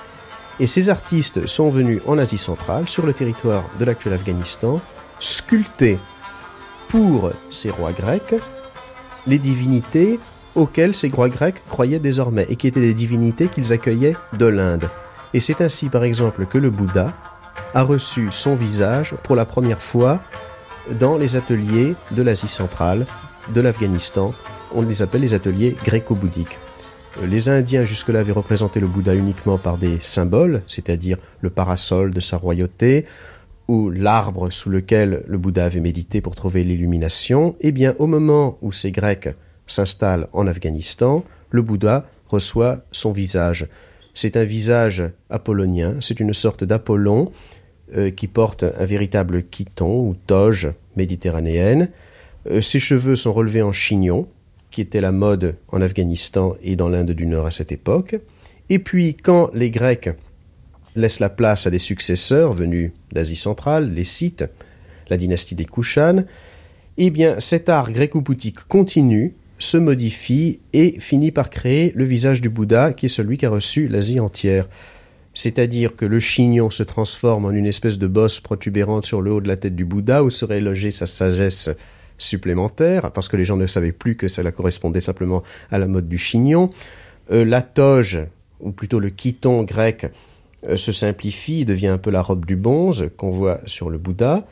Et 0.59 0.67
ces 0.67 0.91
artistes 0.91 1.47
sont 1.47 1.69
venus 1.69 2.03
en 2.07 2.19
Asie 2.19 2.39
centrale, 2.39 2.89
sur 2.89 3.07
le 3.07 3.13
territoire 3.13 3.65
de 3.79 3.85
l'actuel 3.85 4.15
Afghanistan, 4.15 4.81
sculpter 5.21 5.99
pour 6.89 7.31
ces 7.51 7.71
rois 7.71 7.93
grecs 7.93 8.35
les 9.27 9.39
divinités 9.39 10.19
auxquelles 10.55 10.95
ces 10.95 11.09
rois 11.09 11.29
grecs 11.29 11.63
croyaient 11.69 11.99
désormais, 11.99 12.47
et 12.49 12.57
qui 12.57 12.67
étaient 12.67 12.81
des 12.81 12.95
divinités 12.95 13.49
qu'ils 13.49 13.73
accueillaient 13.73 14.17
de 14.39 14.47
l'Inde. 14.47 14.89
Et 15.35 15.41
c'est 15.41 15.61
ainsi 15.61 15.89
par 15.89 16.05
exemple 16.05 16.47
que 16.47 16.59
le 16.59 16.71
Bouddha 16.71 17.13
a 17.75 17.83
reçu 17.83 18.29
son 18.31 18.55
visage 18.55 19.15
pour 19.23 19.37
la 19.37 19.45
première 19.45 19.83
fois 19.83 20.21
dans 20.99 21.19
les 21.19 21.37
ateliers 21.37 21.95
de 22.13 22.23
l'Asie 22.23 22.49
centrale, 22.49 23.07
de 23.55 23.61
l'Afghanistan. 23.61 24.33
On 24.75 24.83
les 24.83 25.03
appelle 25.03 25.21
les 25.21 25.35
ateliers 25.35 25.77
gréco-bouddhiques. 25.85 26.59
Les 27.25 27.49
Indiens 27.49 27.85
jusque-là 27.85 28.21
avaient 28.21 28.33
représenté 28.33 28.79
le 28.79 28.87
Bouddha 28.87 29.15
uniquement 29.15 29.59
par 29.59 29.79
des 29.79 29.99
symboles, 30.01 30.63
c'est-à-dire 30.67 31.17
le 31.41 31.51
parasol 31.51 32.13
de 32.13 32.21
sa 32.21 32.37
royauté, 32.37 33.07
ou 33.69 33.91
l'arbre 33.91 34.51
sous 34.51 34.71
lequel 34.71 35.23
le 35.27 35.39
Bouddha 35.39 35.65
avait 35.65 35.81
médité 35.81 36.21
pour 36.21 36.35
trouver 36.35 36.65
l'illumination. 36.65 37.57
Eh 37.61 37.73
bien, 37.73 37.95
au 37.99 38.07
moment 38.07 38.59
où 38.63 38.73
ces 38.73 38.93
Grecs 38.93 39.29
s'installent 39.67 40.29
en 40.33 40.47
Afghanistan, 40.47 41.25
le 41.51 41.63
Bouddha 41.63 42.09
reçoit 42.29 42.81
son 42.93 43.13
visage. 43.13 43.67
C'est 44.15 44.37
un 44.37 44.45
visage 44.45 45.03
apollonien, 45.31 45.97
c'est 46.01 46.21
une 46.21 46.33
sorte 46.33 46.65
d'Apollon 46.65 47.33
euh, 47.95 48.11
qui 48.11 48.29
porte 48.29 48.65
un 48.65 48.85
véritable 48.85 49.45
chiton 49.51 50.09
ou 50.09 50.17
toge 50.27 50.73
méditerranéenne. 50.97 51.91
Euh, 52.51 52.61
ses 52.61 52.79
cheveux 52.79 53.17
sont 53.17 53.33
relevés 53.33 53.63
en 53.63 53.73
chignon, 53.73 54.29
qui 54.71 54.81
était 54.81 55.01
la 55.01 55.13
mode 55.13 55.57
en 55.69 55.81
Afghanistan 55.81 56.55
et 56.63 56.77
dans 56.77 56.89
l'Inde 56.89 57.13
du 57.13 57.27
Nord 57.27 57.47
à 57.47 57.51
cette 57.51 57.73
époque. 57.73 58.17
Et 58.71 58.79
puis, 58.79 59.15
quand 59.15 59.51
les 59.55 59.71
Grecs 59.71 60.11
laissent 60.97 61.21
la 61.21 61.29
place 61.29 61.67
à 61.67 61.71
des 61.71 61.79
successeurs 61.79 62.53
venus 62.53 62.93
d'Asie 63.13 63.37
centrale, 63.37 63.93
les 63.93 64.05
Scythes, 64.05 64.45
la 65.09 65.17
dynastie 65.17 65.55
des 65.55 65.65
Kushan, 65.65 66.25
eh 66.99 67.11
bien, 67.11 67.39
cet 67.39 67.69
art 67.69 67.93
gréco-bouddhique 67.93 68.67
continue, 68.69 69.35
se 69.59 69.77
modifie 69.77 70.61
et 70.73 70.99
finit 71.01 71.31
par 71.31 71.51
créer 71.51 71.93
le 71.95 72.05
visage 72.05 72.41
du 72.41 72.49
Bouddha 72.49 72.93
qui 72.93 73.07
est 73.07 73.11
celui 73.11 73.39
qui 73.39 73.47
a 73.47 73.51
reçu 73.51 73.89
l'Asie 73.89 74.21
entière. 74.21 74.69
C'est-à-dire 75.35 75.97
que 75.97 76.05
le 76.05 76.19
chignon 76.19 76.71
se 76.71 76.83
transforme 76.83 77.45
en 77.45 77.51
une 77.51 77.67
espèce 77.67 77.99
de 77.99 78.07
bosse 78.07 78.41
protubérante 78.41 79.05
sur 79.05 79.21
le 79.21 79.33
haut 79.33 79.41
de 79.41 79.49
la 79.49 79.57
tête 79.57 79.77
du 79.77 79.85
Bouddha 79.85 80.25
où 80.25 80.31
serait 80.31 80.61
logée 80.61 80.91
sa 80.91 81.07
sagesse 81.07 81.71
supplémentaire, 82.19 83.13
parce 83.13 83.29
que 83.29 83.37
les 83.37 83.45
gens 83.45 83.57
ne 83.57 83.67
savaient 83.67 83.93
plus 83.93 84.17
que 84.17 84.29
cela 84.29 84.51
correspondait 84.51 85.01
simplement 85.01 85.43
à 85.71 85.79
la 85.79 85.87
mode 85.87 86.09
du 86.09 86.17
chignon. 86.17 86.71
Euh, 87.31 87.45
la 87.45 87.61
toge, 87.61 88.21
ou 88.61 88.73
plutôt 88.73 88.99
le 88.99 89.13
chiton 89.15 89.63
grec, 89.65 90.07
se 90.75 90.93
simplifie, 90.93 91.65
devient 91.65 91.89
un 91.89 91.99
peu 91.99 92.11
la 92.11 92.23
robe 92.23 92.47
du 92.47 92.57
bonze 92.57 93.09
qu'on 93.17 93.31
voit 93.31 93.61
sur 93.67 93.91
le 93.91 93.99
Bouddha. 93.99 94.47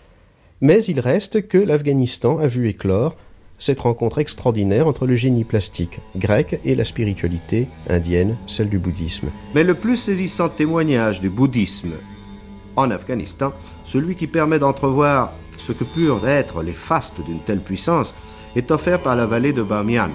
Mais 0.61 0.85
il 0.85 1.01
reste 1.01 1.49
que 1.49 1.59
l'Afghanistan 1.59 2.39
a 2.39 2.47
vu 2.47 2.69
éclore 2.69 3.17
cette 3.59 3.81
rencontre 3.81 4.19
extraordinaire 4.19 4.87
entre 4.87 5.07
le 5.07 5.15
génie 5.15 5.45
plastique 5.45 6.01
grec 6.17 6.61
et 6.65 6.75
la 6.75 6.85
spiritualité 6.85 7.69
indienne, 7.89 8.37
celle 8.47 8.69
du 8.69 8.79
bouddhisme. 8.79 9.29
Mais 9.55 9.65
le 9.65 9.75
plus 9.75 9.97
saisissant 9.97 10.49
témoignage 10.49 11.21
du 11.21 11.31
bouddhisme 11.31 11.93
en 12.77 12.91
Afghanistan, 12.91 13.53
celui 13.85 14.17
qui 14.17 14.27
permet 14.27 14.59
d'entrevoir 14.59 15.33
ce 15.57 15.73
que 15.73 15.85
purent 15.85 16.27
être 16.27 16.63
les 16.63 16.73
fastes 16.73 17.25
d'une 17.25 17.41
telle 17.41 17.61
puissance, 17.61 18.15
est 18.57 18.71
offert 18.71 19.03
par 19.03 19.17
la 19.17 19.27
vallée 19.27 19.53
de 19.53 19.63
Bamiyan, 19.63 20.11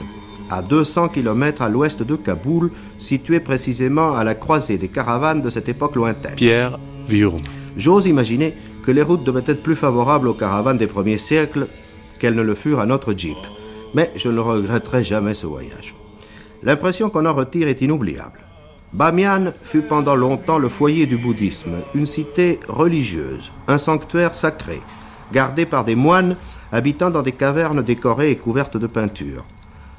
à 0.49 0.61
200 0.61 1.09
km 1.09 1.61
à 1.61 1.69
l'ouest 1.69 2.03
de 2.03 2.15
Kaboul, 2.15 2.71
située 2.97 3.39
précisément 3.39 4.15
à 4.15 4.23
la 4.23 4.35
croisée 4.35 4.77
des 4.77 4.87
caravanes 4.87 5.41
de 5.41 5.49
cette 5.49 5.69
époque 5.69 5.95
lointaine. 5.95 6.35
Pierre 6.35 6.79
Viurne. 7.07 7.41
J'ose 7.77 8.07
imaginer 8.07 8.53
que 8.85 8.91
les 8.91 9.01
routes 9.01 9.23
devaient 9.23 9.43
être 9.45 9.63
plus 9.63 9.75
favorables 9.75 10.27
aux 10.27 10.33
caravanes 10.33 10.77
des 10.77 10.87
premiers 10.87 11.17
siècles 11.17 11.67
qu'elles 12.19 12.35
ne 12.35 12.41
le 12.41 12.55
furent 12.55 12.79
à 12.79 12.85
notre 12.85 13.13
Jeep. 13.13 13.37
Mais 13.93 14.11
je 14.15 14.29
ne 14.29 14.39
regretterai 14.39 15.03
jamais 15.03 15.33
ce 15.33 15.47
voyage. 15.47 15.95
L'impression 16.63 17.09
qu'on 17.09 17.25
en 17.25 17.33
retire 17.33 17.67
est 17.67 17.81
inoubliable. 17.81 18.39
Bamiyan 18.91 19.51
fut 19.61 19.83
pendant 19.83 20.15
longtemps 20.15 20.57
le 20.57 20.67
foyer 20.67 21.05
du 21.05 21.17
bouddhisme, 21.17 21.77
une 21.93 22.07
cité 22.07 22.59
religieuse, 22.67 23.51
un 23.67 23.77
sanctuaire 23.77 24.33
sacré, 24.33 24.81
gardé 25.31 25.65
par 25.65 25.85
des 25.85 25.95
moines 25.95 26.35
habitant 26.71 27.11
dans 27.11 27.21
des 27.21 27.31
cavernes 27.31 27.83
décorées 27.83 28.31
et 28.31 28.35
couvertes 28.35 28.77
de 28.77 28.87
peintures. 28.87 29.45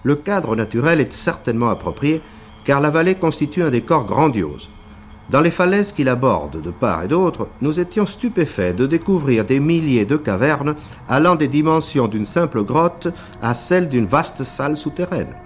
Le 0.03 0.15
cadre 0.15 0.57
naturel 0.57 1.01
est 1.01 1.13
certainement 1.13 1.69
approprié, 1.69 2.23
car 2.65 2.81
la 2.81 2.91
vallée 2.91 3.17
constitue 3.17 3.63
un 3.63 3.71
décor 3.71 4.05
grandiose. 4.05 4.71
Dans 5.31 5.41
les 5.41 5.51
falaises 5.51 5.93
qui 5.93 6.03
l'abordent 6.03 6.61
de 6.61 6.71
part 6.71 7.05
et 7.05 7.09
d'autre, 7.09 7.49
nous 7.61 7.79
étions 7.79 8.07
stupéfaits 8.07 8.75
de 8.75 8.87
découvrir 8.87 9.45
des 9.45 9.61
milliers 9.61 10.05
de 10.05 10.17
cavernes 10.17 10.75
allant 11.09 11.37
des 11.37 11.47
dimensions 11.47 12.09
d'une 12.09 12.27
simple 12.27 12.65
grotte 12.65 13.09
à 13.41 13.55
celles 13.55 13.89
d'une 13.89 14.07
vaste 14.07 14.43
salle 14.43 14.77
souterraine. 14.77 15.37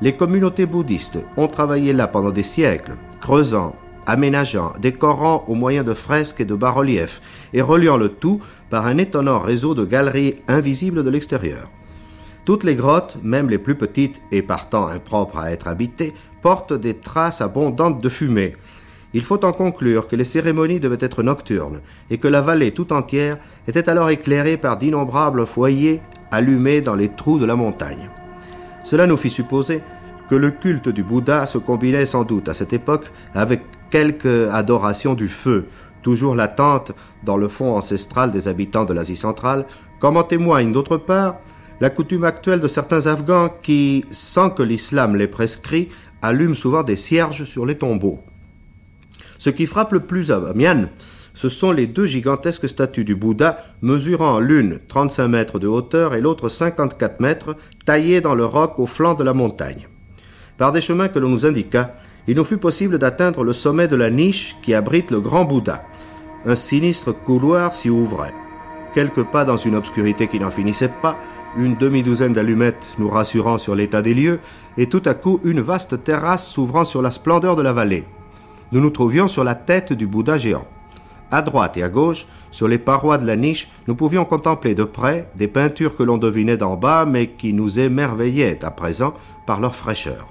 Les 0.00 0.14
communautés 0.14 0.66
bouddhistes 0.66 1.18
ont 1.36 1.48
travaillé 1.48 1.92
là 1.92 2.06
pendant 2.06 2.30
des 2.30 2.44
siècles, 2.44 2.96
creusant, 3.20 3.74
aménageant, 4.06 4.74
décorant 4.78 5.44
au 5.48 5.54
moyen 5.54 5.82
de 5.82 5.94
fresques 5.94 6.42
et 6.42 6.44
de 6.44 6.54
bas-reliefs, 6.54 7.20
et 7.52 7.62
reliant 7.62 7.96
le 7.96 8.10
tout 8.10 8.40
par 8.70 8.86
un 8.86 8.98
étonnant 8.98 9.40
réseau 9.40 9.74
de 9.74 9.84
galeries 9.84 10.36
invisibles 10.46 11.02
de 11.02 11.10
l'extérieur. 11.10 11.68
Toutes 12.46 12.64
les 12.64 12.76
grottes, 12.76 13.18
même 13.22 13.50
les 13.50 13.58
plus 13.58 13.74
petites 13.74 14.22
et 14.32 14.40
partant 14.40 14.86
impropres 14.86 15.36
à 15.36 15.50
être 15.50 15.68
habitées, 15.68 16.14
portent 16.40 16.72
des 16.72 16.94
traces 16.94 17.42
abondantes 17.42 18.00
de 18.00 18.08
fumée, 18.08 18.54
il 19.14 19.24
faut 19.24 19.44
en 19.44 19.52
conclure 19.52 20.08
que 20.08 20.14
les 20.14 20.24
cérémonies 20.24 20.78
devaient 20.78 20.96
être 21.00 21.22
nocturnes 21.22 21.80
et 22.10 22.18
que 22.18 22.28
la 22.28 22.40
vallée 22.40 22.72
tout 22.72 22.92
entière 22.92 23.38
était 23.66 23.88
alors 23.88 24.10
éclairée 24.10 24.56
par 24.58 24.76
d'innombrables 24.76 25.46
foyers 25.46 26.00
allumés 26.30 26.82
dans 26.82 26.94
les 26.94 27.08
trous 27.08 27.38
de 27.38 27.46
la 27.46 27.56
montagne. 27.56 28.10
Cela 28.84 29.06
nous 29.06 29.16
fit 29.16 29.30
supposer 29.30 29.80
que 30.28 30.34
le 30.34 30.50
culte 30.50 30.88
du 30.88 31.02
Bouddha 31.02 31.46
se 31.46 31.58
combinait 31.58 32.06
sans 32.06 32.24
doute 32.24 32.48
à 32.48 32.54
cette 32.54 32.72
époque 32.72 33.10
avec 33.34 33.62
quelque 33.90 34.48
adoration 34.52 35.14
du 35.14 35.28
feu, 35.28 35.66
toujours 36.02 36.36
latente 36.36 36.92
dans 37.24 37.36
le 37.36 37.48
fond 37.48 37.76
ancestral 37.76 38.30
des 38.30 38.48
habitants 38.48 38.84
de 38.84 38.92
l'Asie 38.92 39.16
centrale, 39.16 39.66
comme 39.98 40.16
en 40.16 40.24
témoigne 40.24 40.72
d'autre 40.72 40.96
part 40.96 41.36
la 41.80 41.90
coutume 41.90 42.24
actuelle 42.24 42.60
de 42.60 42.68
certains 42.68 43.06
Afghans 43.06 43.50
qui, 43.62 44.04
sans 44.10 44.50
que 44.50 44.62
l'islam 44.62 45.16
les 45.16 45.26
prescrit, 45.26 45.88
allument 46.22 46.54
souvent 46.54 46.82
des 46.82 46.96
cierges 46.96 47.44
sur 47.44 47.66
les 47.66 47.76
tombeaux. 47.76 48.20
Ce 49.38 49.50
qui 49.50 49.66
frappe 49.66 49.92
le 49.92 50.00
plus 50.00 50.30
à 50.30 50.40
Bamiyan, 50.40 50.88
ce 51.34 51.50
sont 51.50 51.70
les 51.70 51.86
deux 51.86 52.06
gigantesques 52.06 52.68
statues 52.68 53.04
du 53.04 53.14
Bouddha, 53.14 53.58
mesurant 53.82 54.40
l'une 54.40 54.80
35 54.88 55.28
mètres 55.28 55.58
de 55.58 55.68
hauteur 55.68 56.14
et 56.14 56.22
l'autre 56.22 56.48
54 56.48 57.20
mètres, 57.20 57.56
taillées 57.84 58.22
dans 58.22 58.34
le 58.34 58.46
roc 58.46 58.78
au 58.78 58.86
flanc 58.86 59.12
de 59.12 59.22
la 59.22 59.34
montagne. 59.34 59.86
Par 60.56 60.72
des 60.72 60.80
chemins 60.80 61.08
que 61.08 61.18
l'on 61.18 61.28
nous 61.28 61.44
indiqua, 61.44 61.90
il 62.26 62.36
nous 62.36 62.44
fut 62.44 62.56
possible 62.56 62.98
d'atteindre 62.98 63.44
le 63.44 63.52
sommet 63.52 63.86
de 63.86 63.96
la 63.96 64.08
niche 64.08 64.56
qui 64.62 64.72
abrite 64.72 65.10
le 65.10 65.20
grand 65.20 65.44
Bouddha. 65.44 65.84
Un 66.46 66.54
sinistre 66.54 67.12
couloir 67.12 67.74
s'y 67.74 67.90
ouvrait. 67.90 68.32
Quelques 68.94 69.24
pas 69.24 69.44
dans 69.44 69.58
une 69.58 69.76
obscurité 69.76 70.28
qui 70.28 70.40
n'en 70.40 70.48
finissait 70.48 70.90
pas, 71.02 71.18
une 71.56 71.76
demi-douzaine 71.76 72.32
d'allumettes 72.32 72.94
nous 72.98 73.08
rassurant 73.08 73.58
sur 73.58 73.74
l'état 73.74 74.02
des 74.02 74.14
lieux, 74.14 74.40
et 74.76 74.88
tout 74.88 75.02
à 75.04 75.14
coup 75.14 75.40
une 75.44 75.60
vaste 75.60 76.04
terrasse 76.04 76.48
s'ouvrant 76.48 76.84
sur 76.84 77.02
la 77.02 77.10
splendeur 77.10 77.56
de 77.56 77.62
la 77.62 77.72
vallée. 77.72 78.04
Nous 78.72 78.80
nous 78.80 78.90
trouvions 78.90 79.28
sur 79.28 79.44
la 79.44 79.54
tête 79.54 79.92
du 79.92 80.06
Bouddha 80.06 80.38
géant. 80.38 80.66
À 81.30 81.42
droite 81.42 81.76
et 81.76 81.82
à 81.82 81.88
gauche, 81.88 82.26
sur 82.50 82.68
les 82.68 82.78
parois 82.78 83.18
de 83.18 83.26
la 83.26 83.36
niche, 83.36 83.68
nous 83.88 83.94
pouvions 83.94 84.24
contempler 84.24 84.74
de 84.74 84.84
près 84.84 85.28
des 85.36 85.48
peintures 85.48 85.96
que 85.96 86.02
l'on 86.02 86.18
devinait 86.18 86.56
d'en 86.56 86.76
bas, 86.76 87.04
mais 87.04 87.28
qui 87.28 87.52
nous 87.52 87.80
émerveillaient 87.80 88.64
à 88.64 88.70
présent 88.70 89.14
par 89.46 89.60
leur 89.60 89.74
fraîcheur. 89.74 90.28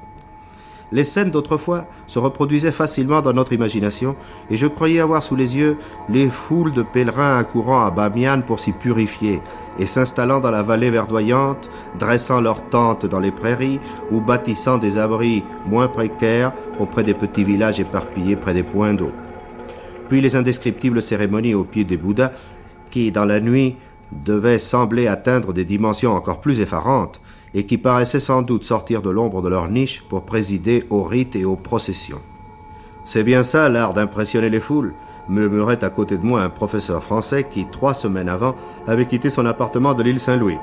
Les 0.96 1.04
scènes 1.04 1.30
d'autrefois 1.30 1.88
se 2.08 2.20
reproduisaient 2.20 2.72
facilement 2.72 3.22
dans 3.22 3.34
notre 3.34 3.52
imagination, 3.52 4.16
et 4.50 4.56
je 4.56 4.66
croyais 4.66 5.02
avoir 5.02 5.24
sous 5.24 5.36
les 5.36 5.58
yeux 5.58 5.76
les 6.08 6.30
foules 6.30 6.72
de 6.72 6.84
pèlerins 6.84 7.38
accourant 7.38 7.86
à 7.86 7.92
Bamiyan 7.92 8.40
pour 8.44 8.62
s'y 8.62 8.72
purifier, 8.72 9.42
et 9.78 9.88
s'installant 9.88 10.40
dans 10.40 10.52
la 10.52 10.64
vallée 10.64 10.90
verdoyante, 10.90 11.70
dressant 12.00 12.40
leurs 12.40 12.64
tentes 12.70 13.06
dans 13.06 13.20
les 13.20 13.32
prairies, 13.32 13.82
ou 14.10 14.22
bâtissant 14.22 14.78
des 14.78 14.98
abris 14.98 15.44
moins 15.68 15.90
précaires 15.90 16.54
auprès 16.80 17.04
des 17.04 17.14
petits 17.14 17.44
villages 17.44 17.82
éparpillés 17.82 18.38
près 18.38 18.54
des 18.54 18.64
points 18.64 18.94
d'eau. 18.94 19.12
Puis 20.08 20.22
les 20.22 20.38
indescriptibles 20.38 21.02
cérémonies 21.02 21.56
au 21.56 21.66
pied 21.66 21.84
des 21.84 21.98
Bouddhas, 21.98 22.32
qui, 22.90 23.12
dans 23.12 23.26
la 23.26 23.42
nuit, 23.42 23.76
devaient 24.14 24.60
sembler 24.60 25.08
atteindre 25.08 25.52
des 25.52 25.66
dimensions 25.66 26.14
encore 26.14 26.40
plus 26.40 26.62
effarantes, 26.62 27.20
et 27.56 27.66
qui 27.66 27.78
paraissaient 27.80 28.20
sans 28.20 28.42
doute 28.42 28.66
sortir 28.66 29.02
de 29.02 29.10
l'ombre 29.10 29.42
de 29.42 29.50
leur 29.50 29.70
niche 29.70 30.04
pour 30.08 30.24
présider 30.24 30.84
aux 30.90 31.04
rites 31.04 31.36
et 31.36 31.46
aux 31.46 31.56
processions. 31.56 32.22
C'est 33.06 33.24
bien 33.24 33.44
ça 33.44 33.70
l'art 33.70 33.94
d'impressionner 33.94 34.50
les 34.50 34.60
foules, 34.60 34.94
murmurait 35.30 35.84
à 35.84 35.90
côté 35.90 36.18
de 36.18 36.26
moi 36.26 36.42
un 36.42 36.50
professeur 36.50 37.02
français 37.02 37.48
qui, 37.50 37.66
trois 37.72 37.94
semaines 37.94 38.30
avant, 38.30 38.56
avait 38.88 39.06
quitté 39.06 39.30
son 39.30 39.46
appartement 39.46 39.94
de 39.94 40.04
l'île 40.04 40.20
Saint-Louis, 40.20 40.60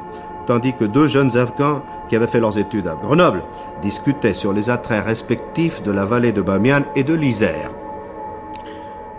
tandis 0.46 0.74
que 0.74 0.84
deux 0.84 1.06
jeunes 1.06 1.36
Afghans 1.36 1.82
qui 2.08 2.16
avaient 2.16 2.26
fait 2.26 2.40
leurs 2.40 2.58
études 2.58 2.86
à 2.86 2.94
Grenoble 2.94 3.42
discutaient 3.80 4.34
sur 4.34 4.52
les 4.52 4.70
attraits 4.70 5.04
respectifs 5.04 5.82
de 5.82 5.90
la 5.90 6.04
vallée 6.04 6.32
de 6.32 6.42
Bamiyan 6.42 6.82
et 6.94 7.04
de 7.04 7.14
l'Isère. 7.14 7.70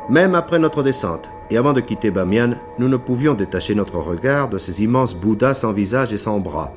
Même 0.09 0.35
après 0.35 0.59
notre 0.59 0.83
descente, 0.83 1.31
et 1.49 1.57
avant 1.57 1.73
de 1.73 1.79
quitter 1.79 2.11
Bamiyan, 2.11 2.51
nous 2.77 2.89
ne 2.89 2.97
pouvions 2.97 3.33
détacher 3.33 3.73
notre 3.73 3.97
regard 3.97 4.47
de 4.47 4.57
ces 4.57 4.83
immenses 4.83 5.15
Bouddhas 5.15 5.55
sans 5.55 5.71
visage 5.71 6.13
et 6.13 6.17
sans 6.17 6.39
bras. 6.39 6.73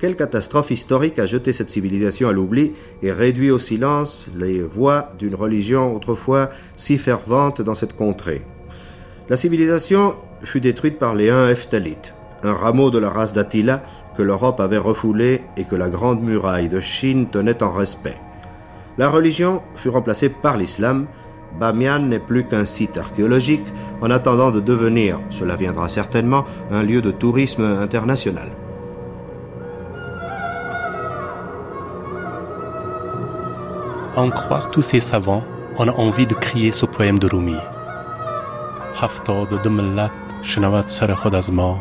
Quelle 0.00 0.16
catastrophe 0.16 0.70
historique 0.70 1.18
a 1.18 1.26
jeté 1.26 1.52
cette 1.52 1.68
civilisation 1.68 2.30
à 2.30 2.32
l'oubli 2.32 2.72
et 3.02 3.12
réduit 3.12 3.50
au 3.50 3.58
silence 3.58 4.30
les 4.34 4.62
voix 4.62 5.10
d'une 5.18 5.34
religion 5.34 5.94
autrefois 5.94 6.48
si 6.74 6.96
fervente 6.96 7.60
dans 7.60 7.74
cette 7.74 7.94
contrée. 7.94 8.40
La 9.28 9.36
civilisation 9.36 10.14
fut 10.40 10.62
détruite 10.62 10.98
par 10.98 11.14
les 11.14 11.28
Huns 11.28 11.50
Eftalites, 11.50 12.14
un 12.42 12.54
rameau 12.54 12.90
de 12.90 12.96
la 12.96 13.10
race 13.10 13.34
d'Attila 13.34 13.82
que 14.16 14.22
l'Europe 14.22 14.60
avait 14.60 14.78
refoulé 14.78 15.42
et 15.58 15.64
que 15.64 15.76
la 15.76 15.90
grande 15.90 16.22
muraille 16.22 16.70
de 16.70 16.80
Chine 16.80 17.28
tenait 17.28 17.62
en 17.62 17.70
respect. 17.70 18.16
La 18.96 19.10
religion 19.10 19.60
fut 19.74 19.90
remplacée 19.90 20.30
par 20.30 20.56
l'islam, 20.56 21.08
Bamiyan 21.58 21.98
n'est 21.98 22.20
plus 22.20 22.44
qu'un 22.46 22.64
site 22.64 22.96
archéologique 22.96 23.66
en 24.00 24.10
attendant 24.10 24.50
de 24.50 24.60
devenir, 24.60 25.20
cela 25.28 25.56
viendra 25.56 25.90
certainement, 25.90 26.46
un 26.70 26.82
lieu 26.82 27.02
de 27.02 27.10
tourisme 27.10 27.64
international. 27.64 28.48
en 34.19 34.29
croire 34.29 34.69
tous 34.71 34.81
ces 34.81 34.99
savants, 34.99 35.43
on 35.77 35.87
a 35.87 35.91
envie 35.91 36.27
de 36.27 36.33
crier 36.33 36.71
ce 36.71 36.85
poème 36.85 37.19
de 37.19 37.27
Rumi. 37.27 37.59
هفتاد 38.95 39.61
دو 39.61 39.69
ملت 39.69 40.11
شنود 40.41 40.87
سر 40.87 41.13
خود 41.13 41.35
از 41.35 41.51
ما 41.51 41.79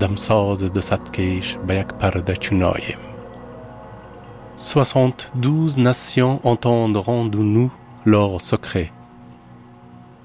دمساز 0.00 0.64
دو 0.64 0.80
صد 0.80 1.10
کیش 1.12 1.56
به 1.66 1.74
یک 1.74 1.86
پرده 1.86 2.36
چونایم 2.36 2.98
72 4.56 5.76
nations 5.76 6.40
entendront 6.42 7.26
de 7.26 7.38
nous 7.38 7.70
l'or 8.04 8.40
secret. 8.40 8.90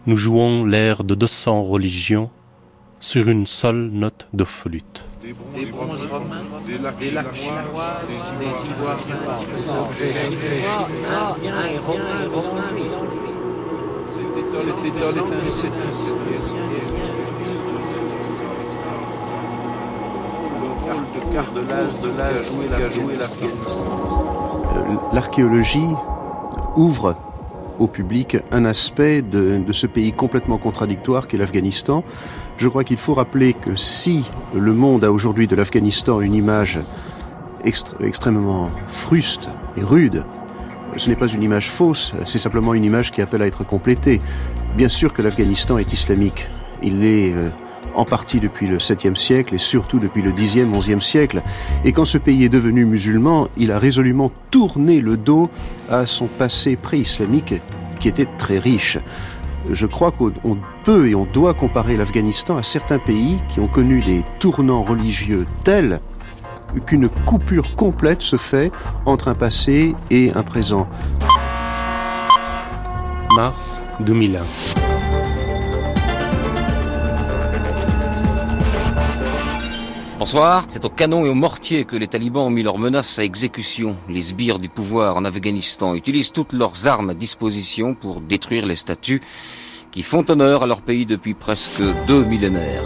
Nous 0.07 0.17
jouons 0.17 0.65
l'air 0.65 1.03
de 1.03 1.13
200 1.13 1.63
religions 1.63 2.31
sur 2.99 3.29
une 3.29 3.45
seule 3.45 3.89
note 3.91 4.27
de 4.33 4.43
flûte. 4.43 5.05
Des 5.20 5.32
bronzes 5.32 6.06
romains, 6.10 6.44
des 6.66 6.78
lacs 7.10 7.34
chinois, 7.34 8.02
des 8.08 8.14
ivoires 8.70 8.98
des 8.98 9.68
objets 9.68 10.14
indiens 11.10 11.64
et 11.66 11.78
romains 11.78 12.24
C'était 14.14 14.46
dans 14.50 14.62
l'étincelle. 15.10 15.70
Le 20.54 20.68
rôle 23.00 23.12
de 23.12 23.18
l'Afghanistan. 23.18 23.90
L'archéologie 25.12 25.94
ouvre 26.76 27.16
au 27.78 27.86
public 27.86 28.36
un 28.52 28.64
aspect 28.64 29.22
de, 29.22 29.58
de 29.58 29.72
ce 29.72 29.86
pays 29.86 30.12
complètement 30.12 30.58
contradictoire 30.58 31.26
qu'est 31.26 31.38
l'Afghanistan. 31.38 32.04
Je 32.58 32.68
crois 32.68 32.82
qu'il 32.82 32.98
faut 32.98 33.14
rappeler 33.14 33.52
que 33.52 33.76
si 33.76 34.24
le 34.52 34.74
monde 34.74 35.04
a 35.04 35.12
aujourd'hui 35.12 35.46
de 35.46 35.54
l'Afghanistan 35.54 36.20
une 36.20 36.34
image 36.34 36.80
extrêmement 37.64 38.72
fruste 38.88 39.48
et 39.76 39.82
rude, 39.82 40.24
ce 40.96 41.08
n'est 41.08 41.14
pas 41.16 41.28
une 41.28 41.44
image 41.44 41.70
fausse, 41.70 42.12
c'est 42.24 42.38
simplement 42.38 42.74
une 42.74 42.82
image 42.82 43.12
qui 43.12 43.22
appelle 43.22 43.42
à 43.42 43.46
être 43.46 43.64
complétée. 43.64 44.20
Bien 44.76 44.88
sûr 44.88 45.12
que 45.12 45.22
l'Afghanistan 45.22 45.78
est 45.78 45.92
islamique. 45.92 46.50
Il 46.82 47.04
est 47.04 47.32
euh, 47.32 47.50
en 47.94 48.04
partie 48.04 48.40
depuis 48.40 48.66
le 48.66 48.78
7e 48.78 49.14
siècle 49.14 49.54
et 49.54 49.58
surtout 49.58 50.00
depuis 50.00 50.22
le 50.22 50.32
10e, 50.32 50.76
11e 50.76 51.00
siècle. 51.00 51.42
Et 51.84 51.92
quand 51.92 52.06
ce 52.06 52.18
pays 52.18 52.42
est 52.42 52.48
devenu 52.48 52.84
musulman, 52.84 53.46
il 53.56 53.70
a 53.70 53.78
résolument 53.78 54.32
tourné 54.50 55.00
le 55.00 55.16
dos 55.16 55.48
à 55.88 56.06
son 56.06 56.26
passé 56.26 56.74
pré-islamique 56.74 57.54
qui 58.00 58.08
était 58.08 58.28
très 58.36 58.58
riche. 58.58 58.98
Je 59.70 59.86
crois 59.86 60.12
qu'on 60.12 60.58
peut 60.84 61.08
et 61.08 61.14
on 61.14 61.26
doit 61.26 61.52
comparer 61.54 61.96
l'Afghanistan 61.96 62.56
à 62.56 62.62
certains 62.62 62.98
pays 62.98 63.38
qui 63.48 63.60
ont 63.60 63.68
connu 63.68 64.00
des 64.00 64.22
tournants 64.38 64.82
religieux 64.82 65.46
tels 65.64 66.00
qu'une 66.86 67.08
coupure 67.08 67.76
complète 67.76 68.22
se 68.22 68.36
fait 68.36 68.70
entre 69.06 69.28
un 69.28 69.34
passé 69.34 69.94
et 70.10 70.32
un 70.34 70.42
présent. 70.42 70.88
Mars 73.34 73.82
2001. 74.00 74.42
Bonsoir, 80.18 80.64
c'est 80.68 80.84
au 80.84 80.90
canon 80.90 81.24
et 81.24 81.28
au 81.28 81.34
mortier 81.34 81.84
que 81.84 81.94
les 81.94 82.08
talibans 82.08 82.42
ont 82.42 82.50
mis 82.50 82.64
leurs 82.64 82.76
menaces 82.76 83.18
à 83.20 83.24
exécution. 83.24 83.96
Les 84.08 84.20
sbires 84.20 84.58
du 84.58 84.68
pouvoir 84.68 85.16
en 85.16 85.24
Afghanistan 85.24 85.94
utilisent 85.94 86.32
toutes 86.32 86.52
leurs 86.52 86.88
armes 86.88 87.10
à 87.10 87.14
disposition 87.14 87.94
pour 87.94 88.20
détruire 88.20 88.66
les 88.66 88.74
statues 88.74 89.22
qui 89.98 90.04
font 90.04 90.24
honneur 90.30 90.62
à 90.62 90.66
leur 90.68 90.80
pays 90.80 91.06
depuis 91.06 91.34
presque 91.34 91.82
deux 92.06 92.22
millénaires. 92.22 92.84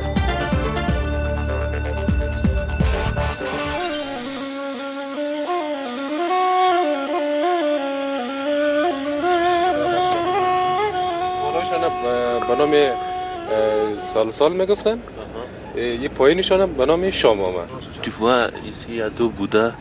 Tu 18.01 18.09
vois, 18.09 18.49
ici 18.67 18.87
il 18.89 18.97
y 18.97 19.03
a 19.03 19.11
deux 19.11 19.29
Bouddhas, 19.29 19.73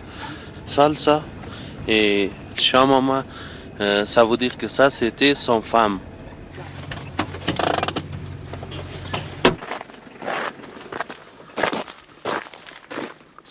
Salsa 0.65 1.23
et 1.87 2.29
Shamama. 2.57 3.23
Euh, 3.79 4.05
ça 4.05 4.25
veut 4.25 4.35
dire 4.35 4.57
que 4.57 4.67
ça 4.67 4.89
c'était 4.89 5.33
son 5.33 5.61
femme. 5.61 5.99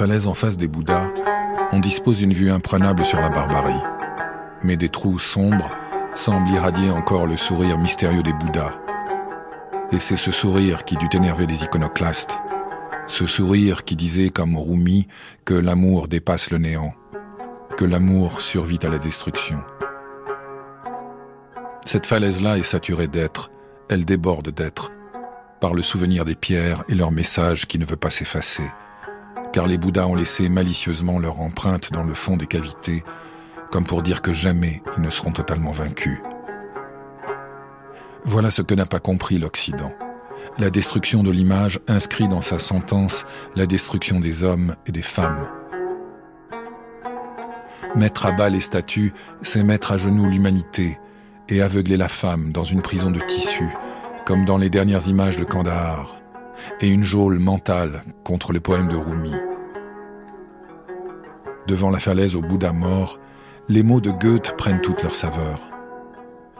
falaise 0.00 0.26
en 0.26 0.32
face 0.32 0.56
des 0.56 0.66
Bouddhas, 0.66 1.08
on 1.72 1.78
dispose 1.78 2.20
d'une 2.20 2.32
vue 2.32 2.50
imprenable 2.50 3.04
sur 3.04 3.20
la 3.20 3.28
barbarie. 3.28 3.82
Mais 4.62 4.78
des 4.78 4.88
trous 4.88 5.18
sombres 5.18 5.68
semblent 6.14 6.48
irradier 6.48 6.90
encore 6.90 7.26
le 7.26 7.36
sourire 7.36 7.76
mystérieux 7.76 8.22
des 8.22 8.32
Bouddhas. 8.32 8.72
Et 9.92 9.98
c'est 9.98 10.16
ce 10.16 10.32
sourire 10.32 10.86
qui 10.86 10.96
dut 10.96 11.10
énerver 11.12 11.44
les 11.46 11.64
iconoclastes. 11.64 12.38
Ce 13.06 13.26
sourire 13.26 13.84
qui 13.84 13.94
disait, 13.94 14.30
comme 14.30 14.56
Rumi, 14.56 15.06
que 15.44 15.52
l'amour 15.52 16.08
dépasse 16.08 16.50
le 16.50 16.56
néant, 16.56 16.94
que 17.76 17.84
l'amour 17.84 18.40
survit 18.40 18.78
à 18.82 18.88
la 18.88 18.96
destruction. 18.96 19.62
Cette 21.84 22.06
falaise-là 22.06 22.56
est 22.56 22.62
saturée 22.62 23.08
d'être, 23.08 23.50
elle 23.90 24.06
déborde 24.06 24.48
d'être, 24.48 24.92
par 25.60 25.74
le 25.74 25.82
souvenir 25.82 26.24
des 26.24 26.36
pierres 26.36 26.84
et 26.88 26.94
leur 26.94 27.12
message 27.12 27.66
qui 27.66 27.78
ne 27.78 27.84
veut 27.84 27.98
pas 27.98 28.08
s'effacer 28.08 28.64
car 29.52 29.66
les 29.66 29.78
Bouddhas 29.78 30.06
ont 30.06 30.14
laissé 30.14 30.48
malicieusement 30.48 31.18
leur 31.18 31.40
empreinte 31.40 31.92
dans 31.92 32.02
le 32.02 32.14
fond 32.14 32.36
des 32.36 32.46
cavités, 32.46 33.02
comme 33.70 33.84
pour 33.84 34.02
dire 34.02 34.22
que 34.22 34.32
jamais 34.32 34.82
ils 34.96 35.02
ne 35.02 35.10
seront 35.10 35.32
totalement 35.32 35.72
vaincus. 35.72 36.18
Voilà 38.24 38.50
ce 38.50 38.62
que 38.62 38.74
n'a 38.74 38.86
pas 38.86 39.00
compris 39.00 39.38
l'Occident. 39.38 39.92
La 40.58 40.70
destruction 40.70 41.22
de 41.22 41.30
l'image 41.30 41.80
inscrit 41.88 42.28
dans 42.28 42.42
sa 42.42 42.58
sentence 42.58 43.26
la 43.56 43.66
destruction 43.66 44.20
des 44.20 44.42
hommes 44.42 44.76
et 44.86 44.92
des 44.92 45.02
femmes. 45.02 45.48
Mettre 47.94 48.26
à 48.26 48.32
bas 48.32 48.50
les 48.50 48.60
statues, 48.60 49.12
c'est 49.42 49.62
mettre 49.62 49.92
à 49.92 49.98
genoux 49.98 50.28
l'humanité 50.28 50.98
et 51.48 51.60
aveugler 51.60 51.96
la 51.96 52.08
femme 52.08 52.52
dans 52.52 52.64
une 52.64 52.82
prison 52.82 53.10
de 53.10 53.20
tissu, 53.20 53.68
comme 54.24 54.44
dans 54.44 54.58
les 54.58 54.70
dernières 54.70 55.08
images 55.08 55.36
de 55.36 55.44
Kandahar 55.44 56.19
et 56.80 56.88
une 56.88 57.04
geôle 57.04 57.38
mentale 57.38 58.00
contre 58.24 58.52
le 58.52 58.60
poème 58.60 58.88
de 58.88 58.96
Rumi. 58.96 59.34
Devant 61.66 61.90
la 61.90 61.98
falaise 61.98 62.36
au 62.36 62.40
Bouddha 62.40 62.72
mort, 62.72 63.18
les 63.68 63.82
mots 63.82 64.00
de 64.00 64.10
Goethe 64.10 64.56
prennent 64.56 64.80
toute 64.80 65.02
leur 65.02 65.14
saveur. 65.14 65.60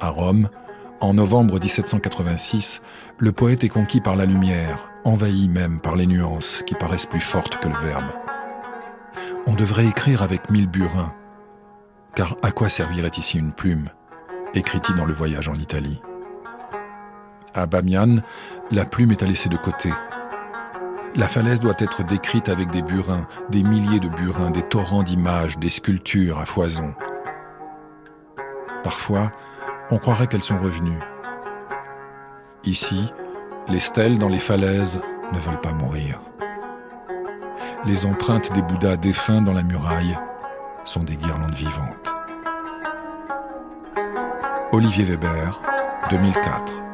À 0.00 0.10
Rome, 0.10 0.48
en 1.00 1.14
novembre 1.14 1.58
1786, 1.58 2.82
le 3.18 3.32
poète 3.32 3.64
est 3.64 3.68
conquis 3.68 4.00
par 4.00 4.16
la 4.16 4.26
lumière, 4.26 4.92
envahi 5.04 5.48
même 5.48 5.80
par 5.80 5.96
les 5.96 6.06
nuances 6.06 6.62
qui 6.66 6.74
paraissent 6.74 7.06
plus 7.06 7.20
fortes 7.20 7.56
que 7.56 7.68
le 7.68 7.76
verbe. 7.76 8.12
On 9.46 9.54
devrait 9.54 9.86
écrire 9.86 10.22
avec 10.22 10.50
mille 10.50 10.68
burins, 10.68 11.14
car 12.14 12.36
à 12.42 12.50
quoi 12.50 12.68
servirait 12.68 13.10
ici 13.16 13.38
une 13.38 13.52
plume, 13.52 13.88
écrit-il 14.54 14.94
dans 14.94 15.06
le 15.06 15.14
voyage 15.14 15.48
en 15.48 15.54
Italie? 15.54 16.00
À 17.54 17.66
Bamiyan, 17.66 18.18
la 18.70 18.84
plume 18.84 19.12
est 19.12 19.22
à 19.22 19.26
laisser 19.26 19.48
de 19.48 19.56
côté. 19.56 19.90
La 21.16 21.26
falaise 21.26 21.60
doit 21.60 21.74
être 21.78 22.04
décrite 22.04 22.48
avec 22.48 22.70
des 22.70 22.82
burins, 22.82 23.26
des 23.48 23.62
milliers 23.62 23.98
de 23.98 24.08
burins, 24.08 24.50
des 24.50 24.62
torrents 24.62 25.02
d'images, 25.02 25.58
des 25.58 25.68
sculptures 25.68 26.38
à 26.38 26.44
foison. 26.44 26.94
Parfois, 28.84 29.32
on 29.90 29.98
croirait 29.98 30.28
qu'elles 30.28 30.44
sont 30.44 30.58
revenues. 30.58 31.00
Ici, 32.64 33.10
les 33.68 33.80
stèles 33.80 34.18
dans 34.18 34.28
les 34.28 34.38
falaises 34.38 35.00
ne 35.32 35.38
veulent 35.38 35.60
pas 35.60 35.72
mourir. 35.72 36.20
Les 37.84 38.06
empreintes 38.06 38.52
des 38.52 38.62
Bouddhas 38.62 38.96
défunts 38.96 39.42
dans 39.42 39.52
la 39.52 39.62
muraille 39.62 40.16
sont 40.84 41.02
des 41.02 41.16
guirlandes 41.16 41.54
vivantes. 41.54 42.14
Olivier 44.72 45.04
Weber, 45.04 45.60
2004. 46.10 46.89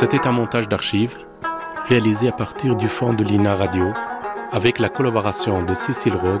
C'était 0.00 0.26
un 0.26 0.32
montage 0.32 0.66
d'archives 0.66 1.14
réalisé 1.86 2.26
à 2.26 2.32
partir 2.32 2.74
du 2.74 2.88
fond 2.88 3.12
de 3.12 3.22
l'INA 3.22 3.54
Radio 3.54 3.92
avec 4.50 4.78
la 4.78 4.88
collaboration 4.88 5.62
de 5.62 5.74
Cécile 5.74 6.16
Rogue, 6.16 6.40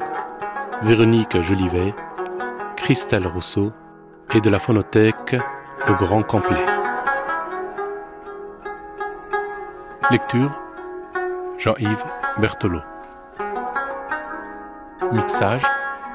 Véronique 0.80 1.38
Jolivet, 1.42 1.94
Christelle 2.76 3.26
Rousseau 3.26 3.70
et 4.34 4.40
de 4.40 4.48
la 4.48 4.58
phonothèque 4.60 5.36
au 5.86 5.92
grand 5.92 6.22
complet. 6.22 6.64
Lecture 10.10 10.58
Jean-Yves 11.58 12.04
Berthelot. 12.38 12.80
Mixage 15.12 15.66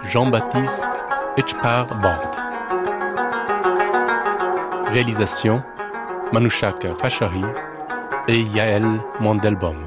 Jean-Baptiste 0.05 0.83
Etchpar 1.37 1.85
Bord. 1.99 2.31
Réalisation 4.87 5.61
Manushak 6.33 6.85
Fashari 6.97 7.41
et 8.27 8.41
Yael 8.41 8.99
Mandelbaum. 9.21 9.77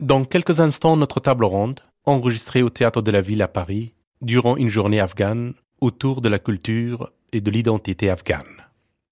Dans 0.00 0.24
quelques 0.24 0.60
instants, 0.60 0.96
notre 0.96 1.20
table 1.20 1.44
ronde, 1.44 1.80
enregistrée 2.06 2.62
au 2.62 2.70
Théâtre 2.70 3.02
de 3.02 3.10
la 3.10 3.20
Ville 3.20 3.42
à 3.42 3.48
Paris, 3.48 3.94
durant 4.22 4.56
une 4.56 4.68
journée 4.68 5.00
afghane 5.00 5.54
autour 5.80 6.20
de 6.20 6.28
la 6.28 6.38
culture 6.38 7.10
et 7.32 7.40
de 7.40 7.50
l'identité 7.50 8.08
afghane. 8.08 8.57